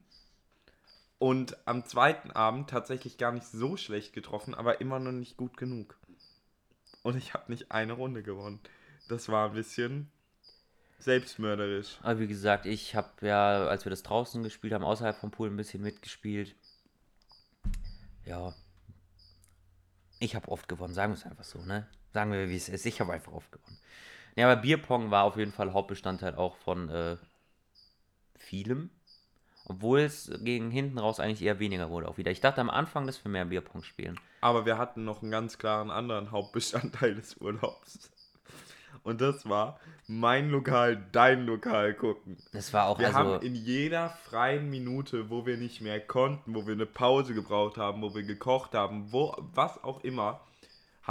Und 1.19 1.55
am 1.67 1.85
zweiten 1.85 2.31
Abend 2.31 2.69
tatsächlich 2.69 3.19
gar 3.19 3.31
nicht 3.31 3.45
so 3.45 3.77
schlecht 3.77 4.13
getroffen, 4.13 4.55
aber 4.55 4.81
immer 4.81 4.99
noch 4.99 5.11
nicht 5.11 5.37
gut 5.37 5.55
genug. 5.55 5.99
Und 7.03 7.15
ich 7.15 7.35
habe 7.35 7.51
nicht 7.51 7.71
eine 7.71 7.93
Runde 7.93 8.23
gewonnen. 8.23 8.59
Das 9.07 9.29
war 9.29 9.49
ein 9.49 9.53
bisschen 9.53 10.11
selbstmörderisch. 10.97 11.99
Aber 12.01 12.19
wie 12.19 12.27
gesagt, 12.27 12.65
ich 12.65 12.95
habe 12.95 13.27
ja, 13.27 13.67
als 13.67 13.85
wir 13.85 13.89
das 13.89 14.03
draußen 14.03 14.41
gespielt 14.43 14.73
haben, 14.73 14.83
außerhalb 14.83 15.15
vom 15.15 15.31
Pool 15.31 15.49
ein 15.49 15.57
bisschen 15.57 15.83
mitgespielt. 15.83 16.55
Ja. 18.25 18.53
Ich 20.19 20.35
habe 20.35 20.47
oft 20.49 20.67
gewonnen, 20.67 20.93
sagen 20.93 21.13
wir 21.13 21.17
es 21.17 21.25
einfach 21.25 21.43
so, 21.43 21.63
ne? 21.63 21.87
Sagen 22.13 22.31
wir, 22.31 22.49
wie 22.49 22.55
es 22.55 22.69
ist. 22.69 22.85
Ich 22.85 22.99
habe 22.99 23.13
einfach 23.13 23.31
oft 23.31 23.51
gewonnen. 23.51 23.77
Ja, 24.35 24.51
aber 24.51 24.61
Bierpong 24.61 25.11
war 25.11 25.23
auf 25.23 25.37
jeden 25.37 25.51
Fall 25.51 25.73
Hauptbestandteil 25.73 26.35
auch 26.35 26.55
von 26.57 26.89
äh, 26.89 27.17
vielem. 28.37 28.89
Obwohl 29.65 29.99
es 30.01 30.31
gegen 30.43 30.71
hinten 30.71 30.97
raus 30.97 31.19
eigentlich 31.19 31.43
eher 31.43 31.59
weniger 31.59 31.89
wurde 31.89 32.07
auch 32.07 32.17
wieder. 32.17 32.31
Ich 32.31 32.41
dachte 32.41 32.61
am 32.61 32.69
Anfang, 32.69 33.05
dass 33.05 33.23
wir 33.23 33.31
mehr 33.31 33.45
Bierpong 33.45 33.83
spielen. 33.83 34.19
Aber 34.41 34.65
wir 34.65 34.77
hatten 34.77 35.03
noch 35.03 35.21
einen 35.21 35.31
ganz 35.31 35.57
klaren 35.57 35.91
anderen 35.91 36.31
Hauptbestandteil 36.31 37.15
des 37.15 37.37
Urlaubs. 37.37 38.11
Und 39.03 39.21
das 39.21 39.47
war 39.47 39.79
mein 40.07 40.49
Lokal, 40.49 41.07
dein 41.11 41.45
Lokal 41.45 41.93
gucken. 41.93 42.37
Das 42.51 42.73
war 42.73 42.87
auch 42.87 42.99
Wir 42.99 43.07
also. 43.07 43.19
haben 43.19 43.41
in 43.41 43.55
jeder 43.55 44.09
freien 44.09 44.69
Minute, 44.69 45.29
wo 45.29 45.45
wir 45.45 45.57
nicht 45.57 45.81
mehr 45.81 45.99
konnten, 45.99 46.53
wo 46.53 46.67
wir 46.67 46.73
eine 46.73 46.85
Pause 46.85 47.33
gebraucht 47.33 47.77
haben, 47.77 48.01
wo 48.01 48.13
wir 48.13 48.23
gekocht 48.23 48.73
haben, 48.73 49.11
wo 49.11 49.35
was 49.53 49.83
auch 49.83 50.03
immer, 50.03 50.41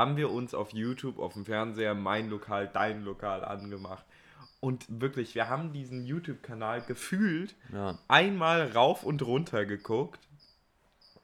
haben 0.00 0.16
wir 0.16 0.30
uns 0.30 0.54
auf 0.54 0.72
YouTube, 0.72 1.18
auf 1.18 1.34
dem 1.34 1.44
Fernseher 1.44 1.94
mein 1.94 2.30
Lokal, 2.30 2.68
dein 2.72 3.04
Lokal 3.04 3.44
angemacht. 3.44 4.04
Und 4.58 4.86
wirklich, 4.88 5.34
wir 5.34 5.50
haben 5.50 5.74
diesen 5.74 6.06
YouTube-Kanal 6.06 6.80
gefühlt 6.82 7.54
ja. 7.70 7.98
einmal 8.08 8.72
rauf 8.72 9.04
und 9.04 9.20
runter 9.20 9.66
geguckt 9.66 10.20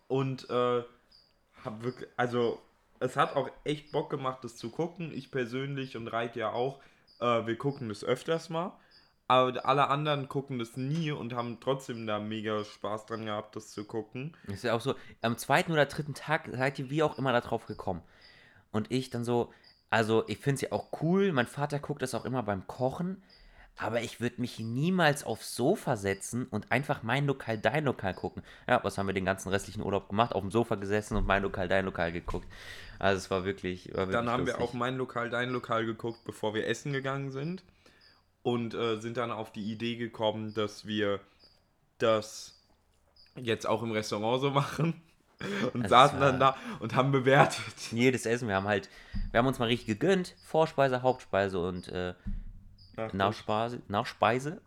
und 0.09 0.49
äh, 0.51 0.83
hab 1.65 1.83
wirklich, 1.85 2.09
also 2.19 2.61
es 3.01 3.17
hat 3.17 3.35
auch 3.35 3.51
echt 3.65 3.93
Bock 3.93 4.11
gemacht, 4.11 4.45
das 4.45 4.57
zu 4.57 4.71
gucken. 4.71 5.11
Ich 5.15 5.31
persönlich 5.31 5.97
und 5.97 6.09
Reit 6.09 6.37
ja 6.37 6.51
auch, 6.51 6.81
äh, 7.21 7.47
wir 7.47 7.57
gucken 7.57 7.89
das 7.89 8.05
öfters 8.05 8.51
mal. 8.51 8.79
Aber 9.27 9.67
alle 9.67 9.89
anderen 9.89 10.29
gucken 10.29 10.59
das 10.59 10.77
nie 10.77 11.11
und 11.11 11.33
haben 11.33 11.59
trotzdem 11.61 12.07
da 12.07 12.21
mega 12.21 12.63
Spaß 12.63 13.07
dran 13.07 13.25
gehabt, 13.25 13.57
das 13.57 13.71
zu 13.73 13.85
gucken. 13.85 14.37
Ist 14.47 14.65
ja 14.65 14.75
auch 14.75 14.81
so, 14.81 14.95
am 15.23 15.37
zweiten 15.37 15.73
oder 15.73 15.87
dritten 15.87 16.15
Tag 16.15 16.49
seid 16.53 16.79
ihr 16.79 16.91
wie 16.91 17.03
auch 17.03 17.19
immer 17.19 17.33
da 17.33 17.41
drauf 17.41 17.67
gekommen. 17.67 18.03
Und 18.77 18.91
ich 18.93 19.11
dann 19.11 19.25
so, 19.25 19.53
Also, 19.91 20.25
ich 20.29 20.39
finde 20.39 20.57
es 20.57 20.61
ja 20.63 20.73
auch 20.73 20.89
cool. 21.03 21.33
Mein 21.33 21.47
Vater 21.47 21.79
guckt 21.79 22.03
das 22.03 22.15
auch 22.15 22.25
immer 22.25 22.43
beim 22.43 22.67
Kochen. 22.67 23.23
Aber 23.79 24.01
ich 24.03 24.21
würde 24.21 24.41
mich 24.41 24.59
niemals 24.59 25.25
aufs 25.25 25.55
Sofa 25.55 25.97
setzen 25.97 26.47
und 26.49 26.73
einfach 26.73 27.03
mein 27.03 27.27
Lokal, 27.27 27.59
dein 27.59 27.85
Lokal 27.85 28.15
gucken. 28.15 28.43
Ja, 28.67 28.83
was 28.85 28.97
haben 28.99 29.07
wir 29.07 29.13
den 29.15 29.27
ganzen 29.27 29.51
restlichen 29.51 29.83
Urlaub 29.83 30.09
gemacht? 30.09 30.35
Auf 30.35 30.43
dem 30.43 30.51
Sofa 30.51 30.77
gesessen 30.77 31.17
und 31.17 31.27
mein 31.27 31.43
Lokal, 31.43 31.69
dein 31.69 31.85
Lokal 31.85 32.11
geguckt. 32.13 32.49
Also 32.99 33.19
es 33.19 33.31
war 33.31 33.45
wirklich. 33.45 33.91
War 33.95 34.09
wirklich 34.09 34.11
Dann 34.11 34.31
haben 34.31 34.47
lustig. 34.47 34.59
wir 34.59 34.61
auch 34.65 34.73
mein 34.73 34.97
Lokal, 34.97 35.31
dein 35.31 35.51
Lokal 35.51 35.85
geguckt, 35.87 36.25
bevor 36.25 36.55
wir 36.55 36.67
essen 36.67 36.93
gegangen 36.93 37.31
sind. 37.33 37.65
Und 38.43 38.75
äh, 38.75 39.01
sind 39.01 39.17
dann 39.19 39.31
auf 39.33 39.53
die 39.53 39.71
Idee 39.73 39.97
gekommen, 39.97 40.55
dass 40.55 40.87
wir 40.87 41.21
das 41.99 42.63
jetzt 43.37 43.67
auch 43.67 43.83
im 43.83 43.93
Restaurant 43.93 44.41
so 44.43 44.51
machen. 44.53 45.03
Und 45.75 45.83
Das 45.83 45.91
saßen 45.91 46.21
dann 46.21 46.41
da 46.41 46.57
und 46.81 46.95
haben 46.95 47.13
bewertet. 47.13 47.61
jedes 47.91 48.25
Essen. 48.25 48.49
Wir 48.49 48.57
haben 48.57 48.67
halt, 48.67 48.89
wir 49.31 49.39
haben 49.39 49.47
uns 49.47 49.59
mal 49.59 49.67
richtig 49.67 49.87
gegönnt. 49.87 50.35
Vorspeise, 50.45 51.03
Hauptspeise 51.03 51.59
und 51.59 51.89
äh, 51.89 52.15
Nachspeise, 53.13 53.83
Nachspeise. 53.89 54.61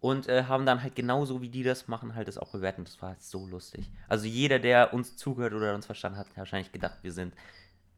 Und 0.00 0.28
äh, 0.28 0.44
haben 0.44 0.66
dann 0.66 0.82
halt 0.82 0.94
genauso 0.94 1.40
wie 1.42 1.48
die 1.48 1.62
das 1.62 1.88
machen, 1.88 2.14
halt 2.14 2.28
das 2.28 2.38
auch 2.38 2.52
bewertet. 2.52 2.86
Das 2.86 3.00
war 3.00 3.10
halt 3.10 3.22
so 3.22 3.46
lustig. 3.46 3.90
Also 4.08 4.26
jeder, 4.26 4.58
der 4.58 4.92
uns 4.94 5.16
zugehört 5.16 5.54
oder 5.54 5.74
uns 5.74 5.86
verstanden 5.86 6.18
hat, 6.18 6.28
hat 6.28 6.36
wahrscheinlich 6.36 6.72
gedacht, 6.72 6.98
wir 7.02 7.12
sind 7.12 7.34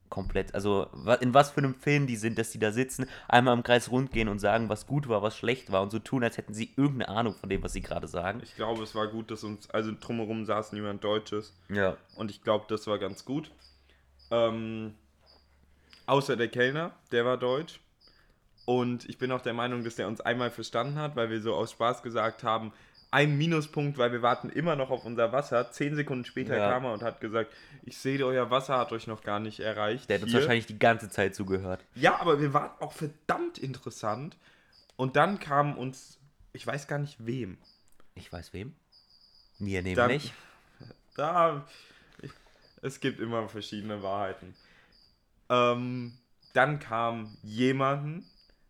komplett, 0.09 0.55
also 0.55 0.87
in 1.21 1.35
was 1.35 1.51
für 1.51 1.59
einem 1.59 1.75
Film 1.75 2.07
die 2.07 2.17
sind, 2.17 2.39
dass 2.39 2.51
die 2.51 2.59
da 2.59 2.73
sitzen, 2.73 3.07
einmal 3.29 3.55
im 3.55 3.63
Kreis 3.63 3.91
rund 3.91 4.13
gehen 4.13 4.29
und 4.29 4.39
sagen, 4.39 4.69
was 4.69 4.87
gut 4.87 5.09
war, 5.09 5.23
was 5.23 5.37
schlecht 5.37 5.73
war 5.73 5.83
und 5.83 5.91
so 5.91 5.99
tun, 5.99 6.23
als 6.23 6.37
hätten 6.37 6.55
sie 6.55 6.73
irgendeine 6.77 7.09
Ahnung 7.09 7.35
von 7.35 7.49
dem, 7.49 7.63
was 7.63 7.73
sie 7.73 7.83
gerade 7.83 8.09
sagen. 8.09 8.41
Ich 8.43 8.57
glaube, 8.57 8.83
es 8.83 8.95
war 8.95 9.07
gut, 9.09 9.31
dass 9.31 9.45
uns, 9.45 9.71
also 9.71 9.93
drumherum 9.99 10.45
saß 10.45 10.73
niemand 10.73 11.03
Deutsches. 11.05 11.55
Ja. 11.69 11.97
Und 12.17 12.31
ich 12.31 12.43
glaube, 12.43 12.67
das 12.69 12.87
war 12.87 12.99
ganz 12.99 13.25
gut. 13.25 13.51
Ähm, 14.31 14.95
außer 16.07 16.37
der 16.37 16.49
Kellner, 16.49 16.93
der 17.13 17.25
war 17.25 17.37
deutsch. 17.37 17.81
Und 18.65 19.09
ich 19.09 19.17
bin 19.17 19.31
auch 19.31 19.43
der 19.43 19.55
Meinung, 19.55 19.85
dass 19.85 19.95
der 19.95 20.09
uns 20.09 20.21
einmal 20.21 20.51
verstanden 20.51 20.97
hat, 20.97 21.15
weil 21.15 21.31
wir 21.31 21.41
so 21.41 21.55
aus 21.55 21.71
Spaß 21.71 22.03
gesagt 22.03 22.43
haben, 22.43 22.73
ein 23.11 23.39
Minuspunkt, 23.39 23.99
weil 23.99 24.13
wir 24.13 24.23
warten 24.23 24.51
immer 24.51 24.77
noch 24.77 24.91
auf 24.91 25.05
unser 25.05 25.33
Wasser. 25.33 25.71
Zehn 25.71 25.95
Sekunden 25.95 26.25
später 26.25 26.57
Ja. 26.57 26.71
kam 26.71 26.85
er 26.85 26.93
und 26.93 27.03
hat 27.03 27.21
gesagt, 27.21 27.53
ich 27.85 27.97
sehe, 27.99 28.25
euer 28.25 28.51
Wasser 28.51 28.79
hat 28.79 28.93
euch 28.93 29.07
noch 29.07 29.23
gar 29.23 29.39
nicht 29.41 29.61
erreicht. 29.61 30.11
Der 30.11 30.17
hat 30.19 30.25
uns 30.25 30.35
wahrscheinlich 30.35 30.67
die 30.67 30.79
ganze 30.79 31.09
Zeit 31.09 31.35
zugehört. 31.35 31.85
Ja, 31.95 32.21
aber 32.21 32.41
wir 32.41 32.53
waren 32.53 32.71
auch 32.81 32.93
verdammt 32.93 33.59
interessant. 33.59 34.37
Und 34.97 35.17
dann 35.17 35.39
kam 35.41 35.77
uns, 35.79 36.19
ich 36.53 36.67
weiß 36.67 36.89
gar 36.89 36.99
nicht 36.99 37.25
wem, 37.25 37.59
Ich 38.15 38.33
weiß 38.33 38.53
wem. 38.53 38.75
Mir 39.59 39.83
nämlich. 39.83 40.33
Da, 41.17 41.67
ich, 42.21 42.31
es 42.83 43.01
gibt 43.01 43.21
immer 43.21 43.49
verschiedene 43.49 44.03
Wahrheiten. 44.03 44.55
Ähm, 45.49 46.13
dann 46.53 46.79
kam 46.79 47.39
jemanden 47.43 48.27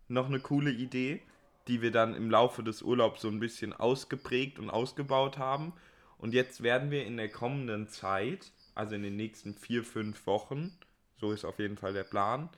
noch 0.06 0.26
eine 0.26 0.38
coole 0.38 0.70
Idee, 0.70 1.22
die 1.68 1.82
wir 1.82 1.90
dann 1.90 2.14
im 2.14 2.30
Laufe 2.30 2.62
des 2.62 2.82
Urlaubs 2.82 3.22
so 3.22 3.28
ein 3.28 3.40
bisschen 3.40 3.72
ausgeprägt 3.72 4.58
und 4.58 4.70
ausgebaut 4.70 5.38
haben. 5.38 5.72
Und 6.18 6.32
jetzt 6.32 6.62
werden 6.62 6.90
wir 6.90 7.04
in 7.04 7.16
der 7.16 7.28
kommenden 7.28 7.88
Zeit, 7.88 8.52
also 8.74 8.94
in 8.94 9.02
den 9.02 9.16
nächsten 9.16 9.54
vier, 9.54 9.84
fünf 9.84 10.26
Wochen, 10.26 10.76
so 11.18 11.32
ist 11.32 11.44
auf 11.44 11.58
jeden 11.58 11.76
Fall 11.76 11.92
der 11.92 12.04
Plan, 12.04 12.48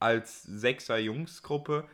als 0.00 0.42
Sechser 0.42 0.98
Jungsgruppe 0.98 1.88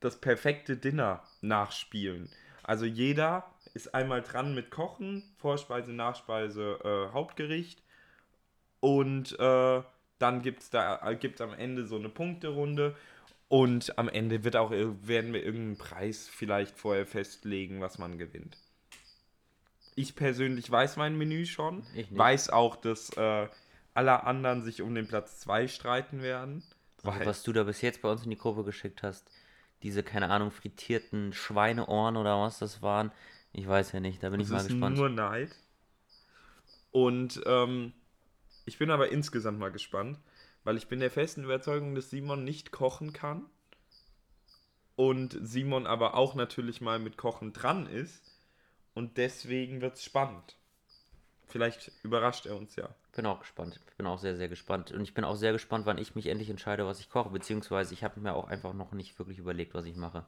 das 0.00 0.20
perfekte 0.20 0.76
Dinner 0.76 1.22
nachspielen. 1.40 2.30
Also 2.62 2.84
jeder 2.84 3.44
ist 3.74 3.94
einmal 3.94 4.22
dran 4.22 4.54
mit 4.54 4.70
Kochen, 4.70 5.22
Vorspeise, 5.38 5.92
Nachspeise, 5.92 6.78
äh, 6.84 7.12
Hauptgericht. 7.12 7.82
Und 8.80 9.38
äh, 9.38 9.82
dann 10.18 10.42
gibt 10.42 10.62
es 10.62 10.70
da 10.70 11.00
äh, 11.08 11.16
gibt's 11.16 11.40
am 11.40 11.52
Ende 11.52 11.86
so 11.86 11.96
eine 11.96 12.08
Punkterunde. 12.08 12.96
Und 13.50 13.98
am 13.98 14.08
Ende 14.08 14.44
wird 14.44 14.54
auch, 14.54 14.70
ir- 14.70 14.96
werden 15.06 15.32
wir 15.32 15.44
irgendeinen 15.44 15.76
Preis 15.76 16.28
vielleicht 16.28 16.78
vorher 16.78 17.04
festlegen, 17.04 17.80
was 17.80 17.98
man 17.98 18.16
gewinnt. 18.16 18.56
Ich 19.96 20.14
persönlich 20.14 20.70
weiß 20.70 20.96
mein 20.96 21.18
Menü 21.18 21.44
schon. 21.46 21.80
Ich 21.96 22.10
nicht. 22.12 22.16
Weiß 22.16 22.50
auch, 22.50 22.76
dass 22.76 23.10
äh, 23.16 23.48
alle 23.92 24.22
anderen 24.22 24.62
sich 24.62 24.82
um 24.82 24.94
den 24.94 25.08
Platz 25.08 25.40
2 25.40 25.66
streiten 25.66 26.22
werden. 26.22 26.62
Also, 27.02 27.24
was 27.26 27.42
du 27.42 27.52
da 27.52 27.64
bis 27.64 27.80
jetzt 27.80 28.02
bei 28.02 28.08
uns 28.10 28.22
in 28.22 28.30
die 28.30 28.38
Gruppe 28.38 28.62
geschickt 28.62 29.02
hast, 29.02 29.28
diese, 29.82 30.04
keine 30.04 30.30
Ahnung, 30.30 30.52
frittierten 30.52 31.32
Schweineohren 31.32 32.16
oder 32.16 32.40
was 32.40 32.60
das 32.60 32.82
waren, 32.82 33.10
ich 33.52 33.66
weiß 33.66 33.90
ja 33.92 33.98
nicht, 34.00 34.22
da 34.22 34.30
bin 34.30 34.38
ich 34.38 34.46
Es 34.46 34.52
mal 34.52 34.58
ist 34.58 34.68
gespannt. 34.68 34.96
nur 34.96 35.08
Neid. 35.08 35.50
Und 36.92 37.40
ähm, 37.46 37.92
ich 38.64 38.78
bin 38.78 38.92
aber 38.92 39.10
insgesamt 39.10 39.58
mal 39.58 39.72
gespannt, 39.72 40.18
weil 40.64 40.76
ich 40.76 40.88
bin 40.88 41.00
der 41.00 41.10
festen 41.10 41.44
Überzeugung, 41.44 41.94
dass 41.94 42.10
Simon 42.10 42.44
nicht 42.44 42.70
kochen 42.70 43.12
kann. 43.12 43.46
Und 44.96 45.38
Simon 45.40 45.86
aber 45.86 46.14
auch 46.14 46.34
natürlich 46.34 46.80
mal 46.80 46.98
mit 46.98 47.16
Kochen 47.16 47.52
dran 47.52 47.86
ist. 47.86 48.22
Und 48.94 49.16
deswegen 49.16 49.80
wird 49.80 49.96
es 49.96 50.04
spannend. 50.04 50.56
Vielleicht 51.46 51.90
überrascht 52.02 52.46
er 52.46 52.56
uns 52.56 52.76
ja. 52.76 52.88
bin 53.16 53.26
auch 53.26 53.40
gespannt. 53.40 53.80
Bin 53.96 54.06
auch 54.06 54.18
sehr, 54.18 54.36
sehr 54.36 54.48
gespannt. 54.48 54.92
Und 54.92 55.02
ich 55.02 55.14
bin 55.14 55.24
auch 55.24 55.34
sehr 55.34 55.52
gespannt, 55.52 55.86
wann 55.86 55.98
ich 55.98 56.14
mich 56.14 56.26
endlich 56.26 56.50
entscheide, 56.50 56.86
was 56.86 57.00
ich 57.00 57.10
koche. 57.10 57.30
Beziehungsweise 57.30 57.94
ich 57.94 58.04
habe 58.04 58.20
mir 58.20 58.34
auch 58.34 58.46
einfach 58.46 58.72
noch 58.72 58.92
nicht 58.92 59.18
wirklich 59.18 59.38
überlegt, 59.38 59.74
was 59.74 59.84
ich 59.84 59.96
mache. 59.96 60.26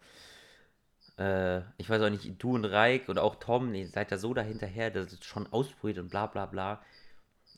Äh, 1.19 1.61
ich 1.77 1.89
weiß 1.89 2.03
auch 2.03 2.11
nicht, 2.11 2.43
du 2.43 2.55
und 2.55 2.65
Reik 2.65 3.09
und 3.09 3.19
auch 3.19 3.37
Tom, 3.37 3.73
ihr 3.75 3.89
seid 3.89 4.11
da 4.11 4.19
so 4.19 4.35
dahinterher, 4.35 4.91
dass 4.91 5.13
es 5.13 5.25
schon 5.25 5.47
ausprobiert 5.53 5.99
und 5.99 6.09
bla 6.09 6.27
bla 6.27 6.47
bla. 6.47 6.83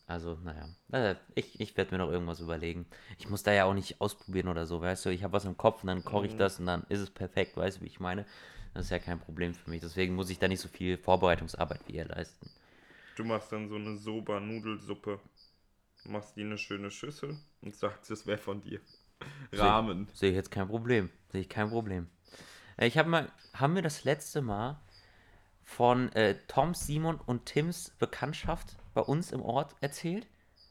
Also, 0.07 0.39
naja, 0.45 0.69
äh, 0.93 1.15
ich, 1.35 1.59
ich 1.61 1.77
werde 1.77 1.93
mir 1.93 1.99
noch 1.99 2.11
irgendwas 2.11 2.41
überlegen. 2.41 2.87
Ich 3.19 3.31
muss 3.31 3.43
da 3.43 3.53
ja 3.53 3.65
auch 3.65 3.75
nicht 3.75 4.01
ausprobieren 4.01 4.49
oder 4.49 4.67
so, 4.67 4.81
weißt 4.81 5.07
du? 5.07 5.11
Ich 5.11 5.23
habe 5.25 5.33
was 5.33 5.47
im 5.47 5.57
Kopf 5.57 5.83
und 5.83 5.87
dann 5.87 6.05
koche 6.05 6.27
ich 6.27 6.37
das 6.37 6.61
und 6.61 6.67
dann 6.67 6.85
ist 6.91 7.01
es 7.01 7.11
perfekt, 7.11 7.57
weißt 7.57 7.79
du, 7.79 7.83
wie 7.83 7.87
ich 7.87 8.01
meine? 8.01 8.27
Das 8.75 8.87
ist 8.87 8.91
ja 8.91 8.99
kein 8.99 9.21
Problem 9.21 9.55
für 9.55 9.71
mich. 9.71 9.81
Deswegen 9.81 10.15
muss 10.15 10.31
ich 10.31 10.39
da 10.39 10.49
nicht 10.49 10.61
so 10.61 10.69
viel 10.69 10.99
Vorbereitungsarbeit 10.99 11.81
wie 11.87 11.95
ihr 11.95 12.05
leisten. 12.07 12.51
Du 13.17 13.25
machst 13.25 13.51
dann 13.53 13.69
so 13.69 13.77
eine 13.77 13.97
Soba-Nudelsuppe. 13.97 15.21
Machst 16.07 16.37
die 16.37 16.43
in 16.43 16.49
eine 16.49 16.59
schöne 16.59 16.91
Schüssel 16.91 17.39
und 17.63 17.75
sagst, 17.75 18.11
es 18.11 18.27
wäre 18.27 18.37
von 18.39 18.61
dir. 18.61 18.81
Rahmen. 19.53 20.09
Sehe 20.13 20.31
ich 20.31 20.37
jetzt 20.37 20.51
kein 20.51 20.69
Problem. 20.69 21.09
Sehe 21.33 21.41
ich 21.41 21.49
kein 21.49 21.71
Problem. 21.71 22.09
Äh, 22.77 22.89
Ich 22.89 22.99
habe 22.99 23.09
mal, 23.09 23.33
haben 23.55 23.75
wir 23.75 23.83
das 23.83 24.05
letzte 24.05 24.43
Mal 24.43 24.81
von 25.63 26.13
äh, 26.13 26.37
Toms, 26.47 26.87
Simon 26.87 27.17
und 27.17 27.47
Tims 27.47 27.91
Bekanntschaft 27.99 28.77
bei 28.95 29.01
uns 29.03 29.33
im 29.33 29.43
Ort 29.43 29.75
erzählt? 29.81 30.27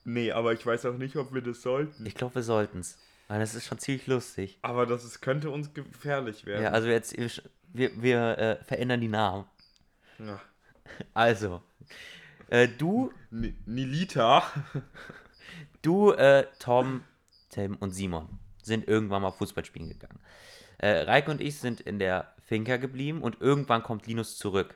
Nee, 0.06 0.32
aber 0.32 0.54
ich 0.54 0.66
weiß 0.66 0.86
auch 0.88 0.98
nicht, 0.98 1.16
ob 1.16 1.34
wir 1.34 1.42
das 1.42 1.62
sollten. 1.62 2.06
Ich 2.06 2.16
glaube, 2.16 2.36
wir 2.36 2.44
sollten 2.44 2.80
es. 2.80 2.98
Weil 3.28 3.40
das 3.40 3.56
ist 3.56 3.66
schon 3.66 3.80
ziemlich 3.80 4.06
lustig. 4.08 4.60
Aber 4.62 4.86
das 4.86 5.06
ist, 5.06 5.22
könnte 5.22 5.50
uns 5.50 5.74
gefährlich 5.74 6.46
werden. 6.46 6.64
Ja, 6.64 6.72
also 6.72 6.88
jetzt, 6.90 7.16
wir, 7.74 8.02
wir 8.02 8.38
äh, 8.38 8.64
verändern 8.66 9.02
die 9.02 9.08
Namen. 9.08 9.46
Ja. 10.20 10.40
Also, 11.14 11.64
äh, 12.50 12.68
du, 12.68 13.12
Ni- 13.32 13.56
Nilita. 13.66 14.44
du, 15.82 16.12
äh, 16.12 16.46
Tom, 16.60 17.04
Tim 17.50 17.76
und 17.78 17.92
Simon 17.92 18.28
sind 18.62 18.88
irgendwann 18.88 19.22
mal 19.22 19.32
Fußball 19.32 19.64
spielen 19.66 19.90
gegangen. 19.90 20.20
Äh, 20.78 21.00
Reike 21.04 21.32
und 21.32 21.42
ich 21.42 21.58
sind 21.60 21.80
in 21.82 22.00
der 22.00 22.34
Finca 22.46 22.78
geblieben 22.78 23.22
und 23.22 23.40
irgendwann 23.42 23.82
kommt 23.82 24.06
Linus 24.06 24.38
zurück, 24.38 24.76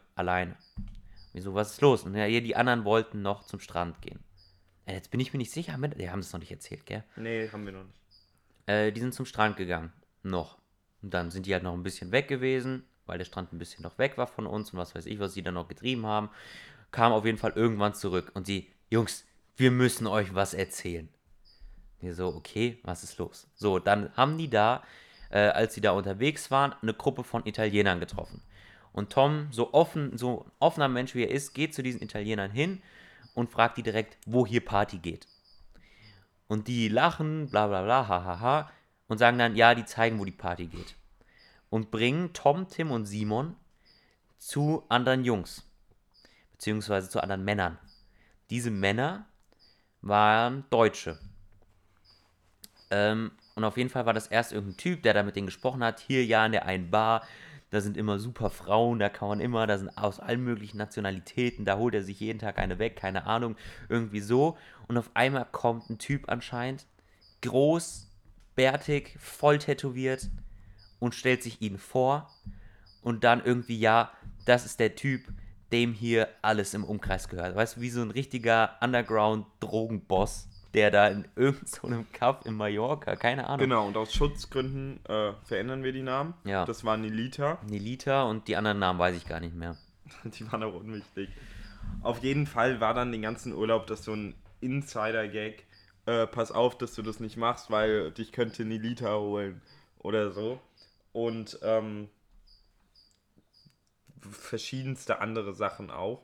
alleine. 1.37 1.45
Wieso, 1.45 1.53
was 1.53 1.71
ist 1.71 1.81
los? 1.81 2.03
Und 2.03 2.15
ja, 2.15 2.27
die 2.27 2.55
anderen 2.55 2.83
wollten 2.83 3.21
noch 3.21 3.43
zum 3.43 3.59
Strand 3.59 4.01
gehen. 4.01 4.19
Äh, 4.85 4.93
jetzt 4.93 5.11
bin 5.11 5.19
ich 5.19 5.33
mir 5.33 5.39
nicht 5.39 5.51
sicher, 5.51 5.73
haben 5.73 5.81
wir, 5.81 5.89
die 5.89 6.09
haben 6.09 6.19
es 6.19 6.33
noch 6.33 6.39
nicht 6.39 6.51
erzählt, 6.51 6.85
gell? 6.85 7.03
Nee, 7.15 7.49
haben 7.51 7.65
wir 7.65 7.73
noch 7.73 7.83
nicht. 7.83 7.99
Äh, 8.65 8.91
die 8.91 8.99
sind 9.01 9.13
zum 9.13 9.25
Strand 9.25 9.57
gegangen. 9.57 9.91
Noch. 10.23 10.57
Und 11.01 11.13
dann 11.13 11.31
sind 11.31 11.45
die 11.45 11.53
halt 11.53 11.63
noch 11.63 11.73
ein 11.73 11.83
bisschen 11.83 12.11
weg 12.11 12.27
gewesen, 12.27 12.83
weil 13.05 13.17
der 13.17 13.25
Strand 13.25 13.53
ein 13.53 13.59
bisschen 13.59 13.83
noch 13.83 13.97
weg 13.97 14.17
war 14.17 14.27
von 14.27 14.47
uns 14.47 14.71
und 14.71 14.79
was 14.79 14.95
weiß 14.95 15.05
ich, 15.05 15.19
was 15.19 15.33
sie 15.33 15.43
dann 15.43 15.53
noch 15.53 15.67
getrieben 15.67 16.05
haben. 16.05 16.29
Kam 16.91 17.11
auf 17.11 17.25
jeden 17.25 17.37
Fall 17.37 17.51
irgendwann 17.55 17.93
zurück 17.93 18.31
und 18.33 18.47
sie, 18.47 18.71
Jungs, 18.89 19.25
wir 19.55 19.71
müssen 19.71 20.07
euch 20.07 20.33
was 20.33 20.53
erzählen. 20.53 21.09
Wir 21.99 22.13
so, 22.13 22.27
okay, 22.27 22.79
was 22.83 23.03
ist 23.03 23.17
los? 23.17 23.47
So, 23.55 23.79
dann 23.79 24.15
haben 24.15 24.37
die 24.37 24.49
da, 24.49 24.83
äh, 25.29 25.39
als 25.39 25.73
sie 25.73 25.81
da 25.81 25.91
unterwegs 25.91 26.51
waren, 26.51 26.73
eine 26.81 26.93
Gruppe 26.93 27.23
von 27.23 27.45
Italienern 27.45 27.99
getroffen. 27.99 28.41
Und 28.91 29.11
Tom, 29.11 29.47
so 29.51 29.73
offen, 29.73 30.17
so 30.17 30.45
offener 30.59 30.87
Mensch 30.87 31.15
wie 31.15 31.23
er 31.23 31.31
ist, 31.31 31.53
geht 31.53 31.73
zu 31.73 31.83
diesen 31.83 32.01
Italienern 32.01 32.51
hin 32.51 32.81
und 33.33 33.51
fragt 33.51 33.77
die 33.77 33.83
direkt, 33.83 34.17
wo 34.25 34.45
hier 34.45 34.65
Party 34.65 34.97
geht. 34.97 35.27
Und 36.47 36.67
die 36.67 36.87
lachen, 36.87 37.49
bla 37.49 37.67
bla 37.67 37.83
bla, 37.83 38.07
hahaha, 38.07 38.25
ha, 38.25 38.39
ha, 38.39 38.71
und 39.07 39.17
sagen 39.17 39.37
dann, 39.37 39.55
ja, 39.55 39.75
die 39.75 39.85
zeigen, 39.85 40.19
wo 40.19 40.25
die 40.25 40.31
Party 40.31 40.67
geht. 40.67 40.95
Und 41.69 41.91
bringen 41.91 42.33
Tom, 42.33 42.67
Tim 42.69 42.91
und 42.91 43.05
Simon 43.05 43.55
zu 44.37 44.83
anderen 44.89 45.23
Jungs. 45.23 45.63
Beziehungsweise 46.51 47.09
zu 47.09 47.21
anderen 47.21 47.43
Männern. 47.43 47.77
Diese 48.49 48.71
Männer 48.71 49.27
waren 50.01 50.63
Deutsche. 50.69 51.19
Ähm, 52.89 53.31
und 53.55 53.63
auf 53.63 53.77
jeden 53.77 53.89
Fall 53.89 54.05
war 54.05 54.13
das 54.13 54.27
erst 54.27 54.53
irgendein 54.53 54.77
Typ, 54.77 55.03
der 55.03 55.13
da 55.13 55.23
mit 55.23 55.35
denen 55.35 55.47
gesprochen 55.47 55.83
hat. 55.83 55.99
Hier, 55.99 56.25
ja, 56.25 56.45
in 56.45 56.53
der 56.53 56.65
einen 56.65 56.89
Bar. 56.89 57.27
Da 57.69 57.81
sind 57.81 57.97
immer 57.97 58.19
super 58.19 58.49
Frauen, 58.49 58.99
da 58.99 59.09
kann 59.09 59.27
man 59.27 59.39
immer, 59.41 59.67
da 59.67 59.77
sind 59.77 59.89
aus 59.97 60.19
allen 60.19 60.43
möglichen 60.43 60.77
Nationalitäten, 60.77 61.65
da 61.65 61.77
holt 61.77 61.93
er 61.93 62.03
sich 62.03 62.19
jeden 62.19 62.39
Tag 62.39 62.59
eine 62.59 62.79
weg, 62.79 62.95
keine 62.95 63.25
Ahnung, 63.25 63.57
irgendwie 63.89 64.21
so. 64.21 64.57
Und 64.87 64.97
auf 64.97 65.11
einmal 65.13 65.45
kommt 65.51 65.89
ein 65.89 65.97
Typ 65.97 66.29
anscheinend, 66.29 66.85
groß, 67.41 68.09
bärtig, 68.55 69.17
voll 69.19 69.59
tätowiert 69.59 70.29
und 70.99 71.13
stellt 71.13 71.43
sich 71.43 71.61
ihn 71.61 71.77
vor 71.77 72.33
und 73.01 73.23
dann 73.23 73.43
irgendwie, 73.43 73.77
ja, 73.77 74.11
das 74.45 74.65
ist 74.65 74.79
der 74.79 74.95
Typ, 74.95 75.21
dem 75.71 75.93
hier 75.93 76.29
alles 76.41 76.73
im 76.73 76.83
Umkreis 76.83 77.27
gehört. 77.27 77.55
Weißt 77.55 77.77
du, 77.77 77.81
wie 77.81 77.89
so 77.89 78.01
ein 78.01 78.11
richtiger 78.11 78.77
Underground-Drogenboss, 78.81 80.47
der 80.77 80.91
da 80.91 81.07
in 81.07 81.27
irgendeinem 81.35 81.65
so 82.03 82.05
Kaff 82.13 82.45
in 82.45 82.53
Mallorca, 82.53 83.15
keine 83.15 83.47
Ahnung. 83.47 83.57
Genau, 83.57 83.87
und 83.87 83.97
aus 83.97 84.13
Schutzgründen 84.13 85.03
äh, 85.05 85.33
verändern 85.43 85.83
wir 85.83 85.91
die 85.91 86.03
Namen. 86.03 86.35
Ja. 86.43 86.65
Das 86.65 86.83
war 86.83 86.97
Nilita. 86.97 87.57
Nelita 87.67 88.23
und 88.23 88.47
die 88.47 88.55
anderen 88.55 88.77
Namen 88.77 88.99
weiß 88.99 89.17
ich 89.17 89.27
gar 89.27 89.39
nicht 89.39 89.55
mehr. 89.55 89.75
Die 90.23 90.49
waren 90.51 90.63
auch 90.63 90.75
unwichtig. 90.75 91.29
Auf 92.01 92.23
jeden 92.23 92.45
Fall 92.45 92.79
war 92.79 92.93
dann 92.93 93.11
den 93.11 93.23
ganzen 93.23 93.53
Urlaub 93.53 93.87
das 93.87 94.03
so 94.03 94.13
ein 94.13 94.35
Insider-Gag. 94.61 95.65
Äh, 96.05 96.27
pass 96.27 96.51
auf, 96.51 96.77
dass 96.77 96.93
du 96.93 97.01
das 97.01 97.19
nicht 97.19 97.37
machst, 97.37 97.71
weil 97.71 98.11
dich 98.11 98.31
könnte 98.31 98.63
Nilita 98.63 99.17
holen 99.17 99.61
oder 99.97 100.31
so. 100.31 100.59
Und 101.11 101.57
ähm, 101.63 102.07
verschiedenste 104.21 105.19
andere 105.19 105.55
Sachen 105.55 105.89
auch. 105.89 106.21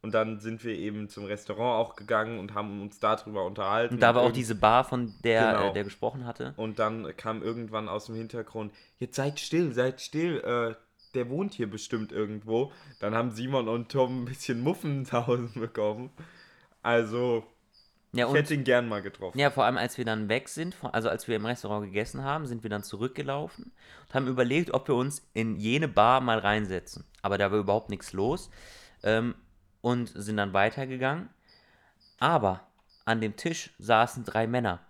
Und 0.00 0.14
dann 0.14 0.38
sind 0.38 0.62
wir 0.62 0.74
eben 0.76 1.08
zum 1.08 1.24
Restaurant 1.24 1.84
auch 1.84 1.96
gegangen 1.96 2.38
und 2.38 2.54
haben 2.54 2.80
uns 2.80 3.00
darüber 3.00 3.44
unterhalten. 3.44 3.94
Und 3.94 4.00
da 4.00 4.14
war 4.14 4.22
auch 4.22 4.30
diese 4.32 4.54
Bar, 4.54 4.84
von 4.84 5.12
der 5.24 5.52
Genau. 5.52 5.70
äh, 5.70 5.72
der 5.72 5.84
gesprochen 5.84 6.24
hatte. 6.24 6.54
Und 6.56 6.78
dann 6.78 7.16
kam 7.16 7.42
irgendwann 7.42 7.88
aus 7.88 8.06
dem 8.06 8.14
Hintergrund, 8.14 8.72
jetzt 8.98 9.16
seid 9.16 9.40
still, 9.40 9.72
seid 9.72 10.00
still, 10.00 10.38
äh, 10.38 10.74
der 11.14 11.28
wohnt 11.30 11.54
hier 11.54 11.68
bestimmt 11.68 12.12
irgendwo. 12.12 12.70
Dann 13.00 13.14
haben 13.14 13.32
Simon 13.32 13.66
und 13.66 13.90
Tom 13.90 14.22
ein 14.22 14.24
bisschen 14.26 14.60
Muffensausen 14.60 15.52
bekommen. 15.60 16.10
Also, 16.82 17.44
Ja, 18.12 18.28
ich 18.28 18.34
hätte 18.34 18.54
ihn 18.54 18.62
gern 18.62 18.88
mal 18.88 19.02
getroffen. 19.02 19.36
Ja, 19.36 19.50
vor 19.50 19.64
allem 19.64 19.78
als 19.78 19.98
wir 19.98 20.04
dann 20.04 20.28
weg 20.28 20.48
sind, 20.48 20.76
also 20.92 21.08
als 21.08 21.26
wir 21.26 21.34
im 21.34 21.44
Restaurant 21.44 21.86
gegessen 21.86 22.22
haben, 22.22 22.46
sind 22.46 22.62
wir 22.62 22.70
dann 22.70 22.84
zurückgelaufen 22.84 23.72
und 24.06 24.14
haben 24.14 24.28
überlegt, 24.28 24.72
ob 24.72 24.86
wir 24.86 24.94
uns 24.94 25.28
in 25.34 25.56
jene 25.56 25.88
Bar 25.88 26.20
mal 26.20 26.38
reinsetzen. 26.38 27.04
Aber 27.20 27.36
da 27.36 27.50
war 27.50 27.58
überhaupt 27.58 27.90
nichts 27.90 28.12
los 28.12 28.48
ähm, 29.02 29.34
und 29.80 30.08
sind 30.14 30.36
dann 30.36 30.52
weitergegangen. 30.52 31.28
Aber 32.18 32.66
an 33.04 33.20
dem 33.20 33.36
Tisch 33.36 33.70
saßen 33.78 34.24
drei 34.24 34.46
Männer. 34.46 34.80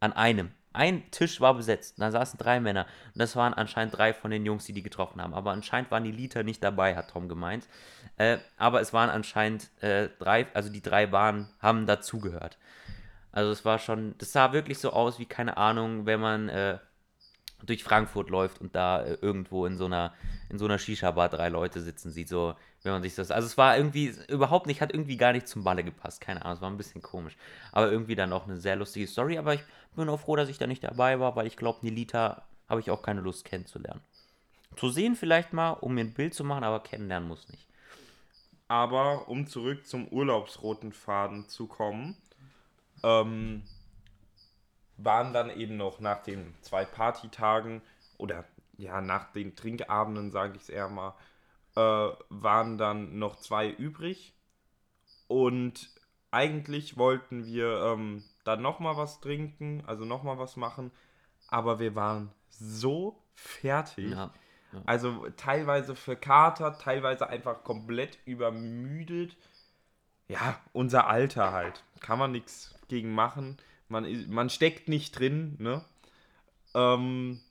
An 0.00 0.12
einem. 0.12 0.50
Ein 0.72 1.10
Tisch 1.10 1.40
war 1.40 1.54
besetzt. 1.54 1.96
Da 1.98 2.10
saßen 2.10 2.38
drei 2.38 2.58
Männer. 2.58 2.86
Und 3.14 3.20
das 3.20 3.36
waren 3.36 3.52
anscheinend 3.52 3.96
drei 3.96 4.14
von 4.14 4.30
den 4.30 4.46
Jungs, 4.46 4.64
die 4.64 4.72
die 4.72 4.82
getroffen 4.82 5.20
haben. 5.20 5.34
Aber 5.34 5.52
anscheinend 5.52 5.90
waren 5.90 6.04
die 6.04 6.12
Liter 6.12 6.42
nicht 6.42 6.64
dabei, 6.64 6.96
hat 6.96 7.10
Tom 7.10 7.28
gemeint. 7.28 7.68
Äh, 8.16 8.38
aber 8.56 8.80
es 8.80 8.92
waren 8.92 9.10
anscheinend 9.10 9.70
äh, 9.82 10.08
drei, 10.18 10.46
also 10.54 10.70
die 10.70 10.82
drei 10.82 11.12
waren, 11.12 11.48
haben 11.60 11.86
dazugehört. 11.86 12.58
Also 13.32 13.50
es 13.50 13.64
war 13.64 13.78
schon, 13.78 14.14
das 14.18 14.32
sah 14.32 14.52
wirklich 14.52 14.78
so 14.78 14.92
aus 14.92 15.18
wie, 15.18 15.26
keine 15.26 15.56
Ahnung, 15.56 16.06
wenn 16.06 16.20
man 16.20 16.48
äh, 16.48 16.78
durch 17.64 17.84
Frankfurt 17.84 18.30
läuft 18.30 18.60
und 18.60 18.74
da 18.74 19.02
äh, 19.02 19.18
irgendwo 19.20 19.66
in 19.66 19.76
so 19.76 19.86
einer, 19.86 20.14
in 20.48 20.58
so 20.58 20.64
einer 20.64 20.78
Shisha-Bar 20.78 21.28
drei 21.28 21.48
Leute 21.48 21.80
sitzen 21.80 22.10
sieht, 22.10 22.28
so, 22.28 22.54
wenn 22.82 22.92
man 22.92 23.02
sich 23.02 23.14
das, 23.14 23.30
also 23.30 23.46
es 23.46 23.56
war 23.56 23.76
irgendwie 23.76 24.14
überhaupt 24.28 24.66
nicht, 24.66 24.80
hat 24.80 24.92
irgendwie 24.92 25.16
gar 25.16 25.32
nicht 25.32 25.46
zum 25.46 25.64
Balle 25.64 25.84
gepasst, 25.84 26.20
keine 26.20 26.42
Ahnung, 26.44 26.56
es 26.56 26.60
war 26.60 26.70
ein 26.70 26.76
bisschen 26.76 27.02
komisch. 27.02 27.36
Aber 27.70 27.90
irgendwie 27.90 28.16
dann 28.16 28.32
auch 28.32 28.44
eine 28.44 28.58
sehr 28.58 28.76
lustige 28.76 29.06
Story, 29.06 29.38
aber 29.38 29.54
ich 29.54 29.62
bin 29.94 30.08
auch 30.08 30.20
froh, 30.20 30.36
dass 30.36 30.48
ich 30.48 30.58
da 30.58 30.66
nicht 30.66 30.82
dabei 30.82 31.20
war, 31.20 31.36
weil 31.36 31.46
ich 31.46 31.56
glaube, 31.56 31.80
Nilita 31.82 32.42
habe 32.68 32.80
ich 32.80 32.90
auch 32.90 33.02
keine 33.02 33.20
Lust 33.20 33.44
kennenzulernen. 33.44 34.00
Zu 34.76 34.88
sehen 34.88 35.14
vielleicht 35.14 35.52
mal, 35.52 35.72
um 35.72 35.94
mir 35.94 36.02
ein 36.02 36.14
Bild 36.14 36.34
zu 36.34 36.44
machen, 36.44 36.64
aber 36.64 36.80
kennenlernen 36.80 37.28
muss 37.28 37.48
nicht. 37.48 37.68
Aber 38.68 39.28
um 39.28 39.46
zurück 39.46 39.86
zum 39.86 40.08
urlaubsroten 40.08 40.92
Faden 40.92 41.48
zu 41.48 41.66
kommen, 41.66 42.16
ähm, 43.02 43.62
waren 44.96 45.32
dann 45.32 45.50
eben 45.50 45.76
noch 45.76 46.00
nach 46.00 46.22
den 46.22 46.54
zwei 46.62 46.84
Partytagen 46.84 47.82
oder 48.16 48.44
ja, 48.78 49.00
nach 49.00 49.30
den 49.32 49.54
Trinkabenden, 49.54 50.30
sage 50.30 50.56
ich 50.56 50.62
es 50.62 50.68
eher 50.68 50.88
mal, 50.88 51.14
äh, 51.76 52.08
waren 52.28 52.78
dann 52.78 53.18
noch 53.18 53.36
zwei 53.36 53.70
übrig. 53.70 54.34
Und 55.28 55.90
eigentlich 56.30 56.96
wollten 56.96 57.46
wir 57.46 57.92
ähm, 57.92 58.24
dann 58.44 58.62
nochmal 58.62 58.96
was 58.96 59.20
trinken, 59.20 59.82
also 59.86 60.04
nochmal 60.04 60.38
was 60.38 60.56
machen, 60.56 60.90
aber 61.48 61.78
wir 61.78 61.94
waren 61.94 62.32
so 62.48 63.22
fertig. 63.34 64.10
Ja. 64.10 64.32
Also 64.86 65.28
teilweise 65.36 65.94
verkatert, 65.94 66.80
teilweise 66.80 67.28
einfach 67.28 67.62
komplett 67.62 68.18
übermüdet. 68.24 69.36
Ja, 70.28 70.58
unser 70.72 71.08
Alter 71.08 71.52
halt. 71.52 71.84
Kann 72.00 72.18
man 72.18 72.32
nichts 72.32 72.74
gegen 72.88 73.14
machen. 73.14 73.58
Man, 73.88 74.30
man 74.30 74.48
steckt 74.48 74.88
nicht 74.88 75.18
drin, 75.18 75.56
ne? 75.58 75.84
Ähm, 76.74 77.42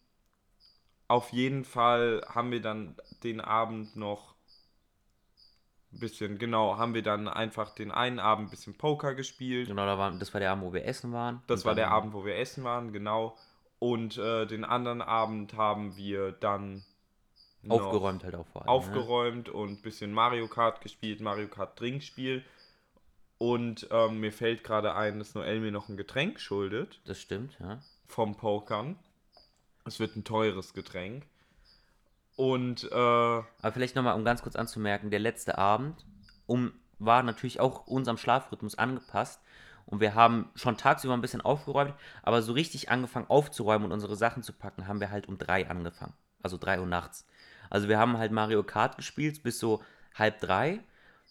auf 1.07 1.29
jeden 1.31 1.63
Fall 1.63 2.25
haben 2.27 2.51
wir 2.51 2.61
dann 2.61 2.95
den 3.23 3.41
Abend 3.41 3.95
noch 3.95 4.35
ein 5.93 5.99
bisschen, 5.99 6.37
genau, 6.37 6.77
haben 6.77 6.93
wir 6.93 7.03
dann 7.03 7.27
einfach 7.27 7.75
den 7.75 7.91
einen 7.91 8.19
Abend 8.19 8.47
ein 8.47 8.51
bisschen 8.51 8.77
Poker 8.77 9.13
gespielt. 9.13 9.67
Genau, 9.67 9.85
da 9.85 9.97
war, 9.97 10.11
das 10.11 10.33
war 10.33 10.39
der 10.39 10.51
Abend, 10.51 10.63
wo 10.63 10.73
wir 10.73 10.85
essen 10.85 11.11
waren. 11.11 11.41
Das 11.47 11.65
war 11.65 11.75
der 11.75 11.91
Abend, 11.91 12.13
wo 12.13 12.23
wir 12.25 12.37
essen 12.37 12.63
waren, 12.63 12.93
genau. 12.93 13.37
Und 13.79 14.17
äh, 14.17 14.45
den 14.45 14.63
anderen 14.63 15.01
Abend 15.01 15.53
haben 15.55 15.97
wir 15.97 16.31
dann 16.31 16.83
Aufgeräumt 17.67 18.23
halt 18.23 18.35
auch 18.35 18.47
vor 18.47 18.61
allem. 18.61 18.67
ne? 18.67 18.71
aufgeräumt 18.71 19.49
und 19.49 19.69
ein 19.69 19.81
bisschen 19.81 20.11
Mario 20.13 20.47
Kart 20.47 20.81
gespielt, 20.81 21.21
Mario 21.21 21.47
Kart 21.47 21.77
Trinkspiel. 21.77 22.43
Und 23.37 23.87
ähm, 23.91 24.19
mir 24.19 24.31
fällt 24.31 24.63
gerade 24.63 24.95
ein, 24.95 25.19
dass 25.19 25.33
Noel 25.33 25.59
mir 25.61 25.71
noch 25.71 25.89
ein 25.89 25.97
Getränk 25.97 26.39
schuldet 26.39 27.01
Das 27.05 27.19
stimmt, 27.19 27.57
ja. 27.59 27.79
vom 28.07 28.35
Pokern. 28.35 28.97
Es 29.85 29.99
wird 29.99 30.15
ein 30.15 30.23
teures 30.23 30.73
Getränk. 30.73 31.25
Und 32.35 32.83
äh, 32.91 32.95
Aber 32.95 33.71
vielleicht 33.73 33.95
nochmal, 33.95 34.15
um 34.15 34.25
ganz 34.25 34.41
kurz 34.41 34.55
anzumerken, 34.55 35.11
der 35.11 35.19
letzte 35.19 35.57
Abend 35.57 36.05
um, 36.45 36.73
war 36.99 37.23
natürlich 37.23 37.59
auch 37.59 37.87
unserem 37.87 38.17
Schlafrhythmus 38.17 38.77
angepasst. 38.77 39.41
Und 39.85 39.99
wir 39.99 40.15
haben 40.15 40.49
schon 40.55 40.77
tagsüber 40.77 41.13
ein 41.13 41.21
bisschen 41.21 41.41
aufgeräumt, 41.41 41.93
aber 42.23 42.41
so 42.41 42.53
richtig 42.53 42.89
angefangen 42.89 43.29
aufzuräumen 43.29 43.85
und 43.85 43.91
unsere 43.91 44.15
Sachen 44.15 44.43
zu 44.43 44.53
packen, 44.53 44.87
haben 44.87 44.99
wir 44.99 45.11
halt 45.11 45.27
um 45.27 45.37
drei 45.37 45.69
angefangen. 45.69 46.13
Also 46.41 46.57
drei 46.57 46.79
Uhr 46.79 46.85
nachts. 46.85 47.27
Also 47.69 47.87
wir 47.87 47.97
haben 47.97 48.17
halt 48.17 48.31
Mario 48.31 48.63
Kart 48.63 48.97
gespielt 48.97 49.43
bis 49.43 49.59
so 49.59 49.81
halb 50.15 50.39
drei. 50.39 50.79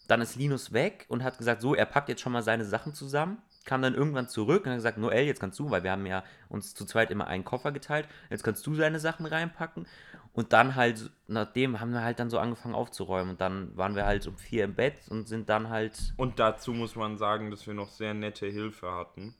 Dann 0.07 0.21
ist 0.21 0.35
Linus 0.35 0.73
weg 0.73 1.05
und 1.07 1.23
hat 1.23 1.37
gesagt, 1.37 1.61
so, 1.61 1.75
er 1.75 1.85
packt 1.85 2.09
jetzt 2.09 2.21
schon 2.21 2.33
mal 2.33 2.43
seine 2.43 2.65
Sachen 2.65 2.93
zusammen. 2.93 3.41
Kam 3.63 3.81
dann 3.81 3.93
irgendwann 3.93 4.27
zurück 4.27 4.65
und 4.65 4.71
hat 4.71 4.77
gesagt, 4.77 4.97
Noel, 4.97 5.25
jetzt 5.25 5.39
kannst 5.39 5.59
du, 5.59 5.69
weil 5.69 5.83
wir 5.83 5.91
haben 5.91 6.05
ja 6.05 6.23
uns 6.49 6.73
zu 6.73 6.85
zweit 6.85 7.11
immer 7.11 7.27
einen 7.27 7.45
Koffer 7.45 7.71
geteilt, 7.71 8.07
jetzt 8.29 8.43
kannst 8.43 8.65
du 8.65 8.73
seine 8.73 8.99
Sachen 8.99 9.25
reinpacken. 9.25 9.85
Und 10.33 10.53
dann 10.53 10.75
halt, 10.75 11.11
nachdem 11.27 11.79
haben 11.81 11.91
wir 11.91 12.03
halt 12.03 12.19
dann 12.19 12.29
so 12.29 12.39
angefangen 12.39 12.73
aufzuräumen. 12.73 13.31
Und 13.31 13.41
dann 13.41 13.75
waren 13.75 13.95
wir 13.95 14.05
halt 14.05 14.27
um 14.27 14.37
vier 14.37 14.63
im 14.63 14.75
Bett 14.75 14.95
und 15.09 15.27
sind 15.27 15.49
dann 15.49 15.69
halt, 15.69 16.13
Und 16.17 16.39
dazu 16.39 16.71
muss 16.71 16.95
man 16.95 17.17
sagen, 17.17 17.51
dass 17.51 17.67
wir 17.67 17.73
noch 17.73 17.89
sehr 17.89 18.13
nette 18.13 18.47
Hilfe 18.47 18.91
hatten, 18.91 19.35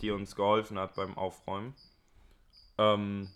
die 0.00 0.10
uns 0.10 0.34
geholfen 0.34 0.78
hat 0.78 0.94
beim 0.94 1.16
Aufräumen. 1.16 1.74
Ähm, 2.78 3.28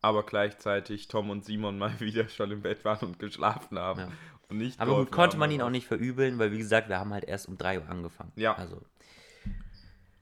aber 0.00 0.24
gleichzeitig 0.24 1.08
Tom 1.08 1.30
und 1.30 1.44
Simon 1.44 1.78
mal 1.78 1.92
wieder 2.00 2.28
schon 2.28 2.52
im 2.52 2.62
Bett 2.62 2.84
waren 2.84 3.08
und 3.08 3.18
geschlafen 3.18 3.78
haben. 3.78 4.00
Ja. 4.00 4.08
Und 4.48 4.58
nicht 4.58 4.78
aber 4.80 4.96
gut, 4.96 5.10
konnte 5.10 5.38
man 5.38 5.50
ihn 5.50 5.62
auch 5.62 5.70
nicht 5.70 5.86
verübeln, 5.86 6.38
weil 6.38 6.52
wie 6.52 6.58
gesagt, 6.58 6.88
wir 6.88 6.98
haben 6.98 7.12
halt 7.12 7.24
erst 7.24 7.48
um 7.48 7.56
drei 7.56 7.80
Uhr 7.80 7.88
angefangen. 7.88 8.32
Ja. 8.36 8.54
Also, 8.54 8.80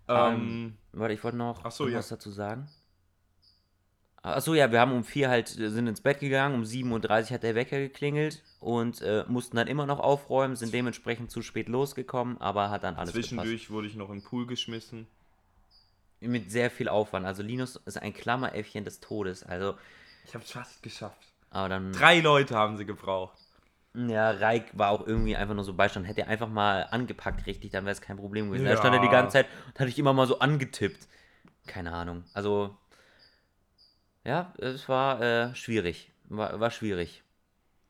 Ähm, 0.08 0.76
warte, 0.92 1.14
ich 1.14 1.22
wollte 1.22 1.36
noch 1.36 1.62
was 1.64 1.78
ja. 1.78 2.00
dazu 2.00 2.30
sagen. 2.30 2.68
Achso, 4.22 4.52
ja, 4.54 4.70
wir 4.70 4.80
haben 4.80 4.92
um 4.92 5.02
vier 5.02 5.30
halt, 5.30 5.58
äh, 5.58 5.70
sind 5.70 5.86
ins 5.86 6.02
Bett 6.02 6.20
gegangen, 6.20 6.54
um 6.54 6.62
7.30 6.62 7.24
Uhr 7.30 7.30
hat 7.34 7.42
der 7.42 7.54
Wecker 7.54 7.78
geklingelt 7.78 8.42
und 8.60 9.00
äh, 9.00 9.24
mussten 9.28 9.56
dann 9.56 9.66
immer 9.66 9.86
noch 9.86 9.98
aufräumen, 9.98 10.56
sind 10.56 10.74
dementsprechend 10.74 11.30
zu 11.30 11.40
spät 11.40 11.68
losgekommen, 11.70 12.38
aber 12.38 12.68
hat 12.70 12.84
dann 12.84 12.96
alles 12.96 13.12
zwischendurch 13.12 13.70
wurde 13.70 13.86
ich 13.86 13.96
noch 13.96 14.10
im 14.10 14.20
Pool 14.22 14.46
geschmissen. 14.46 15.06
gepasst. 16.20 16.30
Mit 16.32 16.50
sehr 16.50 16.70
viel 16.70 16.90
Aufwand. 16.90 17.24
Also 17.24 17.42
Linus 17.42 17.76
ist 17.86 17.96
ein 17.96 18.12
Klammeräffchen 18.12 18.84
des 18.84 19.00
Todes. 19.00 19.42
Also, 19.42 19.74
Ich 20.26 20.34
habe 20.34 20.44
es 20.44 20.50
fast 20.50 20.82
geschafft. 20.82 21.16
aber 21.48 21.70
dann. 21.70 21.92
Drei 21.92 22.20
Leute 22.20 22.54
haben 22.54 22.76
sie 22.76 22.84
gebraucht. 22.84 23.38
Ja, 23.94 24.30
Reik 24.32 24.66
war 24.78 24.90
auch 24.90 25.06
irgendwie 25.06 25.34
einfach 25.34 25.54
nur 25.54 25.64
so 25.64 25.72
Beistand. 25.72 26.06
Hätte 26.06 26.20
er 26.20 26.28
einfach 26.28 26.48
mal 26.48 26.82
angepackt 26.90 27.46
richtig, 27.46 27.70
dann 27.72 27.84
wäre 27.86 27.92
es 27.92 28.02
kein 28.02 28.18
Problem 28.18 28.48
gewesen. 28.50 28.66
Da 28.66 28.72
Ja. 28.72 28.76
stand 28.76 28.94
er 28.96 29.00
die 29.00 29.08
ganze 29.08 29.32
Zeit 29.32 29.46
und 29.68 29.80
hatte 29.80 29.88
ich 29.88 29.98
immer 29.98 30.12
mal 30.12 30.26
so 30.26 30.38
angetippt. 30.40 31.08
Keine 31.66 31.92
Ahnung. 31.94 32.22
Also, 32.34 32.76
ja, 34.24 34.52
es 34.58 34.88
war 34.88 35.20
äh, 35.20 35.54
schwierig. 35.54 36.10
War, 36.28 36.60
war 36.60 36.70
schwierig. 36.70 37.22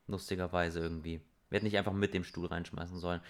Lustigerweise 0.07 0.81
irgendwie. 0.81 1.21
Wir 1.49 1.57
hätten 1.57 1.67
nicht 1.67 1.79
einfach 1.79 1.93
mit 1.93 2.15
dem 2.15 2.25
Stuhl 2.25 2.47
reinschmeißen 2.47 2.99
sollen. 2.99 3.21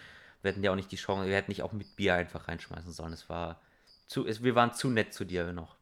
Wir 0.43 0.53
hätten 0.53 0.63
ja 0.63 0.71
auch 0.71 0.77
nicht 0.77 0.93
die 0.93 0.97
Chance, 0.97 1.29
wir 1.29 1.37
hätten 1.37 1.51
nicht 1.51 1.63
auch 1.63 1.73
mit 1.73 1.97
Bier 1.97 2.15
einfach 2.15 2.49
reinschmeißen 2.49 2.93
sollen. 2.93 3.13
Es 3.13 3.29
war 3.29 3.61
zu, 4.07 4.27
es, 4.27 4.43
wir 4.43 4.55
waren 4.55 4.73
zu 4.73 4.89
nett 4.89 5.13
zu 5.13 5.25
dir 5.25 5.53
noch. 5.53 5.77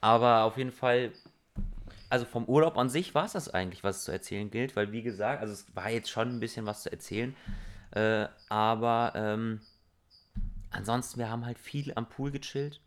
Aber 0.00 0.44
auf 0.44 0.58
jeden 0.58 0.72
Fall 0.72 1.12
also 2.12 2.26
vom 2.26 2.44
Urlaub 2.44 2.76
an 2.76 2.90
sich 2.90 3.14
war 3.14 3.24
es 3.24 3.32
das 3.32 3.48
eigentlich, 3.48 3.82
was 3.84 3.96
es 3.96 4.04
zu 4.04 4.12
erzählen 4.12 4.50
gilt, 4.50 4.76
weil 4.76 4.92
wie 4.92 5.00
gesagt, 5.00 5.40
also 5.40 5.54
es 5.54 5.74
war 5.74 5.88
jetzt 5.88 6.10
schon 6.10 6.28
ein 6.28 6.40
bisschen 6.40 6.66
was 6.66 6.82
zu 6.82 6.92
erzählen, 6.92 7.34
äh, 7.92 8.26
aber 8.50 9.14
ähm, 9.16 9.62
ansonsten, 10.68 11.20
wir 11.20 11.30
haben 11.30 11.46
halt 11.46 11.58
viel 11.58 11.90
am 11.94 12.06
Pool 12.10 12.30
gechillt, 12.30 12.82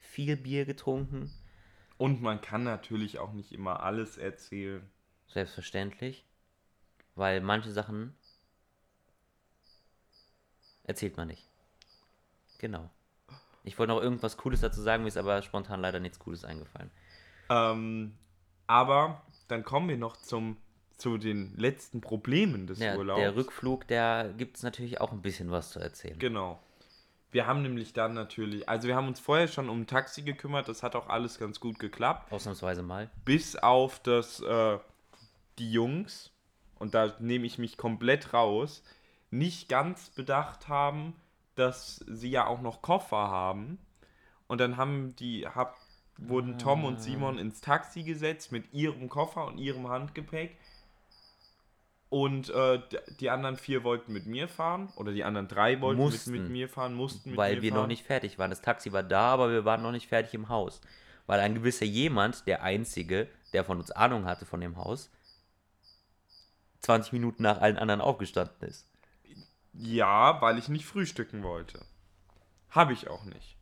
viel 0.00 0.36
Bier 0.36 0.64
getrunken, 0.64 1.30
Und 1.98 2.22
man 2.22 2.40
kann 2.40 2.62
natürlich 2.62 3.18
auch 3.18 3.32
nicht 3.32 3.52
immer 3.52 3.82
alles 3.82 4.16
erzählen. 4.18 4.88
Selbstverständlich. 5.26 6.24
Weil 7.16 7.40
manche 7.40 7.72
Sachen 7.72 8.14
erzählt 10.84 11.16
man 11.16 11.28
nicht. 11.28 11.44
Genau. 12.58 12.88
Ich 13.64 13.78
wollte 13.78 13.92
noch 13.92 14.00
irgendwas 14.02 14.36
Cooles 14.36 14.60
dazu 14.60 14.80
sagen, 14.80 15.02
mir 15.02 15.08
ist 15.08 15.16
aber 15.16 15.42
spontan 15.42 15.80
leider 15.80 16.00
nichts 16.00 16.18
Cooles 16.18 16.44
eingefallen. 16.44 16.90
Ähm, 17.50 18.14
aber 18.66 19.22
dann 19.48 19.64
kommen 19.64 19.88
wir 19.88 19.96
noch 19.98 20.16
zum, 20.16 20.56
zu 20.96 21.18
den 21.18 21.54
letzten 21.56 22.00
Problemen 22.00 22.66
des 22.66 22.78
Ja, 22.78 22.96
Urlaubs. 22.96 23.20
der 23.20 23.36
Rückflug, 23.36 23.86
da 23.88 24.28
gibt 24.28 24.56
es 24.56 24.62
natürlich 24.62 25.00
auch 25.00 25.12
ein 25.12 25.20
bisschen 25.22 25.50
was 25.50 25.70
zu 25.70 25.80
erzählen. 25.80 26.18
Genau. 26.18 26.62
Wir 27.30 27.46
haben 27.46 27.62
nämlich 27.62 27.92
dann 27.92 28.14
natürlich, 28.14 28.68
also 28.68 28.88
wir 28.88 28.96
haben 28.96 29.08
uns 29.08 29.20
vorher 29.20 29.48
schon 29.48 29.68
um 29.68 29.82
ein 29.82 29.86
Taxi 29.86 30.22
gekümmert, 30.22 30.68
das 30.68 30.82
hat 30.82 30.96
auch 30.96 31.08
alles 31.08 31.38
ganz 31.38 31.60
gut 31.60 31.78
geklappt. 31.78 32.32
Ausnahmsweise 32.32 32.82
mal. 32.82 33.10
bis 33.24 33.56
auf 33.56 34.00
das 34.00 34.40
äh, 34.40 34.78
die 35.58 35.70
Jungs. 35.70 36.30
Und 36.78 36.94
da 36.94 37.14
nehme 37.18 37.44
ich 37.44 37.58
mich 37.58 37.76
komplett 37.76 38.32
raus. 38.32 38.82
Nicht 39.30 39.68
ganz 39.68 40.10
bedacht 40.10 40.68
haben 40.68 41.14
dass 41.58 42.04
sie 42.06 42.30
ja 42.30 42.46
auch 42.46 42.60
noch 42.60 42.82
Koffer 42.82 43.16
haben. 43.16 43.78
Und 44.46 44.60
dann 44.60 44.76
haben 44.76 45.14
die 45.16 45.46
hab, 45.46 45.76
wurden 46.16 46.58
Tom 46.58 46.84
und 46.84 47.02
Simon 47.02 47.38
ins 47.38 47.60
Taxi 47.60 48.04
gesetzt 48.04 48.52
mit 48.52 48.72
ihrem 48.72 49.08
Koffer 49.08 49.46
und 49.46 49.58
ihrem 49.58 49.88
Handgepäck 49.88 50.56
und 52.10 52.48
äh, 52.50 52.80
die 53.20 53.28
anderen 53.30 53.56
vier 53.56 53.84
wollten 53.84 54.12
mit 54.12 54.26
mir 54.26 54.48
fahren 54.48 54.90
oder 54.96 55.12
die 55.12 55.24
anderen 55.24 55.48
drei 55.48 55.80
wollten 55.80 56.00
mit, 56.02 56.12
Mussten. 56.12 56.32
mit 56.32 56.48
mir 56.48 56.68
fahren 56.68 56.94
mussten 56.94 57.30
mit 57.30 57.38
weil 57.38 57.56
mir 57.56 57.62
wir 57.62 57.70
fahren. 57.70 57.80
noch 57.82 57.86
nicht 57.86 58.04
fertig 58.04 58.38
waren. 58.38 58.50
Das 58.50 58.62
Taxi 58.62 58.92
war 58.92 59.02
da, 59.02 59.32
aber 59.32 59.50
wir 59.50 59.64
waren 59.64 59.82
noch 59.82 59.92
nicht 59.92 60.08
fertig 60.08 60.32
im 60.34 60.48
Haus. 60.48 60.80
Weil 61.26 61.40
ein 61.40 61.54
gewisser 61.54 61.84
jemand, 61.84 62.46
der 62.46 62.62
Einzige, 62.62 63.28
der 63.52 63.62
von 63.64 63.78
uns 63.78 63.90
Ahnung 63.90 64.24
hatte 64.24 64.46
von 64.46 64.60
dem 64.62 64.76
Haus, 64.78 65.10
20 66.80 67.12
Minuten 67.12 67.42
nach 67.42 67.60
allen 67.60 67.76
anderen 67.76 68.00
aufgestanden 68.00 68.66
ist. 68.66 68.86
Ja, 69.74 70.40
weil 70.40 70.58
ich 70.58 70.68
nicht 70.68 70.86
frühstücken 70.86 71.42
wollte. 71.42 71.84
Habe 72.70 72.94
ich 72.94 73.08
auch 73.08 73.24
nicht. 73.24 73.56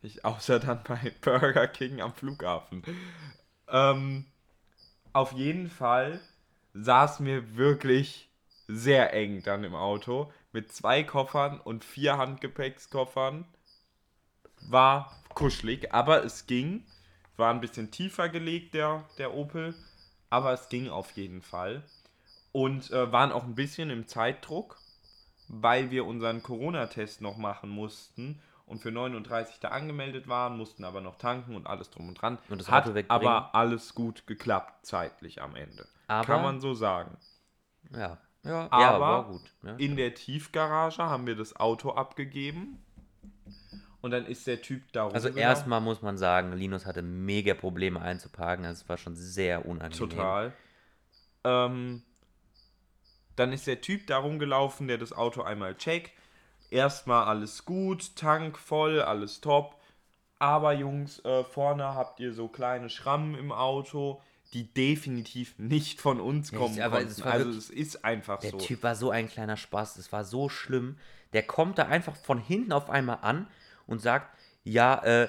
Ich, 0.00 0.24
außer 0.24 0.58
dann 0.60 0.82
bei 0.88 1.12
Burger 1.20 1.66
King 1.66 2.00
am 2.00 2.14
Flughafen. 2.14 2.82
Ähm, 3.68 4.24
auf 5.12 5.32
jeden 5.32 5.68
Fall 5.68 6.20
saß 6.74 7.20
mir 7.20 7.56
wirklich 7.56 8.30
sehr 8.68 9.12
eng 9.12 9.42
dann 9.42 9.64
im 9.64 9.74
Auto 9.74 10.32
mit 10.52 10.72
zwei 10.72 11.02
Koffern 11.02 11.60
und 11.60 11.84
vier 11.84 12.18
Handgepäckskoffern. 12.18 13.44
War 14.68 15.16
kuschelig, 15.34 15.92
aber 15.92 16.24
es 16.24 16.46
ging. 16.46 16.84
War 17.36 17.52
ein 17.52 17.60
bisschen 17.60 17.90
tiefer 17.90 18.28
gelegt, 18.28 18.74
der, 18.74 19.04
der 19.18 19.34
Opel, 19.34 19.74
aber 20.28 20.52
es 20.52 20.68
ging 20.68 20.88
auf 20.88 21.12
jeden 21.12 21.42
Fall. 21.42 21.82
Und 22.52 22.90
äh, 22.90 23.10
waren 23.10 23.32
auch 23.32 23.44
ein 23.44 23.54
bisschen 23.54 23.90
im 23.90 24.06
Zeitdruck 24.06 24.80
weil 25.52 25.90
wir 25.90 26.06
unseren 26.06 26.42
Corona-Test 26.42 27.20
noch 27.20 27.36
machen 27.36 27.70
mussten 27.70 28.40
und 28.70 28.78
für 28.78 28.92
39 28.92 29.58
da 29.58 29.68
angemeldet 29.68 30.28
waren, 30.28 30.56
mussten 30.56 30.84
aber 30.84 31.00
noch 31.00 31.16
tanken 31.18 31.56
und 31.56 31.66
alles 31.66 31.90
drum 31.90 32.08
und 32.08 32.14
dran. 32.14 32.38
Und 32.48 32.60
das 32.60 32.70
Hat 32.70 32.84
Auto 32.84 32.94
wegbringen. 32.94 33.26
aber 33.26 33.54
alles 33.54 33.94
gut 33.96 34.26
geklappt 34.28 34.86
zeitlich 34.86 35.42
am 35.42 35.56
Ende. 35.56 35.86
Aber- 36.06 36.24
Kann 36.26 36.42
man 36.42 36.60
so 36.60 36.72
sagen. 36.72 37.18
Ja, 37.92 38.18
ja, 38.44 38.50
ja 38.62 38.68
Aber 38.70 39.00
war 39.00 39.24
gut. 39.24 39.42
Ne? 39.62 39.74
In 39.78 39.96
der 39.96 40.14
Tiefgarage 40.14 41.02
haben 41.02 41.26
wir 41.26 41.34
das 41.34 41.56
Auto 41.56 41.90
abgegeben 41.90 42.78
und 44.00 44.12
dann 44.12 44.24
ist 44.24 44.46
der 44.46 44.62
Typ 44.62 44.92
da 44.92 45.08
Also 45.08 45.28
erstmal 45.30 45.80
muss 45.80 46.00
man 46.00 46.16
sagen, 46.16 46.52
Linus 46.52 46.86
hatte 46.86 47.02
mega 47.02 47.54
Probleme 47.54 48.00
einzuparken. 48.00 48.64
Also 48.64 48.82
es 48.84 48.88
war 48.88 48.98
schon 48.98 49.16
sehr 49.16 49.66
unangenehm. 49.66 50.10
Total. 50.10 50.52
Ähm, 51.42 52.02
dann 53.34 53.52
ist 53.52 53.66
der 53.66 53.80
Typ 53.80 54.06
da 54.06 54.18
rumgelaufen, 54.18 54.86
der 54.86 54.98
das 54.98 55.12
Auto 55.12 55.42
einmal 55.42 55.74
checkt. 55.74 56.12
Erstmal 56.70 57.24
alles 57.24 57.64
gut, 57.64 58.16
Tank 58.16 58.58
voll, 58.58 59.00
alles 59.02 59.40
top. 59.40 59.76
Aber 60.38 60.72
Jungs, 60.72 61.22
äh, 61.24 61.44
vorne 61.44 61.84
habt 61.94 62.18
ihr 62.20 62.32
so 62.32 62.48
kleine 62.48 62.88
Schrammen 62.88 63.34
im 63.34 63.52
Auto, 63.52 64.22
die 64.54 64.72
definitiv 64.72 65.58
nicht 65.58 66.00
von 66.00 66.20
uns 66.20 66.52
kommen 66.52 66.76
ich- 66.76 66.82
aber 66.82 67.02
es 67.02 67.20
Also 67.22 67.50
es 67.50 67.70
ist 67.70 68.04
einfach 68.04 68.40
Der 68.40 68.50
so. 68.52 68.56
Typ 68.56 68.82
war 68.82 68.94
so 68.94 69.10
ein 69.10 69.28
kleiner 69.28 69.56
Spaß, 69.56 69.96
es 69.98 70.12
war 70.12 70.24
so 70.24 70.48
schlimm. 70.48 70.96
Der 71.32 71.42
kommt 71.42 71.78
da 71.78 71.84
einfach 71.86 72.16
von 72.16 72.38
hinten 72.38 72.72
auf 72.72 72.88
einmal 72.88 73.18
an 73.22 73.46
und 73.86 74.00
sagt, 74.00 74.36
ja, 74.64 75.02
äh, 75.04 75.28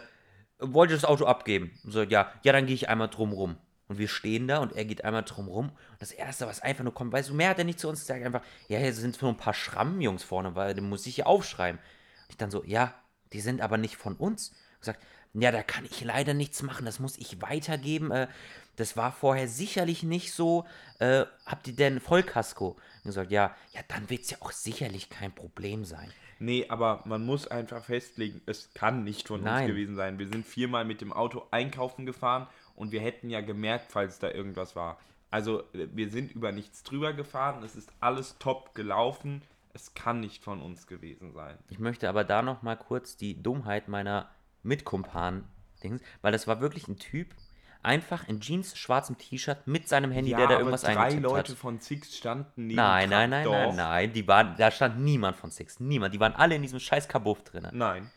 wollt 0.59 0.91
ihr 0.91 0.95
das 0.95 1.05
Auto 1.05 1.25
abgeben? 1.25 1.71
Und 1.83 1.91
so, 1.91 2.03
ja, 2.03 2.31
ja, 2.43 2.53
dann 2.53 2.65
gehe 2.65 2.75
ich 2.75 2.87
einmal 2.89 3.09
drum 3.09 3.33
rum. 3.33 3.57
Und 3.91 3.97
wir 3.97 4.07
stehen 4.07 4.47
da 4.47 4.59
und 4.59 4.71
er 4.71 4.85
geht 4.85 5.03
einmal 5.03 5.23
drum 5.23 5.49
rum. 5.49 5.65
Und 5.67 6.01
das 6.01 6.13
Erste, 6.13 6.47
was 6.47 6.61
einfach 6.61 6.85
nur 6.85 6.93
kommt, 6.93 7.11
weißt 7.11 7.27
du, 7.27 7.33
mehr 7.33 7.49
hat 7.49 7.57
er 7.57 7.65
nicht 7.65 7.77
zu 7.77 7.89
uns 7.89 7.99
gesagt, 7.99 8.23
einfach, 8.23 8.41
ja, 8.69 8.79
hier 8.79 8.93
sind 8.93 9.21
nur 9.21 9.29
ein 9.29 9.35
paar 9.35 9.53
Schrammen, 9.53 9.99
Jungs, 9.99 10.23
vorne, 10.23 10.55
weil 10.55 10.73
den 10.73 10.87
muss 10.87 11.05
ich 11.05 11.15
hier 11.15 11.27
aufschreiben. 11.27 11.77
Und 11.77 12.29
ich 12.29 12.37
dann 12.37 12.51
so, 12.51 12.63
ja, 12.63 12.93
die 13.33 13.41
sind 13.41 13.59
aber 13.59 13.77
nicht 13.77 13.97
von 13.97 14.15
uns. 14.15 14.51
Und 14.51 14.79
gesagt, 14.79 15.03
ja, 15.33 15.51
da 15.51 15.61
kann 15.61 15.83
ich 15.83 16.01
leider 16.05 16.33
nichts 16.33 16.63
machen, 16.63 16.85
das 16.85 16.99
muss 16.99 17.17
ich 17.17 17.41
weitergeben. 17.41 18.11
Äh, 18.11 18.29
das 18.77 18.95
war 18.95 19.11
vorher 19.11 19.49
sicherlich 19.49 20.03
nicht 20.03 20.31
so. 20.31 20.65
Äh, 20.99 21.25
habt 21.45 21.67
ihr 21.67 21.75
denn 21.75 21.99
Vollkasko? 21.99 22.69
Und 22.69 23.03
gesagt, 23.03 23.29
ja, 23.29 23.53
ja, 23.73 23.81
dann 23.89 24.09
wird 24.09 24.21
es 24.21 24.29
ja 24.29 24.37
auch 24.39 24.53
sicherlich 24.53 25.09
kein 25.09 25.35
Problem 25.35 25.83
sein. 25.83 26.09
Nee, 26.39 26.65
aber 26.69 27.03
man 27.05 27.25
muss 27.25 27.45
einfach 27.45 27.83
festlegen, 27.83 28.41
es 28.45 28.73
kann 28.73 29.03
nicht 29.03 29.27
von 29.27 29.43
Nein. 29.43 29.63
uns 29.63 29.71
gewesen 29.71 29.97
sein. 29.97 30.17
Wir 30.17 30.29
sind 30.29 30.47
viermal 30.47 30.85
mit 30.85 31.01
dem 31.01 31.11
Auto 31.11 31.43
einkaufen 31.51 32.05
gefahren 32.05 32.47
und 32.75 32.91
wir 32.91 33.01
hätten 33.01 33.29
ja 33.29 33.41
gemerkt, 33.41 33.91
falls 33.91 34.19
da 34.19 34.29
irgendwas 34.29 34.75
war. 34.75 34.97
Also 35.29 35.61
äh, 35.73 35.87
wir 35.93 36.09
sind 36.09 36.31
über 36.31 36.51
nichts 36.51 36.83
drüber 36.83 37.13
gefahren, 37.13 37.63
es 37.63 37.75
ist 37.75 37.91
alles 37.99 38.37
top 38.39 38.75
gelaufen. 38.75 39.41
Es 39.73 39.93
kann 39.93 40.19
nicht 40.19 40.43
von 40.43 40.61
uns 40.61 40.85
gewesen 40.85 41.31
sein. 41.31 41.57
Ich 41.69 41.79
möchte 41.79 42.09
aber 42.09 42.25
da 42.25 42.41
noch 42.41 42.61
mal 42.61 42.75
kurz 42.75 43.15
die 43.15 43.41
Dummheit 43.41 43.87
meiner 43.87 44.29
Mitkumpan 44.63 45.45
Dings, 45.81 46.01
weil 46.21 46.33
das 46.33 46.45
war 46.45 46.59
wirklich 46.59 46.89
ein 46.89 46.97
Typ, 46.97 47.33
einfach 47.83 48.27
in 48.27 48.39
Jeans, 48.39 48.77
schwarzem 48.77 49.17
T-Shirt 49.17 49.65
mit 49.67 49.87
seinem 49.87 50.11
Handy, 50.11 50.31
der 50.31 50.47
da 50.47 50.57
irgendwas 50.57 50.81
drei 50.81 50.97
eingetippt 50.97 51.23
Leute 51.23 51.51
hat. 51.53 51.57
von 51.57 51.79
Six 51.79 52.17
standen 52.17 52.67
neben 52.67 52.75
Nein, 52.75 53.09
nein, 53.09 53.29
nein, 53.29 53.47
nein, 53.49 53.75
nein, 53.75 54.13
die 54.13 54.27
waren, 54.27 54.55
da 54.57 54.71
stand 54.71 54.99
niemand 54.99 55.37
von 55.37 55.51
Six, 55.51 55.79
niemand, 55.79 56.13
die 56.13 56.19
waren 56.19 56.33
alle 56.33 56.55
in 56.55 56.61
diesem 56.61 56.79
scheiß 56.79 57.07
Kabuff 57.07 57.43
drin. 57.43 57.67
Nein, 57.71 58.11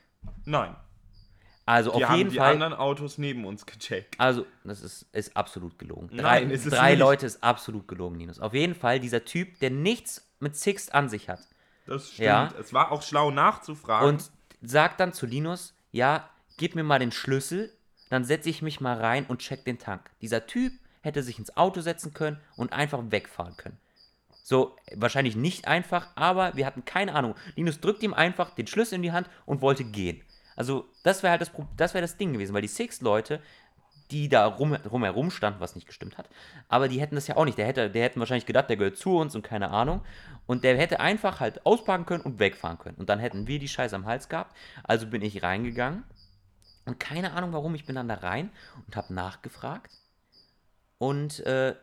nein. 0.45 0.77
Also 1.66 1.90
Die 1.90 2.05
auf 2.05 2.11
haben 2.11 2.18
jeden 2.18 2.31
die 2.31 2.37
Fall, 2.37 2.53
anderen 2.53 2.74
Autos 2.74 3.16
neben 3.16 3.46
uns 3.46 3.64
gecheckt. 3.64 4.20
also 4.20 4.44
das 4.64 4.83
ist, 4.83 5.07
ist 5.12 5.35
absolut 5.37 5.79
gelogen. 5.79 6.09
Drei, 6.09 6.40
Nein, 6.40 6.50
ist 6.50 6.66
es 6.66 6.74
drei 6.74 6.90
nicht. 6.90 6.98
Leute 7.00 7.24
ist 7.27 7.42
absolut 7.42 7.88
gelogen, 7.88 8.18
Linus. 8.18 8.38
Auf 8.38 8.53
jeden 8.53 8.74
Fall 8.74 9.00
dieser 9.00 9.24
Typ, 9.24 9.59
der 9.61 9.70
nichts 9.70 10.29
mit 10.40 10.57
Six 10.57 10.90
an 10.90 11.09
sich 11.09 11.29
hat. 11.31 11.40
Das 11.87 12.09
stimmt. 12.12 12.27
Ja. 12.27 12.53
Es 12.61 12.72
war 12.74 12.92
auch 12.92 13.03
schlau 13.03 13.31
nachzufragen. 13.31 14.09
Und 14.09 14.31
sagt 14.61 15.00
dann 15.00 15.12
zu 15.14 15.24
Linus, 15.27 15.74
ja, 15.90 16.29
gib 16.59 16.74
mir 16.74 16.85
mal 16.85 16.98
den 16.98 17.12
Schlüssel, 17.12 17.72
dann 18.11 18.24
setze 18.24 18.50
ich 18.50 18.61
mich 18.61 18.81
mal 18.81 18.98
rein 18.98 19.24
und 19.27 19.38
check 19.40 19.64
den 19.64 19.79
Tank. 19.79 20.11
Dieser 20.20 20.46
Typ 20.46 20.72
hätte 21.00 21.22
sich 21.22 21.38
ins 21.38 21.57
Auto 21.57 21.81
setzen 21.81 22.12
können 22.12 22.38
und 22.57 22.72
einfach 22.72 23.00
wegfahren 23.09 23.57
können. 23.57 23.79
So, 24.42 24.77
wahrscheinlich 24.94 25.37
nicht 25.37 25.66
einfach, 25.66 26.09
aber 26.14 26.55
wir 26.57 26.66
hatten 26.66 26.85
keine 26.85 27.14
Ahnung. 27.14 27.35
Linus 27.57 27.81
drückt 27.81 28.03
ihm 28.03 28.12
einfach 28.12 28.50
den 28.55 28.66
Schlüssel 28.66 28.96
in 28.96 29.03
die 29.03 29.12
Hand 29.12 29.31
und 29.46 29.62
wollte 29.62 29.85
gehen. 29.85 30.20
Also, 30.57 30.87
das 31.03 31.23
wäre 31.23 31.33
halt 31.33 31.40
das, 31.40 31.51
das, 31.77 31.95
wär 31.95 32.01
das 32.01 32.17
Ding 32.17 32.33
gewesen, 32.33 32.55
weil 32.55 32.62
die 32.62 32.69
Six-Leute, 32.69 33.40
die 34.11 34.29
da 34.29 34.47
rum, 34.47 34.75
rumherum 34.75 35.31
standen, 35.31 35.61
was 35.61 35.75
nicht 35.75 35.87
gestimmt 35.87 36.19
hat, 36.19 36.29
aber 36.69 36.88
die 36.88 37.01
hätten 37.01 37.14
das 37.14 37.27
ja 37.27 37.37
auch 37.37 37.45
nicht. 37.45 37.59
Der 37.59 37.67
hätte, 37.67 37.90
der 37.90 38.05
hätten 38.05 38.21
wahrscheinlich 38.21 38.47
gedacht, 38.47 38.69
der 38.69 38.77
gehört 38.77 38.97
zu 38.97 39.17
uns 39.17 39.35
und 39.35 39.43
keine 39.43 39.71
Ahnung. 39.71 40.03
Und 40.47 40.62
der 40.62 40.77
hätte 40.77 41.01
einfach 41.01 41.40
halt 41.40 41.64
auspacken 41.64 42.05
können 42.05 42.23
und 42.23 42.38
wegfahren 42.38 42.79
können. 42.79 42.97
Und 42.97 43.09
dann 43.09 43.19
hätten 43.19 43.47
wir 43.47 43.59
die 43.59 43.69
Scheiße 43.69 43.97
am 43.97 44.05
Hals 44.05 44.29
gehabt. 44.29 44.55
Also 44.83 45.07
bin 45.07 45.23
ich 45.23 45.43
reingegangen. 45.43 46.05
Und 46.85 47.01
keine 47.01 47.33
Ahnung 47.33 47.53
warum, 47.53 47.75
ich 47.75 47.87
bin 47.87 47.95
dann 47.95 48.09
da 48.09 48.17
rein 48.17 48.51
und 48.87 48.95
habe 48.97 49.14
nachgefragt. 49.14 49.90
Und 50.99 51.40
äh, 51.40 51.75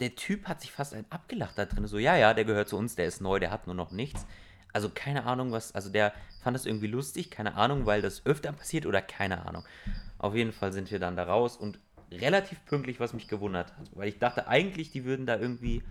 der 0.00 0.14
Typ 0.14 0.46
hat 0.48 0.60
sich 0.60 0.72
fast 0.72 0.94
einen 0.94 1.06
abgelacht 1.10 1.56
da 1.56 1.64
drin. 1.64 1.86
So, 1.86 1.98
ja, 1.98 2.16
ja, 2.16 2.34
der 2.34 2.44
gehört 2.44 2.68
zu 2.68 2.76
uns, 2.76 2.96
der 2.96 3.06
ist 3.06 3.20
neu, 3.20 3.38
der 3.38 3.50
hat 3.50 3.66
nur 3.66 3.74
noch 3.74 3.92
nichts. 3.92 4.26
Also 4.72 4.90
keine 4.92 5.24
Ahnung, 5.24 5.52
was, 5.52 5.74
also 5.74 5.90
der 5.90 6.12
fand 6.42 6.54
das 6.54 6.66
irgendwie 6.66 6.86
lustig, 6.86 7.30
keine 7.30 7.54
Ahnung, 7.54 7.86
weil 7.86 8.02
das 8.02 8.24
öfter 8.26 8.52
passiert 8.52 8.86
oder 8.86 9.02
keine 9.02 9.46
Ahnung. 9.46 9.64
Auf 10.18 10.34
jeden 10.34 10.52
Fall 10.52 10.72
sind 10.72 10.90
wir 10.90 10.98
dann 10.98 11.16
da 11.16 11.24
raus 11.24 11.56
und 11.56 11.78
relativ 12.10 12.64
pünktlich, 12.66 13.00
was 13.00 13.12
mich 13.12 13.28
gewundert 13.28 13.76
hat. 13.76 13.90
Weil 13.94 14.08
ich 14.08 14.18
dachte 14.18 14.46
eigentlich, 14.46 14.90
die 14.92 15.04
würden 15.04 15.26
da 15.26 15.38
irgendwie 15.38 15.82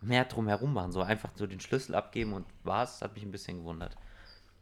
mehr 0.00 0.24
drum 0.24 0.48
herum 0.48 0.74
machen. 0.74 0.92
So 0.92 1.02
einfach 1.02 1.30
so 1.34 1.46
den 1.46 1.60
Schlüssel 1.60 1.94
abgeben 1.94 2.32
und 2.32 2.46
war's. 2.62 3.00
Hat 3.00 3.14
mich 3.14 3.24
ein 3.24 3.32
bisschen 3.32 3.58
gewundert. 3.58 3.96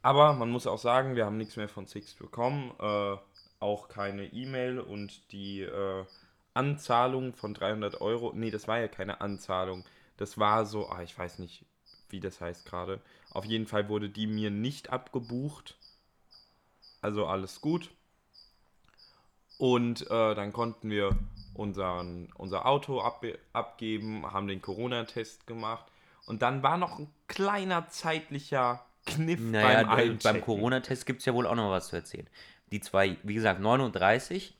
Aber 0.01 0.33
man 0.33 0.49
muss 0.49 0.67
auch 0.67 0.77
sagen, 0.77 1.15
wir 1.15 1.25
haben 1.25 1.37
nichts 1.37 1.55
mehr 1.55 1.69
von 1.69 1.87
Six 1.87 2.15
bekommen. 2.15 2.71
Äh, 2.79 3.17
auch 3.59 3.87
keine 3.87 4.25
E-Mail 4.25 4.79
und 4.79 5.31
die 5.31 5.61
äh, 5.61 6.05
Anzahlung 6.53 7.33
von 7.33 7.53
300 7.53 8.01
Euro. 8.01 8.33
Nee, 8.33 8.51
das 8.51 8.67
war 8.67 8.79
ja 8.79 8.87
keine 8.87 9.21
Anzahlung. 9.21 9.85
Das 10.17 10.37
war 10.37 10.65
so, 10.65 10.89
ah, 10.89 11.01
ich 11.01 11.17
weiß 11.17 11.39
nicht, 11.39 11.65
wie 12.13 12.21
das 12.21 12.39
heißt 12.39 12.65
gerade. 12.65 13.01
Auf 13.31 13.43
jeden 13.43 13.67
Fall 13.67 13.89
wurde 13.89 14.07
die 14.07 14.27
mir 14.27 14.49
nicht 14.51 14.91
abgebucht. 14.91 15.75
Also 17.01 17.25
alles 17.27 17.59
gut. 17.59 17.89
Und 19.57 20.09
äh, 20.09 20.35
dann 20.35 20.53
konnten 20.53 20.89
wir 20.89 21.17
unseren, 21.53 22.29
unser 22.35 22.65
Auto 22.65 23.01
ab, 23.01 23.25
abgeben, 23.51 24.31
haben 24.31 24.47
den 24.47 24.61
Corona-Test 24.61 25.45
gemacht. 25.45 25.85
Und 26.25 26.41
dann 26.41 26.63
war 26.63 26.77
noch 26.77 26.99
ein 26.99 27.09
kleiner 27.27 27.89
zeitlicher 27.89 28.85
Kniff 29.05 29.39
Naja, 29.41 29.79
beim 29.79 29.87
beim, 29.87 29.97
Einchecken. 29.97 30.19
beim 30.23 30.41
Corona-Test 30.41 31.05
gibt 31.05 31.19
es 31.19 31.25
ja 31.25 31.33
wohl 31.33 31.45
auch 31.45 31.55
noch 31.55 31.69
was 31.69 31.87
zu 31.89 31.97
erzählen. 31.97 32.27
Die 32.71 32.79
zwei, 32.79 33.17
wie 33.23 33.33
gesagt, 33.33 33.59
39 33.59 34.55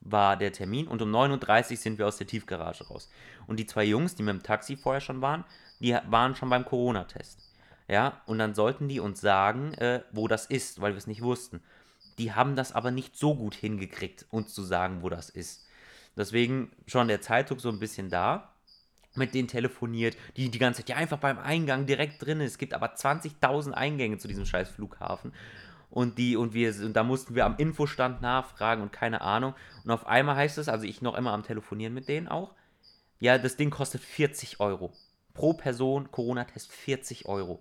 war 0.00 0.36
der 0.36 0.52
Termin 0.52 0.88
und 0.88 1.00
um 1.00 1.10
39 1.10 1.78
sind 1.80 1.98
wir 1.98 2.06
aus 2.06 2.18
der 2.18 2.26
Tiefgarage 2.26 2.86
raus. 2.88 3.08
Und 3.46 3.58
die 3.58 3.66
zwei 3.66 3.84
Jungs, 3.84 4.14
die 4.14 4.22
mit 4.22 4.34
dem 4.34 4.42
Taxi 4.42 4.76
vorher 4.76 5.00
schon 5.00 5.22
waren, 5.22 5.44
die 5.82 5.96
waren 6.06 6.34
schon 6.34 6.50
beim 6.50 6.64
Corona-Test. 6.64 7.40
Ja, 7.88 8.22
und 8.26 8.38
dann 8.38 8.54
sollten 8.54 8.88
die 8.88 9.00
uns 9.00 9.20
sagen, 9.20 9.74
äh, 9.74 10.02
wo 10.12 10.28
das 10.28 10.46
ist, 10.46 10.80
weil 10.80 10.92
wir 10.92 10.98
es 10.98 11.06
nicht 11.06 11.22
wussten. 11.22 11.60
Die 12.18 12.32
haben 12.32 12.56
das 12.56 12.72
aber 12.72 12.90
nicht 12.90 13.16
so 13.16 13.34
gut 13.34 13.54
hingekriegt, 13.54 14.26
uns 14.30 14.54
zu 14.54 14.62
sagen, 14.62 15.02
wo 15.02 15.08
das 15.08 15.28
ist. 15.28 15.66
Deswegen 16.16 16.70
schon 16.86 17.08
der 17.08 17.20
Zeitdruck 17.20 17.60
so 17.60 17.68
ein 17.68 17.80
bisschen 17.80 18.10
da 18.10 18.52
mit 19.14 19.34
denen 19.34 19.48
telefoniert, 19.48 20.16
die 20.36 20.50
die 20.50 20.58
ganze 20.58 20.80
Zeit 20.80 20.90
ja 20.90 20.96
einfach 20.96 21.18
beim 21.18 21.38
Eingang 21.38 21.86
direkt 21.86 22.24
drin 22.24 22.40
ist. 22.40 22.52
Es 22.52 22.58
gibt 22.58 22.72
aber 22.72 22.94
20.000 22.94 23.72
Eingänge 23.72 24.18
zu 24.18 24.28
diesem 24.28 24.46
scheiß 24.46 24.70
Flughafen. 24.70 25.32
Und 25.90 26.16
die, 26.16 26.36
und 26.36 26.54
wir, 26.54 26.74
und 26.82 26.94
da 26.94 27.02
mussten 27.02 27.34
wir 27.34 27.44
am 27.44 27.56
Infostand 27.58 28.22
nachfragen 28.22 28.80
und 28.80 28.92
keine 28.92 29.20
Ahnung. 29.20 29.54
Und 29.84 29.90
auf 29.90 30.06
einmal 30.06 30.36
heißt 30.36 30.56
es, 30.56 30.70
also 30.70 30.86
ich 30.86 31.02
noch 31.02 31.14
immer 31.14 31.32
am 31.32 31.42
Telefonieren 31.42 31.92
mit 31.92 32.08
denen 32.08 32.28
auch, 32.28 32.54
ja, 33.20 33.36
das 33.36 33.56
Ding 33.56 33.68
kostet 33.68 34.00
40 34.00 34.58
Euro. 34.60 34.92
Pro 35.34 35.52
Person, 35.54 36.10
Corona-Test 36.10 36.72
40 36.72 37.26
Euro. 37.26 37.60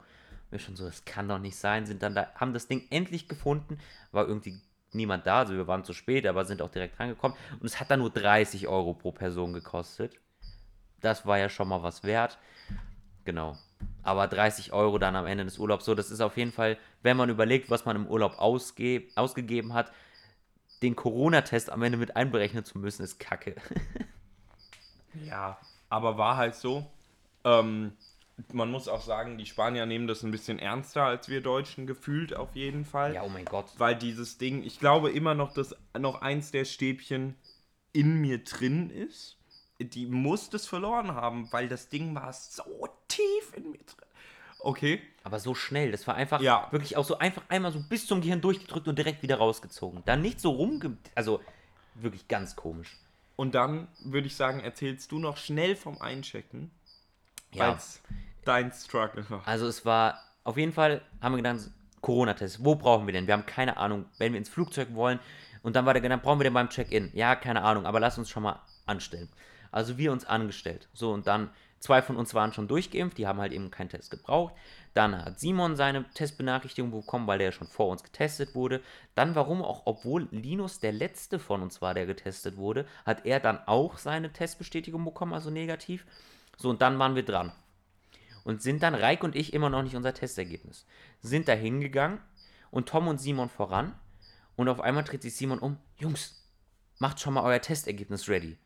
Wir 0.50 0.60
schon 0.60 0.76
so, 0.76 0.86
das 0.86 1.06
kann 1.06 1.28
doch 1.28 1.40
nicht 1.40 1.56
sein, 1.56 1.86
sind 1.86 2.04
dann 2.04 2.16
da, 2.16 2.28
haben 2.36 2.54
das 2.54 2.68
Ding 2.68 2.86
endlich 2.90 3.28
gefunden, 3.28 3.78
war 4.12 4.28
irgendwie 4.28 4.60
niemand 4.92 5.26
da, 5.26 5.40
also 5.40 5.54
wir 5.54 5.68
waren 5.68 5.86
zu 5.86 5.94
spät, 5.94 6.28
aber 6.28 6.44
sind 6.44 6.62
auch 6.62 6.70
direkt 6.70 7.00
rangekommen. 7.00 7.38
Und 7.60 7.66
es 7.66 7.80
hat 7.80 7.90
dann 7.90 8.00
nur 8.00 8.10
30 8.10 8.68
Euro 8.68 8.94
pro 8.94 9.12
Person 9.12 9.54
gekostet. 9.54 10.20
Das 11.00 11.26
war 11.26 11.38
ja 11.38 11.50
schon 11.50 11.70
mal 11.70 11.84
was 11.84 12.04
wert. 12.04 12.38
Genau. 13.24 13.58
Aber 14.04 14.28
30 14.28 14.74
Euro 14.74 14.98
dann 14.98 15.16
am 15.16 15.26
Ende 15.26 15.46
des 15.46 15.58
Urlaubs. 15.58 15.86
So, 15.86 15.96
das 15.96 16.12
ist 16.12 16.22
auf 16.22 16.38
jeden 16.38 16.52
Fall, 16.52 16.78
wenn 17.02 17.18
man 17.18 17.30
überlegt, 17.30 17.70
was 17.70 17.86
man 17.86 17.96
im 17.96 18.08
Urlaub 18.08 18.38
ausge 18.40 19.04
ausgegeben 19.16 19.74
hat, 19.74 19.92
den 20.82 20.96
Corona-Test 20.96 21.70
am 21.70 21.84
Ende 21.84 21.98
mit 21.98 22.16
einberechnen 22.16 22.66
zu 22.66 22.78
müssen, 22.80 23.04
ist 23.04 23.20
kacke. 23.20 23.56
Ja, 25.26 25.58
aber 25.90 26.18
war 26.18 26.38
halt 26.38 26.56
so. 26.56 26.90
Ähm, 27.44 27.94
man 28.54 28.72
muss 28.72 28.88
auch 28.88 29.02
sagen, 29.02 29.38
die 29.38 29.46
Spanier 29.46 29.86
nehmen 29.86 30.08
das 30.08 30.24
ein 30.24 30.32
bisschen 30.32 30.58
ernster 30.60 31.04
als 31.04 31.30
wir 31.30 31.42
Deutschen 31.42 31.86
gefühlt 31.86 32.36
auf 32.36 32.56
jeden 32.56 32.86
Fall. 32.86 33.14
ja, 33.14 33.24
oh 33.24 33.30
mein 33.30 33.46
Gott. 33.46 33.68
Weil 33.78 33.96
dieses 33.96 34.38
Ding, 34.38 34.64
ich 34.64 34.80
glaube 34.80 35.12
immer 35.12 35.36
noch, 35.36 35.54
dass 35.54 35.76
noch 35.98 36.22
eins 36.22 36.52
der 36.52 36.66
Stäbchen 36.66 37.36
in 37.94 38.16
mir 38.16 38.44
drin 38.44 38.89
ist. 38.89 39.38
Die 39.80 40.06
muss 40.06 40.50
das 40.50 40.68
verloren 40.68 41.14
haben, 41.14 41.52
weil 41.52 41.68
das 41.68 41.89
Ding 41.89 42.14
war 42.16 42.32
so 42.34 42.88
tief 43.08 43.54
in 43.56 43.72
mir 43.72 43.80
drin. 43.80 44.08
Okay. 44.60 45.02
Aber 45.24 45.39
so 45.39 45.56
schnell, 45.56 45.92
das 45.92 46.06
war 46.08 46.16
einfach 46.16 46.39
Ja. 46.39 46.68
wirklich 46.72 46.98
auch 46.98 47.06
so 47.06 47.18
einfach 47.18 47.44
einmal 47.50 47.72
so 47.72 47.80
bis 47.89 48.06
zum 48.06 48.22
Gehirn 48.22 48.42
durchgedrückt 48.42 48.88
und 48.88 48.98
direkt 48.98 49.24
wieder 49.24 49.38
rausgezogen. 49.38 50.04
Dann 50.06 50.22
nicht 50.22 50.39
so 50.39 50.52
rumge... 50.52 50.98
Also 51.16 51.42
wirklich 51.96 52.28
ganz 52.28 52.56
komisch. 52.56 52.96
Und 53.36 53.56
dann 53.56 53.88
würde 54.04 54.28
ich 54.28 54.36
sagen, 54.36 54.60
erzählst 54.60 55.12
du 55.12 55.18
noch 55.20 55.38
schnell 55.38 55.76
vom 55.76 56.00
Einchecken, 56.00 56.70
Ja. 57.54 57.78
dein 58.45 58.72
Struggle 58.72 59.30
war. 59.30 59.41
Also 59.45 59.68
es 59.68 59.86
war, 59.86 60.20
auf 60.43 60.58
jeden 60.58 60.74
Fall 60.74 61.02
haben 61.22 61.34
wir 61.34 61.38
gedacht, 61.38 61.70
Corona-Test, 62.02 62.64
wo 62.66 62.76
brauchen 62.76 63.06
wir 63.06 63.14
denn? 63.14 63.28
Wir 63.28 63.34
haben 63.34 63.45
keine 63.45 63.78
Ahnung, 63.78 64.06
wenn 64.18 64.34
wir 64.34 64.39
ins 64.39 64.49
Flugzeug 64.49 64.93
wollen. 64.93 65.20
Und 65.64 65.76
dann 65.76 65.86
war 65.86 65.93
der 65.93 66.02
Gedanke, 66.02 66.26
brauchen 66.26 66.39
wir 66.39 66.45
den 66.45 66.54
beim 66.54 66.70
Check-in? 66.70 67.12
Ja, 67.14 67.36
keine 67.36 67.62
Ahnung, 67.62 67.86
aber 67.86 67.99
lass 67.99 68.18
uns 68.18 68.30
schon 68.30 68.43
mal 68.43 68.60
anstellen. 68.88 69.30
Also 69.72 69.97
wir 69.97 70.12
uns 70.12 70.26
angestellt. 70.26 70.89
So, 70.93 71.12
und 71.12 71.28
dann, 71.28 71.52
zwei 71.80 72.02
von 72.02 72.18
uns 72.18 72.34
waren 72.34 72.52
schon 72.52 72.68
durchgeimpft, 72.68 73.18
die 73.18 73.28
haben 73.28 73.39
halt 73.39 73.54
eben 73.54 73.70
keinen 73.70 73.89
Test 73.89 74.10
gebraucht. 74.10 74.56
Dann 74.93 75.16
hat 75.24 75.39
Simon 75.39 75.76
seine 75.76 76.04
Testbenachrichtigung 76.14 76.91
bekommen, 76.91 77.28
weil 77.28 77.38
der 77.38 77.47
ja 77.47 77.52
schon 77.52 77.68
vor 77.68 77.89
uns 77.89 78.04
getestet 78.04 78.56
wurde. 78.56 78.82
Dann, 79.16 79.36
warum 79.36 79.62
auch, 79.62 79.84
obwohl 79.86 80.28
Linus 80.32 80.80
der 80.80 80.91
letzte 80.91 81.39
von 81.39 81.62
uns 81.62 81.82
war, 81.82 81.93
der 81.93 82.06
getestet 82.08 82.58
wurde, 82.58 82.86
hat 83.06 83.26
er 83.26 83.39
dann 83.39 83.60
auch 83.68 83.97
seine 83.97 84.34
Testbestätigung 84.34 85.06
bekommen, 85.06 85.34
also 85.34 85.49
negativ. 85.49 86.06
So, 86.62 86.70
und 86.70 86.82
dann 86.82 86.99
waren 86.99 87.16
wir 87.16 87.26
dran 87.26 87.51
und 88.43 88.62
sind 88.62 88.84
dann, 88.84 88.95
Reik 88.95 89.24
und 89.24 89.36
ich, 89.36 89.53
immer 89.53 89.70
noch 89.70 89.84
nicht 89.84 89.95
unser 89.95 90.14
Testergebnis. 90.14 90.86
Sind 91.22 91.47
da 91.47 91.53
hingegangen 91.53 92.20
und 92.70 92.89
Tom 92.89 93.07
und 93.07 93.20
Simon 93.20 93.49
voran 93.49 93.95
und 94.55 94.70
auf 94.70 94.80
einmal 94.80 95.03
dreht 95.03 95.22
sich 95.22 95.36
Simon 95.36 95.59
um, 95.59 95.78
Jungs, 95.97 96.47
macht 96.99 97.20
schon 97.20 97.34
mal 97.34 97.43
euer 97.43 97.62
Testergebnis 97.62 98.30
ready. 98.30 98.57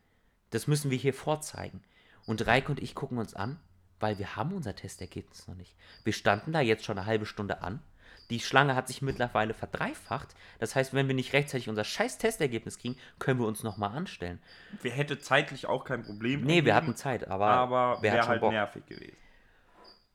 Das 0.49 0.67
müssen 0.67 0.91
wir 0.91 0.97
hier 0.97 1.13
vorzeigen. 1.13 1.83
Und 2.25 2.45
Reik 2.47 2.69
und 2.69 2.81
ich 2.81 2.95
gucken 2.95 3.17
uns 3.17 3.33
an, 3.33 3.59
weil 3.99 4.17
wir 4.17 4.35
haben 4.35 4.53
unser 4.53 4.75
Testergebnis 4.75 5.47
noch 5.47 5.55
nicht. 5.55 5.75
Wir 6.03 6.13
standen 6.13 6.51
da 6.51 6.59
jetzt 6.59 6.85
schon 6.85 6.97
eine 6.97 7.07
halbe 7.07 7.25
Stunde 7.25 7.61
an. 7.61 7.81
Die 8.29 8.39
Schlange 8.39 8.75
hat 8.75 8.87
sich 8.87 9.01
mittlerweile 9.01 9.53
verdreifacht. 9.53 10.35
Das 10.59 10.75
heißt, 10.75 10.93
wenn 10.93 11.07
wir 11.07 11.15
nicht 11.15 11.33
rechtzeitig 11.33 11.69
unser 11.69 11.83
scheiß 11.83 12.17
Testergebnis 12.17 12.77
kriegen, 12.77 12.97
können 13.19 13.39
wir 13.39 13.47
uns 13.47 13.63
nochmal 13.63 13.95
anstellen. 13.95 14.39
Wir 14.81 14.91
hätte 14.91 15.19
zeitlich 15.19 15.67
auch 15.67 15.83
kein 15.83 16.03
Problem. 16.03 16.41
Nee, 16.41 16.65
wir 16.65 16.75
hatten 16.75 16.95
Zeit, 16.95 17.27
aber, 17.27 17.47
aber 17.47 17.97
wer 18.01 18.13
wäre 18.13 18.27
halt 18.27 18.41
Bock? 18.41 18.51
nervig 18.51 18.85
gewesen. 18.85 19.17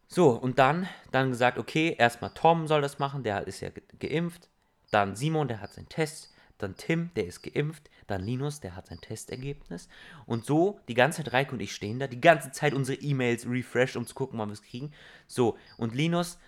So, 0.08 0.30
und 0.30 0.58
dann, 0.58 0.88
dann 1.12 1.30
gesagt, 1.30 1.56
okay, 1.56 1.94
erstmal 1.96 2.32
Tom 2.34 2.66
soll 2.66 2.82
das 2.82 2.98
machen, 2.98 3.22
der 3.22 3.46
ist 3.46 3.60
ja 3.60 3.68
ge 3.70 3.82
geimpft. 4.00 4.48
Dann 4.90 5.14
Simon, 5.14 5.46
der 5.46 5.60
hat 5.60 5.72
seinen 5.72 5.88
Test. 5.88 6.34
Dann 6.58 6.76
Tim, 6.76 7.10
der 7.14 7.26
ist 7.26 7.42
geimpft. 7.42 7.88
Dann 8.08 8.22
Linus, 8.22 8.58
der 8.58 8.74
hat 8.74 8.88
sein 8.88 9.00
Testergebnis. 9.00 9.88
Und 10.26 10.44
so, 10.44 10.80
die 10.88 10.94
ganze 10.94 11.22
Zeit 11.22 11.32
Reike 11.32 11.52
und 11.52 11.60
ich 11.60 11.72
stehen 11.72 12.00
da, 12.00 12.08
die 12.08 12.20
ganze 12.20 12.50
Zeit 12.50 12.74
unsere 12.74 13.00
E-Mails 13.00 13.46
refreshed, 13.46 13.96
um 13.96 14.04
zu 14.04 14.14
gucken, 14.14 14.38
wann 14.38 14.48
wir 14.48 14.54
es 14.54 14.62
kriegen. 14.62 14.92
So, 15.28 15.56
und 15.76 15.94
Linus, 15.94 16.38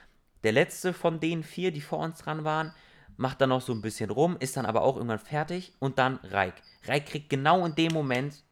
der 0.45 0.53
letzte 0.53 0.93
von 0.93 1.21
den 1.21 1.43
vier, 1.43 1.71
die 1.71 1.81
vor 1.81 2.01
uns 2.01 2.19
dran 2.19 2.45
waren, 2.45 2.73
macht 3.17 3.41
dann 3.41 3.51
noch 3.51 3.61
so 3.61 3.73
ein 3.73 3.83
bisschen 3.83 4.11
rum, 4.11 4.37
ist 4.41 4.57
dann 4.57 4.67
aber 4.67 4.83
auch 4.83 4.97
irgendwann 4.97 5.19
fertig. 5.19 5.73
Und 5.79 5.99
dann 5.99 6.17
Reik. 6.23 6.55
Reik 6.87 7.07
kriegt 7.07 7.31
genau 7.31 7.65
in 7.65 7.75
dem 7.75 7.93
Moment 7.93 8.43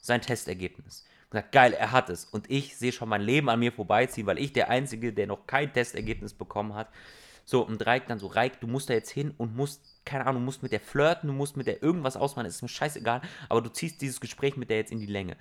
sein 0.00 0.20
Testergebnis. 0.20 1.04
Und 1.30 1.38
sagt, 1.38 1.52
geil, 1.52 1.72
er 1.72 1.92
hat 1.92 2.10
es. 2.10 2.24
Und 2.24 2.50
ich 2.50 2.76
sehe 2.76 2.92
schon 2.92 3.08
mein 3.08 3.22
Leben 3.22 3.48
an 3.48 3.60
mir 3.60 3.72
vorbeiziehen, 3.72 4.26
weil 4.26 4.38
ich 4.38 4.52
der 4.52 4.68
Einzige, 4.68 5.12
der 5.12 5.26
noch 5.26 5.46
kein 5.46 5.72
Testergebnis 5.72 6.34
bekommen 6.34 6.74
hat. 6.74 6.88
So, 7.44 7.66
und 7.66 7.84
Reik 7.84 8.06
dann 8.06 8.18
so, 8.18 8.28
Reik, 8.28 8.60
du 8.60 8.66
musst 8.66 8.90
da 8.90 8.94
jetzt 8.94 9.10
hin 9.10 9.34
und 9.36 9.56
musst, 9.56 9.82
keine 10.04 10.26
Ahnung, 10.26 10.42
du 10.42 10.46
musst 10.46 10.62
mit 10.62 10.72
der 10.72 10.80
flirten, 10.80 11.28
du 11.28 11.34
musst 11.34 11.56
mit 11.56 11.66
der 11.66 11.82
irgendwas 11.82 12.16
ausmachen, 12.16 12.46
ist 12.46 12.62
mir 12.62 12.68
scheißegal, 12.68 13.20
aber 13.48 13.62
du 13.62 13.70
ziehst 13.70 14.00
dieses 14.00 14.20
Gespräch 14.20 14.56
mit 14.56 14.70
der 14.70 14.76
jetzt 14.76 14.92
in 14.92 15.00
die 15.00 15.06
Länge. 15.06 15.36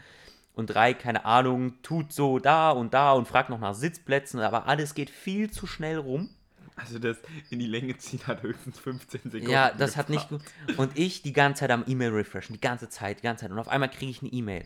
Und 0.54 0.76
Reik, 0.76 1.00
keine 1.00 1.26
Ahnung, 1.26 1.82
tut 1.82 2.12
so 2.12 2.40
da 2.40 2.72
und 2.72 2.94
da 2.94 3.14
und 3.14 3.28
fragt 3.28 3.50
noch 3.50 3.60
nach 3.60 3.74
Sitzplätzen, 3.74 4.40
aber 4.42 4.68
alles 4.68 4.94
geht 4.94 5.10
viel 5.10 5.50
zu 5.50 5.66
schnell 5.66 5.98
rum. 5.98 6.30
Also 6.76 7.00
das 7.00 7.18
in 7.50 7.60
die 7.60 7.68
Länge 7.68 7.98
ziehen 7.98 8.22
hat 8.28 8.44
höchstens 8.44 8.80
15 8.80 9.22
Sekunden. 9.24 9.50
Ja, 9.50 9.72
das 9.72 9.98
hat 9.98 10.10
nicht 10.10 10.28
gut. 10.30 10.42
Und 10.78 10.98
ich 10.98 11.22
die 11.22 11.34
ganze 11.34 11.62
Zeit 11.62 11.72
am 11.72 11.84
E-Mail 11.88 12.10
refreshen, 12.10 12.54
die 12.54 12.62
ganze 12.62 12.90
Zeit, 12.90 13.20
die 13.20 13.24
ganze 13.24 13.44
Zeit. 13.44 13.52
Und 13.52 13.60
auf 13.60 13.68
einmal 13.68 13.90
kriege 13.90 14.12
ich 14.12 14.22
eine 14.22 14.32
E-Mail. 14.32 14.66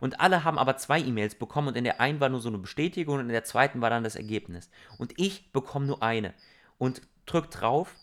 Und 0.00 0.20
alle 0.20 0.44
haben 0.44 0.58
aber 0.58 0.76
zwei 0.76 1.00
E-Mails 1.00 1.34
bekommen 1.34 1.68
und 1.68 1.76
in 1.76 1.84
der 1.84 2.00
einen 2.00 2.20
war 2.20 2.28
nur 2.28 2.40
so 2.40 2.48
eine 2.48 2.58
Bestätigung 2.58 3.16
und 3.16 3.22
in 3.22 3.28
der 3.28 3.44
zweiten 3.44 3.80
war 3.80 3.90
dann 3.90 4.04
das 4.04 4.14
Ergebnis. 4.14 4.70
Und 4.96 5.12
ich 5.16 5.52
bekomme 5.52 5.86
nur 5.86 6.02
eine. 6.02 6.34
Und 6.78 7.02
drück 7.26 7.50
drauf 7.50 7.94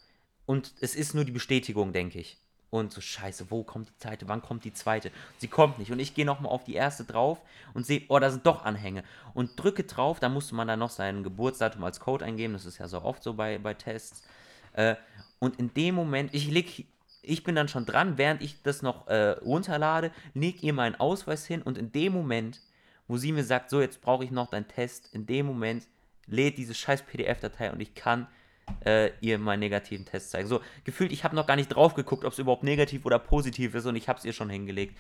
und 0.46 0.74
es 0.82 0.96
ist 0.96 1.16
nur 1.16 1.24
die 1.24 1.32
Bestätigung, 1.32 1.94
denke 1.94 2.20
ich. 2.20 2.38
Und 2.76 2.92
so, 2.92 3.00
scheiße, 3.00 3.50
wo 3.52 3.64
kommt 3.64 3.88
die 3.88 3.98
zweite? 4.00 4.28
Wann 4.28 4.42
kommt 4.42 4.66
die 4.66 4.74
zweite? 4.74 5.10
Sie 5.38 5.48
kommt 5.48 5.80
nicht. 5.80 5.94
Und 5.94 6.00
ich 6.00 6.14
gehe 6.14 6.26
nochmal 6.26 6.52
auf 6.52 6.66
die 6.66 6.74
erste 6.74 7.06
drauf 7.06 7.40
und 7.74 7.86
sehe, 7.86 8.02
oh, 8.10 8.20
da 8.20 8.30
sind 8.30 8.46
doch 8.46 8.66
Anhänge. 8.66 9.06
Und 9.34 9.52
drücke 9.56 9.84
drauf, 9.84 10.20
da 10.20 10.28
musste 10.28 10.56
man 10.56 10.68
dann 10.68 10.80
noch 10.80 10.90
sein 10.90 11.24
Geburtsdatum 11.24 11.86
als 11.86 12.02
Code 12.02 12.26
eingeben. 12.26 12.52
Das 12.52 12.66
ist 12.66 12.78
ja 12.78 12.90
so 12.90 13.02
oft 13.02 13.24
so 13.24 13.34
bei, 13.34 13.60
bei 13.60 13.74
Tests. 13.74 14.24
Äh, 14.74 14.96
und 15.40 15.58
in 15.58 15.74
dem 15.74 15.96
Moment, 15.96 16.34
ich 16.34 16.52
leg, 16.52 16.86
ich 17.22 17.46
bin 17.46 17.56
dann 17.56 17.70
schon 17.70 17.86
dran, 17.86 18.18
während 18.18 18.42
ich 18.42 18.62
das 18.62 18.82
noch 18.82 19.08
äh, 19.08 19.30
runterlade, 19.30 20.12
leg 20.34 20.62
ihr 20.62 20.74
meinen 20.74 20.96
Ausweis 20.96 21.46
hin 21.46 21.62
und 21.62 21.78
in 21.78 21.94
dem 21.94 22.12
Moment, 22.12 22.60
wo 23.08 23.16
sie 23.16 23.32
mir 23.32 23.46
sagt, 23.46 23.70
so, 23.70 23.80
jetzt 23.80 24.02
brauche 24.02 24.26
ich 24.26 24.32
noch 24.32 24.50
deinen 24.50 24.68
Test, 24.68 25.14
in 25.14 25.26
dem 25.26 25.46
Moment 25.46 25.88
lädt 26.28 26.58
diese 26.58 26.74
scheiß 26.74 27.04
PDF-Datei 27.04 27.72
und 27.72 27.80
ich 27.80 27.96
kann 27.96 28.28
äh, 28.86 29.12
ihr 29.22 29.38
meinen 29.38 29.60
negativen 29.60 30.06
Test 30.06 30.32
zeigen. 30.32 30.48
So, 30.48 30.62
gefühlt, 30.84 31.12
ich 31.12 31.24
habe 31.24 31.36
noch 31.36 31.48
gar 31.48 31.56
nicht 31.56 31.70
drauf 31.70 31.94
geguckt, 31.94 32.26
ob 32.26 32.34
es 32.34 32.40
überhaupt 32.40 32.64
negativ 32.64 33.06
oder 33.06 33.20
positiv 33.20 33.76
ist 33.76 33.86
und 33.86 33.96
ich 33.96 34.10
habe 34.10 34.20
es 34.20 34.26
ihr 34.26 34.34
schon 34.34 34.50
hingelegt. 34.50 34.98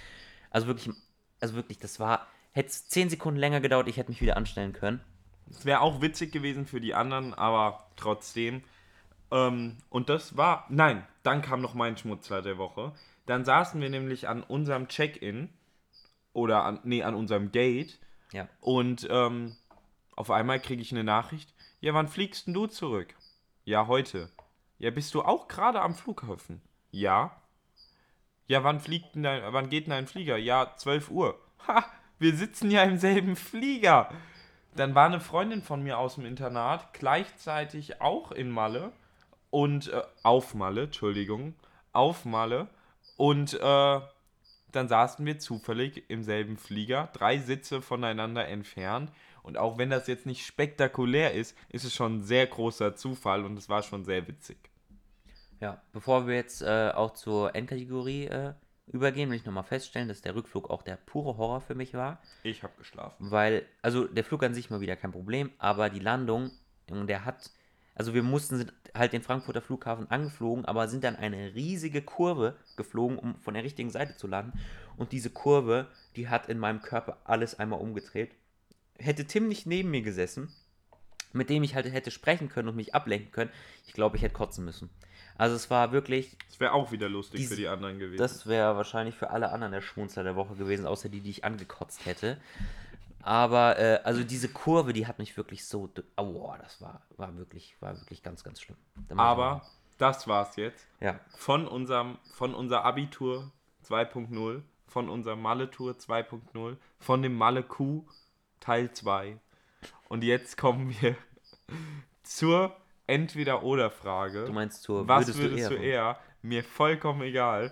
Also 0.49 0.68
wirklich, 0.68 0.93
also 1.39 1.55
wirklich, 1.55 1.78
das 1.80 1.99
war, 1.99 2.28
hätte 2.51 2.70
es 2.70 2.88
10 2.88 3.09
Sekunden 3.09 3.39
länger 3.39 3.61
gedauert, 3.61 3.88
ich 3.88 3.97
hätte 3.97 4.09
mich 4.11 4.22
wieder 4.22 4.38
anstellen 4.38 4.74
können. 4.74 5.01
Es 5.49 5.66
wäre 5.66 5.82
auch 5.82 6.01
witzig 6.01 6.32
gewesen 6.32 6.66
für 6.66 6.82
die 6.82 6.95
anderen, 6.95 7.34
aber 7.34 7.88
trotzdem. 7.95 8.63
Ähm, 9.32 9.78
und 9.89 10.09
das 10.09 10.38
war. 10.38 10.66
Nein, 10.70 11.05
dann 11.24 11.41
kam 11.41 11.61
noch 11.61 11.74
mein 11.76 11.97
Schmutzler 11.97 12.41
der 12.41 12.57
Woche. 12.57 12.93
Dann 13.26 13.45
saßen 13.45 13.80
wir 13.82 13.89
nämlich 13.89 14.28
an 14.28 14.41
unserem 14.43 14.88
Check-in 14.88 15.49
oder 16.34 16.63
an, 16.63 16.80
nee, 16.84 17.03
an 17.03 17.16
unserem 17.16 17.51
Gate 17.51 17.99
Ja. 18.32 18.47
und 18.59 19.07
ähm, 19.09 19.55
auf 20.16 20.32
einmal 20.32 20.59
kriege 20.59 20.82
ich 20.82 20.91
eine 20.91 21.03
Nachricht. 21.03 21.53
Ja, 21.82 21.93
wann 21.93 22.07
fliegst 22.07 22.47
denn 22.47 22.53
du 22.53 22.68
zurück? 22.68 23.16
Ja, 23.68 23.88
heute. 23.88 24.30
Ja, 24.78 24.91
bist 24.91 25.16
du 25.16 25.24
auch 25.24 25.47
gerade 25.47 25.82
am 25.82 25.95
Flughafen? 25.95 26.61
Ja. 26.91 27.41
Ja, 28.45 28.63
wann 28.63 28.80
fliegt 28.80 29.16
denn 29.16 29.24
dein, 29.24 29.41
wann 29.53 29.70
geht 29.70 29.88
denn 29.88 29.93
ein 29.93 30.05
Flieger? 30.05 30.38
Ja, 30.38 30.76
12 30.78 31.09
Uhr. 31.09 31.39
Ha, 31.68 31.84
wir 32.20 32.36
sitzen 32.36 32.70
ja 32.70 32.84
im 32.84 32.97
selben 32.97 33.36
Flieger. 33.36 34.09
Dann 34.76 34.93
war 34.93 35.07
eine 35.07 35.20
Freundin 35.20 35.63
von 35.63 35.82
mir 35.82 35.97
aus 35.97 36.13
dem 36.13 36.28
Internat 36.28 36.93
gleichzeitig 36.93 38.01
auch 38.01 38.32
in 38.32 38.51
Malle 38.51 38.91
und 39.49 39.88
äh, 39.88 40.03
auf 40.22 40.53
Malle, 40.53 40.84
Entschuldigung, 40.84 41.55
auf 41.91 42.24
Malle 42.24 42.68
und 43.18 43.55
äh, 43.55 43.99
dann 44.72 44.88
saßen 44.88 45.26
wir 45.26 45.39
zufällig 45.39 46.07
im 46.09 46.22
selben 46.22 46.57
Flieger, 46.57 47.09
drei 47.13 47.39
Sitze 47.39 47.82
voneinander 47.82 48.47
entfernt 48.47 49.11
und 49.45 49.57
auch 49.57 49.77
wenn 49.77 49.91
das 49.91 50.07
jetzt 50.07 50.25
nicht 50.25 50.43
spektakulär 50.43 51.33
ist, 51.33 51.55
ist 51.69 51.83
es 51.83 51.93
schon 51.93 52.17
ein 52.17 52.23
sehr 52.23 52.47
großer 52.47 52.95
Zufall 52.95 53.45
und 53.45 53.57
es 53.57 53.69
war 53.69 53.83
schon 53.83 54.03
sehr 54.03 54.27
witzig. 54.27 54.57
Ja, 55.61 55.81
bevor 55.93 56.25
wir 56.25 56.35
jetzt 56.35 56.63
äh, 56.63 56.91
auch 56.93 57.13
zur 57.13 57.55
Endkategorie 57.55 58.25
äh, 58.25 58.53
übergehen, 58.87 59.29
will 59.29 59.37
ich 59.37 59.45
nochmal 59.45 59.63
feststellen, 59.63 60.07
dass 60.07 60.21
der 60.21 60.35
Rückflug 60.35 60.71
auch 60.71 60.81
der 60.81 60.95
pure 60.95 61.37
Horror 61.37 61.61
für 61.61 61.75
mich 61.75 61.93
war. 61.93 62.21
Ich 62.41 62.63
habe 62.63 62.73
geschlafen. 62.77 63.31
Weil, 63.31 63.67
also 63.83 64.05
der 64.05 64.23
Flug 64.23 64.43
an 64.43 64.55
sich 64.55 64.71
mal 64.71 64.81
wieder 64.81 64.95
kein 64.95 65.11
Problem, 65.11 65.51
aber 65.59 65.91
die 65.91 65.99
Landung, 65.99 66.49
der 66.89 67.23
hat, 67.23 67.51
also 67.93 68.15
wir 68.15 68.23
mussten 68.23 68.57
sind 68.57 68.73
halt 68.95 69.13
den 69.13 69.21
Frankfurter 69.21 69.61
Flughafen 69.61 70.09
angeflogen, 70.09 70.65
aber 70.65 70.87
sind 70.87 71.03
dann 71.03 71.15
eine 71.15 71.53
riesige 71.53 72.01
Kurve 72.01 72.55
geflogen, 72.77 73.19
um 73.19 73.39
von 73.41 73.53
der 73.53 73.63
richtigen 73.63 73.91
Seite 73.91 74.17
zu 74.17 74.25
landen. 74.25 74.57
Und 74.97 75.11
diese 75.11 75.29
Kurve, 75.29 75.87
die 76.15 76.29
hat 76.29 76.49
in 76.49 76.57
meinem 76.57 76.81
Körper 76.81 77.19
alles 77.25 77.59
einmal 77.59 77.79
umgedreht. 77.79 78.31
Hätte 78.97 79.25
Tim 79.25 79.47
nicht 79.47 79.65
neben 79.65 79.91
mir 79.91 80.01
gesessen, 80.01 80.51
mit 81.33 81.49
dem 81.49 81.63
ich 81.63 81.75
halt 81.75 81.91
hätte 81.91 82.11
sprechen 82.11 82.49
können 82.49 82.69
und 82.69 82.75
mich 82.75 82.95
ablenken 82.95 83.31
können, 83.31 83.51
ich 83.85 83.93
glaube, 83.93 84.15
ich 84.17 84.23
hätte 84.23 84.33
kotzen 84.33 84.63
müssen. 84.65 84.89
Also 85.37 85.55
es 85.55 85.69
war 85.69 85.91
wirklich. 85.91 86.37
Das 86.47 86.59
wäre 86.59 86.71
auch 86.71 86.91
wieder 86.91 87.09
lustig 87.09 87.41
Dies- 87.41 87.49
für 87.49 87.55
die 87.57 87.67
anderen 87.67 87.99
gewesen. 87.99 88.17
Das 88.17 88.47
wäre 88.47 88.75
wahrscheinlich 88.77 89.15
für 89.15 89.31
alle 89.31 89.51
anderen 89.51 89.73
der 89.73 89.81
Schmunzler 89.81 90.23
der 90.23 90.35
Woche 90.37 90.55
gewesen, 90.55 90.85
außer 90.85 91.09
die, 91.09 91.19
die 91.19 91.29
ich 91.29 91.43
angekotzt 91.43 92.05
hätte. 92.05 92.37
Aber 93.21 93.77
äh, 93.79 93.99
also 94.03 94.23
diese 94.23 94.49
Kurve, 94.49 94.93
die 94.93 95.07
hat 95.07 95.19
mich 95.19 95.35
wirklich 95.35 95.65
so. 95.65 95.89
Aua, 96.15 96.57
das 96.59 96.79
war, 96.79 97.01
war 97.17 97.35
wirklich, 97.37 97.75
war 97.81 97.99
wirklich 97.99 98.23
ganz, 98.23 98.43
ganz 98.43 98.61
schlimm. 98.61 98.77
Aber 99.17 99.61
das 99.97 100.27
war's 100.27 100.55
jetzt. 100.55 100.85
ja, 101.01 101.19
Von 101.35 101.67
unserem, 101.67 102.17
von 102.33 102.53
unser 102.53 102.85
Abitur 102.85 103.51
2.0, 103.89 104.61
von 104.87 105.09
unserer 105.09 105.35
Malle-Tour 105.35 105.93
2.0, 105.93 106.77
von 106.99 107.21
dem 107.21 107.33
Malle-Q 107.35 108.05
Teil 108.66 108.91
2. 108.91 109.38
Und 110.09 110.24
jetzt 110.24 110.57
kommen 110.57 110.95
wir 110.99 111.16
zur 112.24 112.76
Entweder-Oder-Frage. 113.05 114.45
du 114.45 114.53
meinst 114.53 114.82
zur 114.82 115.07
Was 115.07 115.28
würdest, 115.28 115.39
würdest, 115.39 115.70
du 115.70 115.76
du, 115.76 115.82
eher? 115.84 115.93
eher? 115.93 116.20
Mir 116.41 116.63
vollkommen 116.63 117.22
egal. 117.22 117.72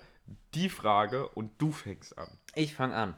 Die 0.54 0.70
Frage 0.70 1.28
und 1.30 1.60
du 1.60 1.72
fängst 1.72 2.16
an. 2.18 2.30
Ich 2.54 2.76
fange 2.76 2.96
an. 2.96 3.16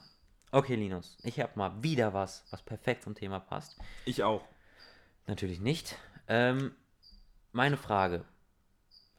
Okay, 0.51 0.75
Linus, 0.75 1.17
ich 1.23 1.41
habe 1.41 1.51
mal 1.55 1.83
wieder 1.83 2.13
was, 2.13 2.45
was 2.49 2.63
perfekt 2.63 3.03
zum 3.03 3.13
Thema 3.13 3.41
passt. 3.41 3.77
Ich 4.05 4.23
auch. 4.23 4.45
Natürlich 5.27 5.59
nicht. 5.59 5.97
Ähm, 6.29 6.73
meine 7.51 7.75
Frage. 7.75 8.23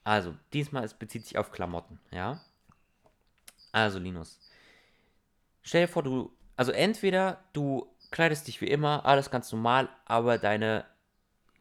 Also, 0.03 0.35
diesmal 0.55 0.85
es 0.85 0.95
bezieht 0.95 1.27
sich 1.27 1.37
auf 1.37 1.53
Klamotten, 1.53 2.01
ja? 2.11 2.41
Also, 3.73 3.99
Linus. 3.99 4.41
Stell 5.61 5.83
dir 5.87 5.93
vor, 5.93 6.03
du. 6.03 6.33
Also, 6.57 6.73
entweder 6.73 7.45
du 7.53 7.87
kleidest 8.11 8.47
dich 8.49 8.61
wie 8.61 8.67
immer, 8.67 9.05
alles 9.07 9.31
ganz 9.31 9.51
normal, 9.53 9.89
aber 10.05 10.39
deine 10.39 10.85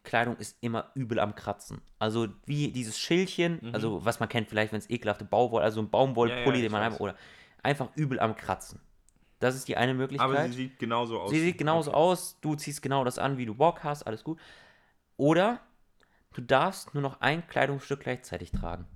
Kleidung 0.02 0.36
ist 0.36 0.56
immer 0.60 0.90
übel 0.94 1.18
am 1.18 1.34
Kratzen. 1.34 1.80
Also, 1.98 2.28
wie 2.46 2.70
dieses 2.70 2.98
Schildchen, 2.98 3.74
also, 3.74 4.04
was 4.04 4.20
man 4.20 4.28
kennt, 4.28 4.48
vielleicht, 4.48 4.72
wenn 4.72 4.78
es 4.78 4.88
ekelhafte 4.88 5.24
Bauwoll, 5.24 5.62
also 5.62 5.80
ein 5.80 5.90
Baumwollpulli, 5.90 6.58
Ja, 6.58 6.62
ja, 6.62 6.62
den 6.62 6.72
man 6.72 6.82
einfach. 6.82 7.00
Oder 7.00 7.16
einfach 7.62 7.88
übel 7.96 8.20
am 8.20 8.36
Kratzen. 8.36 8.80
Das 9.40 9.54
ist 9.54 9.68
die 9.68 9.76
eine 9.76 9.94
Möglichkeit. 9.94 10.28
Aber 10.28 10.46
sie 10.46 10.52
sieht 10.52 10.78
genauso 10.78 11.20
aus. 11.20 11.30
Sie 11.30 11.40
sieht 11.40 11.58
genauso 11.58 11.92
aus, 11.92 12.40
du 12.40 12.54
ziehst 12.54 12.80
genau 12.80 13.04
das 13.04 13.18
an, 13.18 13.36
wie 13.36 13.46
du 13.46 13.54
Bock 13.54 13.84
hast, 13.84 14.04
alles 14.04 14.24
gut. 14.24 14.40
Oder 15.16 15.60
du 16.34 16.40
darfst 16.40 16.94
nur 16.94 17.02
noch 17.02 17.20
ein 17.20 17.46
Kleidungsstück 17.46 18.00
gleichzeitig 18.00 18.52
tragen. 18.52 18.86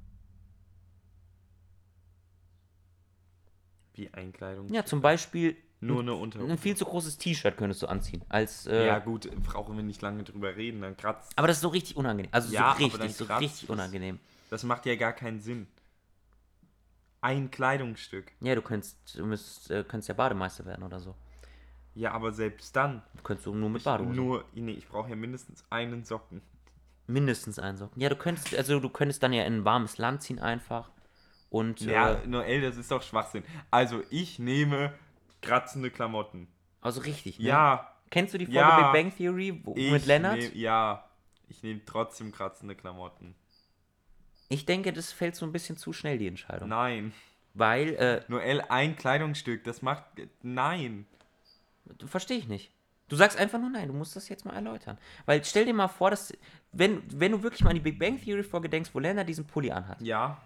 Wie 3.95 4.13
Einkleidung. 4.15 4.73
Ja, 4.73 4.85
zum 4.85 5.01
Beispiel 5.01 5.57
Nur 5.83 6.01
eine 6.01 6.14
Unterhose. 6.14 6.53
ein 6.53 6.59
viel 6.59 6.76
zu 6.76 6.85
großes 6.85 7.16
T-Shirt 7.16 7.57
könntest 7.57 7.83
du 7.83 7.87
anziehen. 7.87 8.22
Als, 8.28 8.66
äh, 8.66 8.87
Ja, 8.87 8.99
gut, 8.99 9.31
brauchen 9.45 9.76
wir 9.76 9.83
nicht 9.83 10.03
lange 10.03 10.22
drüber 10.24 10.55
reden, 10.57 10.83
dann 10.83 10.97
kratzt. 10.97 11.33
aber 11.37 11.47
das 11.49 11.57
ist 11.57 11.62
so 11.62 11.68
richtig 11.68 11.97
unangenehm. 11.97 12.31
Also 12.33 12.53
Ja, 12.53 12.74
so 12.78 12.85
richtig, 12.85 13.16
so 13.16 13.24
richtig 13.24 13.70
unangenehm. 13.70 14.18
Das 14.51 14.62
macht 14.64 14.85
ja 14.85 14.95
gar 14.97 15.12
keinen 15.14 15.41
Sinn. 15.41 15.66
Ein 17.22 17.51
Kleidungsstück. 17.51 18.33
Ja, 18.41 18.55
du 18.55 18.62
könntest, 18.62 18.97
du 19.16 19.26
müsst, 19.26 19.70
äh, 19.70 19.85
könntest 19.85 20.09
ja 20.09 20.14
Bademeister 20.14 20.64
werden 20.64 20.83
oder 20.83 21.01
so. 21.01 21.14
Ja, 21.95 22.12
aber 22.12 22.33
selbst 22.33 22.74
dann. 22.76 23.03
Du 23.16 23.22
könntest 23.22 23.47
du 23.47 23.55
nur 23.55 23.68
mit 23.68 23.85
Badehose. 23.85 24.14
Nur, 24.16 24.45
nee, 24.55 24.72
ich 24.72 24.89
brauche 24.89 25.11
ja 25.11 25.16
mindestens 25.16 25.64
einen 25.70 26.05
Socken. 26.05 26.41
Mindestens 27.07 27.59
einen 27.59 27.76
Socken. 27.76 28.01
Ja, 28.01 28.09
du 28.09 28.16
könntest, 28.16 28.55
also 28.55 28.81
du 28.81 28.89
könntest 28.89 29.22
dann 29.22 29.33
ja 29.33 29.45
in 29.45 29.55
ein 29.59 29.64
warmes 29.64 29.99
Land 29.99 30.22
ziehen 30.22 30.39
einfach. 30.39 30.91
Und 31.51 31.81
Ja, 31.81 32.12
äh, 32.14 32.26
Noel, 32.26 32.62
das 32.62 32.76
ist 32.76 32.91
doch 32.91 33.03
Schwachsinn. 33.03 33.43
Also, 33.70 34.03
ich 34.11 34.39
nehme 34.39 34.95
kratzende 35.43 35.91
Klamotten. 35.91 36.49
also 36.80 37.01
richtig. 37.01 37.38
Ne? 37.38 37.47
Ja, 37.49 37.86
Kennst 38.11 38.34
du 38.34 38.38
die 38.38 38.47
Folge 38.47 38.59
Ja. 38.59 38.91
Big 38.91 39.03
Bang 39.05 39.16
Theory 39.16 39.61
wo, 39.64 39.74
mit 39.74 40.05
Leonard? 40.07 40.38
Nehm, 40.38 40.51
ja, 40.55 41.05
ich 41.49 41.62
nehme 41.62 41.80
trotzdem 41.86 42.32
kratzende 42.32 42.74
Klamotten. 42.74 43.34
Ich 44.49 44.66
denke, 44.66 44.93
das 44.93 45.12
fällt 45.12 45.36
so 45.36 45.47
ein 45.47 45.53
bisschen 45.53 45.76
zu 45.76 45.93
schnell, 45.93 46.18
die 46.18 46.26
Entscheidung. 46.26 46.68
Nein. 46.68 47.12
Weil, 47.55 47.95
äh, 47.95 48.22
Noel, 48.28 48.62
ein 48.68 48.97
Kleidungsstück, 48.97 49.62
das 49.64 49.80
macht. 49.82 50.05
Nein. 50.43 51.07
verstehe 52.07 52.38
ich 52.38 52.49
nicht. 52.49 52.72
Du 53.09 53.16
sagst 53.16 53.38
einfach 53.38 53.59
nur 53.59 53.70
nein, 53.70 53.88
du 53.88 53.95
musst 53.95 54.14
das 54.14 54.28
jetzt 54.28 54.45
mal 54.45 54.55
erläutern. 54.55 54.99
Weil 55.26 55.45
stell 55.45 55.64
dir 55.64 55.74
mal 55.74 55.88
vor, 55.88 56.11
dass, 56.11 56.32
wenn, 56.72 57.03
wenn 57.12 57.32
du 57.32 57.43
wirklich 57.43 57.62
mal 57.62 57.70
an 57.70 57.76
die 57.76 57.80
Big 57.80 57.99
Bang 57.99 58.20
Theory 58.20 58.43
Folge 58.45 58.68
denkst, 58.68 58.91
wo 58.93 58.99
Leonard 59.01 59.28
diesen 59.28 59.47
Pulli 59.47 59.70
anhat. 59.70 60.01
Ja, 60.01 60.41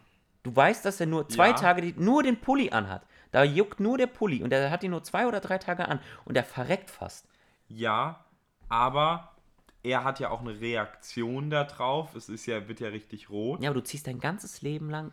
Du 0.44 0.54
weißt, 0.54 0.84
dass 0.84 1.00
er 1.00 1.06
nur 1.06 1.26
zwei 1.30 1.48
Ja. 1.48 1.54
Tage 1.54 1.80
die, 1.80 1.94
nur 1.96 2.22
den 2.22 2.38
Pulli 2.38 2.70
anhat. 2.70 3.02
Da 3.34 3.42
juckt 3.42 3.80
nur 3.80 3.98
der 3.98 4.06
Pulli 4.06 4.44
und 4.44 4.52
er 4.52 4.70
hat 4.70 4.84
ihn 4.84 4.92
nur 4.92 5.02
zwei 5.02 5.26
oder 5.26 5.40
drei 5.40 5.58
Tage 5.58 5.88
an 5.88 5.98
und 6.24 6.36
er 6.36 6.44
verreckt 6.44 6.88
fast. 6.88 7.26
ja, 7.68 8.24
aber 8.68 9.32
er 9.82 10.04
hat 10.04 10.20
ja 10.20 10.30
auch 10.30 10.40
eine 10.40 10.60
Reaktion 10.60 11.50
darauf. 11.50 12.14
Es 12.14 12.28
ist 12.28 12.46
ja, 12.46 12.68
wird 12.68 12.78
ja 12.80 12.88
richtig 12.88 13.30
rot. 13.30 13.60
Ja, 13.60 13.70
aber 13.70 13.80
du 13.80 13.84
ziehst 13.84 14.06
dein 14.06 14.20
ganzes 14.20 14.62
Leben 14.62 14.88
lang, 14.88 15.12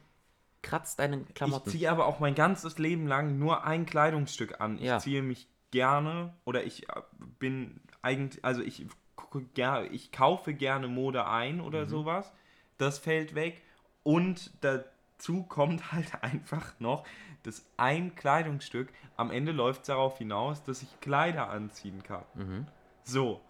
kratzt 0.61 0.99
deine 0.99 1.21
Ich 1.27 1.33
Klamotten. 1.33 1.69
ziehe 1.71 1.89
aber 1.89 2.05
auch 2.05 2.19
mein 2.19 2.35
ganzes 2.35 2.77
Leben 2.77 3.07
lang 3.07 3.39
nur 3.39 3.65
ein 3.65 3.85
Kleidungsstück 3.87 4.61
an. 4.61 4.77
Ich 4.77 4.83
Ja. 4.83 4.99
ziehe 4.99 5.21
mich 5.23 5.47
gerne 5.71 6.33
oder 6.45 6.63
ich 6.63 6.87
äh, 6.89 7.01
bin 7.39 7.81
eigentlich, 8.03 8.45
also 8.45 8.61
ich 8.61 8.85
gucke 9.15 9.41
gerne, 9.55 9.87
ich 9.87 10.11
kaufe 10.11 10.53
gerne 10.53 10.87
Mode 10.87 11.25
ein 11.25 11.55
Mhm. 11.57 11.61
oder 11.63 11.85
sowas. 11.87 12.31
Das 12.77 12.99
fällt 12.99 13.33
weg. 13.35 13.61
Und 14.03 14.51
dazu 14.61 15.43
kommt 15.43 15.81
halt 15.91 16.23
einfach 16.23 16.79
noch, 16.79 17.03
dass 17.43 17.65
ein 17.77 18.15
Kleidungsstück, 18.15 18.91
am 19.17 19.31
Ende 19.31 19.51
läuft 19.51 19.81
es 19.81 19.87
darauf 19.87 20.17
hinaus, 20.17 20.63
dass 20.63 20.81
ich 20.81 20.99
Kleider 20.99 21.49
anziehen 21.49 22.03
kann. 22.03 22.23
Mhm. 22.35 22.67
So. 23.03 23.41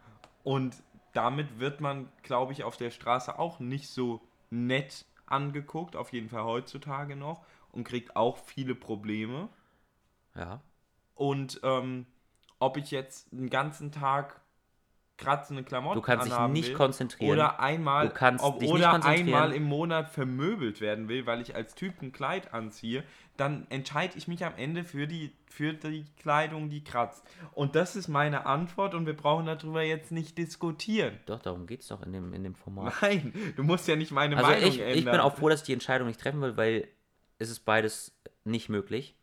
Und 0.44 0.82
damit 1.14 1.60
wird 1.60 1.82
man, 1.82 2.10
glaube 2.24 2.54
ich, 2.54 2.64
auf 2.64 2.78
der 2.78 2.92
Straße 2.92 3.38
auch 3.38 3.60
nicht 3.60 3.90
so 3.90 4.22
nett 4.50 5.06
angeguckt, 5.26 5.96
auf 5.96 6.14
jeden 6.14 6.30
Fall 6.30 6.44
heutzutage 6.44 7.16
noch, 7.16 7.46
und 7.72 7.84
kriegt 7.84 8.16
auch 8.16 8.38
viele 8.38 8.76
Probleme. 8.76 9.50
Ja. 10.36 10.62
Und 11.16 11.60
ähm, 11.64 12.06
ob 12.60 12.78
ich 12.78 12.92
jetzt 12.92 13.32
einen 13.32 13.50
ganzen 13.50 13.92
Tag 13.92 14.42
kratzende 15.22 15.64
Klamotten 15.64 15.96
Du 15.96 16.02
kannst 16.02 16.28
dich 16.28 16.38
nicht 16.50 16.70
will, 16.70 16.76
konzentrieren. 16.76 17.32
oder 17.34 17.60
einmal 17.60 18.08
Du 18.10 18.14
kannst 18.14 18.44
ob, 18.44 18.60
dich 18.60 18.70
nicht 18.70 18.80
oder 18.80 18.92
konzentrieren. 18.92 19.28
einmal 19.28 19.54
im 19.54 19.64
Monat 19.64 20.10
vermöbelt 20.10 20.82
werden 20.82 21.08
will, 21.08 21.26
weil 21.26 21.42
ich 21.42 21.56
als 21.56 21.76
Typ 21.76 22.02
ein 22.02 22.12
Kleid 22.12 22.54
anziehe, 22.54 23.04
dann 23.38 23.66
entscheide 23.70 24.18
ich 24.18 24.28
mich 24.28 24.46
am 24.46 24.54
Ende 24.58 24.84
für 24.84 25.08
die 25.08 25.32
für 25.48 25.74
die 25.74 26.06
Kleidung, 26.18 26.70
die 26.70 26.82
kratzt. 26.84 27.24
Und 27.54 27.76
das 27.76 27.98
ist 27.98 28.08
meine 28.08 28.46
Antwort 28.46 28.96
und 28.96 29.06
wir 29.06 29.16
brauchen 29.18 29.46
darüber 29.46 29.82
jetzt 29.84 30.12
nicht 30.14 30.38
diskutieren. 30.38 31.18
Doch, 31.26 31.40
darum 31.40 31.68
geht 31.68 31.82
es 31.82 31.88
doch 31.90 32.02
in 32.04 32.14
dem, 32.14 32.34
in 32.34 32.44
dem 32.44 32.56
Format. 32.56 32.94
Nein, 33.02 33.34
du 33.58 33.64
musst 33.64 33.86
ja 33.90 33.98
nicht 33.98 34.12
meine 34.12 34.38
Also 34.38 34.50
Meinung 34.50 34.70
ich, 34.70 34.80
ändern. 34.80 34.98
ich 34.98 35.06
bin 35.06 35.20
auch 35.20 35.36
froh, 35.36 35.50
dass 35.50 35.60
ich 35.62 35.66
die 35.66 35.74
Entscheidung 35.74 36.08
nicht 36.08 36.22
treffen 36.22 36.40
will, 36.42 36.56
weil 36.56 36.88
es 37.38 37.50
ist 37.50 37.62
beides 37.66 38.14
nicht 38.46 38.70
möglich. 38.70 39.14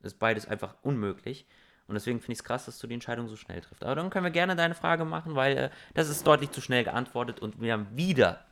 Es 0.00 0.12
ist 0.14 0.18
beides 0.18 0.48
einfach 0.48 0.74
unmöglich. 0.82 1.46
Und 1.90 1.94
deswegen 1.94 2.20
finde 2.20 2.32
ich 2.32 2.38
es 2.38 2.44
krass, 2.44 2.64
dass 2.66 2.78
du 2.78 2.86
die 2.86 2.94
Entscheidung 2.94 3.28
so 3.28 3.36
schnell 3.36 3.60
triffst. 3.60 3.84
Aber 3.84 3.94
dann 3.96 4.08
können 4.10 4.24
wir 4.24 4.30
gerne 4.30 4.56
deine 4.56 4.74
Frage 4.74 5.04
machen, 5.04 5.34
weil 5.34 5.56
äh, 5.58 5.70
das 5.94 6.08
ist 6.08 6.26
deutlich 6.26 6.50
zu 6.52 6.60
schnell 6.60 6.84
geantwortet 6.84 7.40
und 7.40 7.60
wir 7.60 7.72
haben 7.72 7.88
wieder 7.96 8.44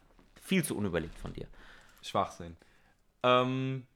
viel 0.42 0.64
zu 0.64 0.76
unüberlegt 0.76 1.18
von 1.18 1.32
dir. 1.32 1.46
Schwachsinn. 2.02 2.56
Ähm, 3.22 3.86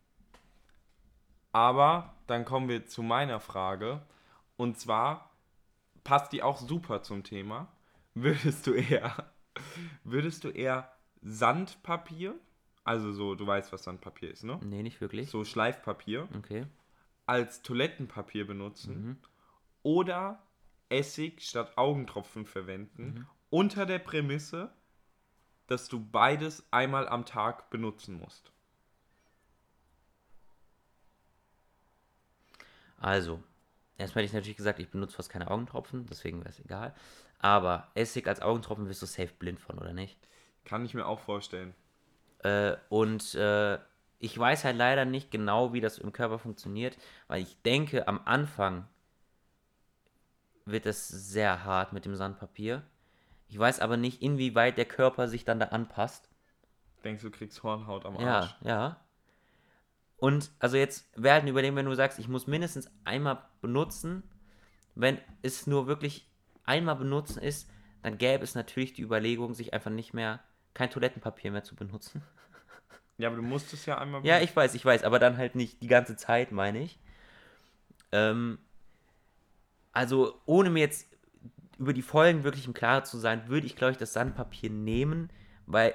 aber 1.53 2.14
dann 2.26 2.45
kommen 2.45 2.68
wir 2.68 2.86
zu 2.86 3.03
meiner 3.03 3.40
Frage. 3.40 4.01
Und 4.57 4.78
zwar 4.78 5.30
passt 6.05 6.32
die 6.32 6.43
auch 6.43 6.59
super 6.59 7.03
zum 7.03 7.24
Thema. 7.24 7.68
Würdest 8.14 8.66
du 8.66 8.72
eher, 8.74 9.32
würdest 10.05 10.45
du 10.45 10.49
eher 10.51 10.93
Sandpapier 11.22 12.34
Also 12.84 13.12
so, 13.12 13.34
du 13.34 13.47
weißt, 13.47 13.72
was 13.72 13.84
Sandpapier 13.84 14.30
ist, 14.30 14.45
ne? 14.45 14.59
Nee, 14.62 14.82
nicht 14.82 15.01
wirklich. 15.01 15.30
So 15.30 15.45
Schleifpapier 15.45 16.28
Okay. 16.36 16.66
als 17.26 17.62
Toilettenpapier 17.62 18.47
benutzen 18.47 18.95
Mhm. 19.07 19.16
Oder 19.83 20.43
Essig 20.89 21.41
statt 21.43 21.76
Augentropfen 21.76 22.45
verwenden, 22.47 23.14
Mhm. 23.14 23.26
unter 23.51 23.87
der 23.87 23.99
Prämisse, 23.99 24.72
dass 25.66 25.89
du 25.89 26.05
beides 26.05 26.66
einmal 26.70 27.09
am 27.09 27.24
Tag 27.24 27.70
benutzen 27.70 28.18
musst. 28.18 28.53
Also, 32.99 33.43
erstmal 33.99 34.22
hätte 34.22 34.30
ich 34.30 34.35
natürlich 34.35 34.57
gesagt, 34.57 34.78
ich 34.78 34.91
benutze 34.91 35.16
fast 35.16 35.30
keine 35.30 35.51
Augentropfen, 35.51 36.07
deswegen 36.07 36.41
wäre 36.41 36.51
es 36.51 36.61
egal. 36.61 36.95
Aber 37.39 37.89
Essig 37.95 38.28
als 38.28 38.41
Augentropfen 38.41 38.89
wirst 38.89 39.03
du 39.03 39.07
safe 39.07 39.33
blind 39.39 39.59
von, 39.59 39.78
oder 39.78 39.93
nicht? 39.93 40.18
Kann 40.64 40.85
ich 40.85 40.95
mir 40.95 41.07
auch 41.07 41.18
vorstellen. 41.18 41.74
Äh, 42.41 42.76
und 42.89 43.35
äh, 43.35 43.78
ich 44.20 44.39
weiß 44.39 44.64
halt 44.64 44.76
leider 44.76 45.05
nicht 45.05 45.30
genau, 45.33 45.72
wie 45.72 45.80
das 45.80 45.99
im 45.99 46.12
Körper 46.12 46.39
funktioniert, 46.39 46.97
weil 47.26 47.43
ich 47.43 47.61
denke, 47.62 48.07
am 48.07 48.20
Anfang 48.24 48.87
wird 50.67 50.87
es 50.87 51.09
sehr 51.09 51.65
hart 51.65 51.93
mit 51.93 52.05
dem 52.05 52.17
Sandpapier. 52.17 52.83
Ich 53.49 53.59
weiß 53.59 53.81
aber 53.81 53.97
nicht, 53.99 54.23
inwieweit 54.23 54.79
der 54.79 54.87
Körper 54.87 55.29
sich 55.29 55.45
dann 55.45 55.61
da 55.61 55.67
anpasst. 55.69 56.29
Denkst 57.05 57.21
du, 57.23 57.31
kriegst 57.31 57.63
Hornhaut 57.63 58.07
am 58.07 58.17
Ja, 58.17 58.17
Arsch? 58.17 58.57
ja. 58.63 58.97
Und 60.17 60.51
also 60.61 60.77
jetzt 60.77 61.07
wäre 61.17 61.35
halt 61.35 61.45
ein 61.45 61.49
Überlegen, 61.49 61.77
wenn 61.77 61.87
du 61.87 61.95
sagst, 61.95 62.19
ich 62.19 62.29
muss 62.29 62.47
mindestens 62.47 62.89
einmal 63.05 63.43
benutzen, 63.61 64.23
wenn 64.95 65.19
es 65.43 65.67
nur 65.67 65.87
wirklich 65.87 66.29
einmal 66.65 66.97
benutzen 66.97 67.43
ist, 67.43 67.69
dann 68.03 68.19
gäbe 68.19 68.45
es 68.45 68.55
natürlich 68.55 68.95
die 68.95 69.03
Überlegung, 69.03 69.55
sich 69.55 69.75
einfach 69.75 69.91
nicht 69.91 70.15
mehr, 70.15 70.41
kein 70.75 70.91
Toilettenpapier 70.91 71.53
mehr 71.53 71.65
zu 71.65 71.77
benutzen. 71.77 72.23
Ja, 73.19 73.29
aber 73.29 73.37
du 73.37 73.43
musst 73.43 73.73
es 73.73 73.87
ja 73.87 73.99
einmal 73.99 74.23
Ja, 74.23 74.41
ich 74.41 74.55
weiß, 74.55 74.75
ich 74.75 74.85
weiß, 74.85 75.03
aber 75.05 75.19
dann 75.19 75.37
halt 75.37 75.55
nicht 75.55 75.83
die 75.83 75.87
ganze 75.89 76.17
Zeit, 76.17 76.51
meine 76.53 76.81
ich. 76.83 76.99
Ähm, 78.13 78.59
also, 79.93 80.40
ohne 80.47 80.70
mir 80.70 80.80
jetzt 80.80 81.07
über 81.78 81.93
die 81.93 82.03
Folgen 82.03 82.45
wirklich 82.45 82.66
im 82.66 82.74
Klaren 82.74 83.05
zu 83.05 83.18
sein, 83.18 83.49
würde 83.49 83.66
ich, 83.66 83.76
glaube 83.76 83.93
ich, 83.93 83.99
das 83.99 84.12
Sandpapier 84.12 84.70
nehmen, 84.70 85.30
weil 85.66 85.95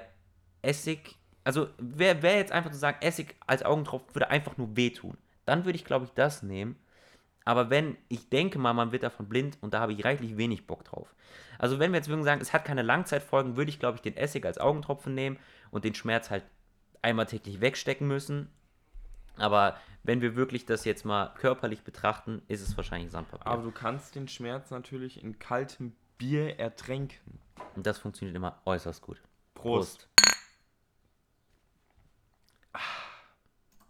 Essig, 0.62 1.16
also 1.44 1.68
wäre 1.78 2.22
wär 2.22 2.36
jetzt 2.36 2.52
einfach 2.52 2.70
zu 2.70 2.78
sagen, 2.78 2.98
Essig 3.00 3.36
als 3.46 3.62
Augentropfen 3.62 4.14
würde 4.14 4.30
einfach 4.30 4.56
nur 4.56 4.76
wehtun. 4.76 5.16
Dann 5.44 5.64
würde 5.64 5.76
ich, 5.76 5.84
glaube 5.84 6.04
ich, 6.04 6.10
das 6.12 6.42
nehmen. 6.42 6.76
Aber 7.44 7.70
wenn, 7.70 7.96
ich 8.08 8.28
denke 8.28 8.58
mal, 8.58 8.74
man 8.74 8.92
wird 8.92 9.02
davon 9.02 9.28
blind 9.28 9.56
und 9.62 9.72
da 9.72 9.80
habe 9.80 9.94
ich 9.94 10.04
reichlich 10.04 10.36
wenig 10.36 10.66
Bock 10.66 10.84
drauf. 10.84 11.14
Also 11.58 11.78
wenn 11.78 11.92
wir 11.92 11.96
jetzt 11.96 12.08
wirklich 12.08 12.26
sagen, 12.26 12.42
es 12.42 12.52
hat 12.52 12.66
keine 12.66 12.82
Langzeitfolgen, 12.82 13.56
würde 13.56 13.70
ich, 13.70 13.78
glaube 13.78 13.96
ich, 13.96 14.02
den 14.02 14.16
Essig 14.16 14.44
als 14.44 14.58
Augentropfen 14.58 15.14
nehmen 15.14 15.38
und 15.70 15.84
den 15.84 15.94
Schmerz 15.94 16.28
halt 16.28 16.44
einmal 17.00 17.24
täglich 17.24 17.62
wegstecken 17.62 18.06
müssen. 18.06 18.50
Aber 19.40 19.76
wenn 20.02 20.20
wir 20.20 20.36
wirklich 20.36 20.66
das 20.66 20.84
jetzt 20.84 21.04
mal 21.04 21.34
körperlich 21.34 21.82
betrachten, 21.82 22.42
ist 22.48 22.60
es 22.60 22.76
wahrscheinlich 22.76 23.10
Sandpapier. 23.10 23.46
Aber 23.46 23.62
du 23.62 23.70
kannst 23.70 24.14
den 24.14 24.28
Schmerz 24.28 24.70
natürlich 24.70 25.22
in 25.22 25.38
kaltem 25.38 25.94
Bier 26.16 26.58
ertränken. 26.58 27.38
Und 27.76 27.86
das 27.86 27.98
funktioniert 27.98 28.36
immer 28.36 28.60
äußerst 28.64 29.02
gut. 29.02 29.20
Prost. 29.54 30.08
Prost. 30.08 30.08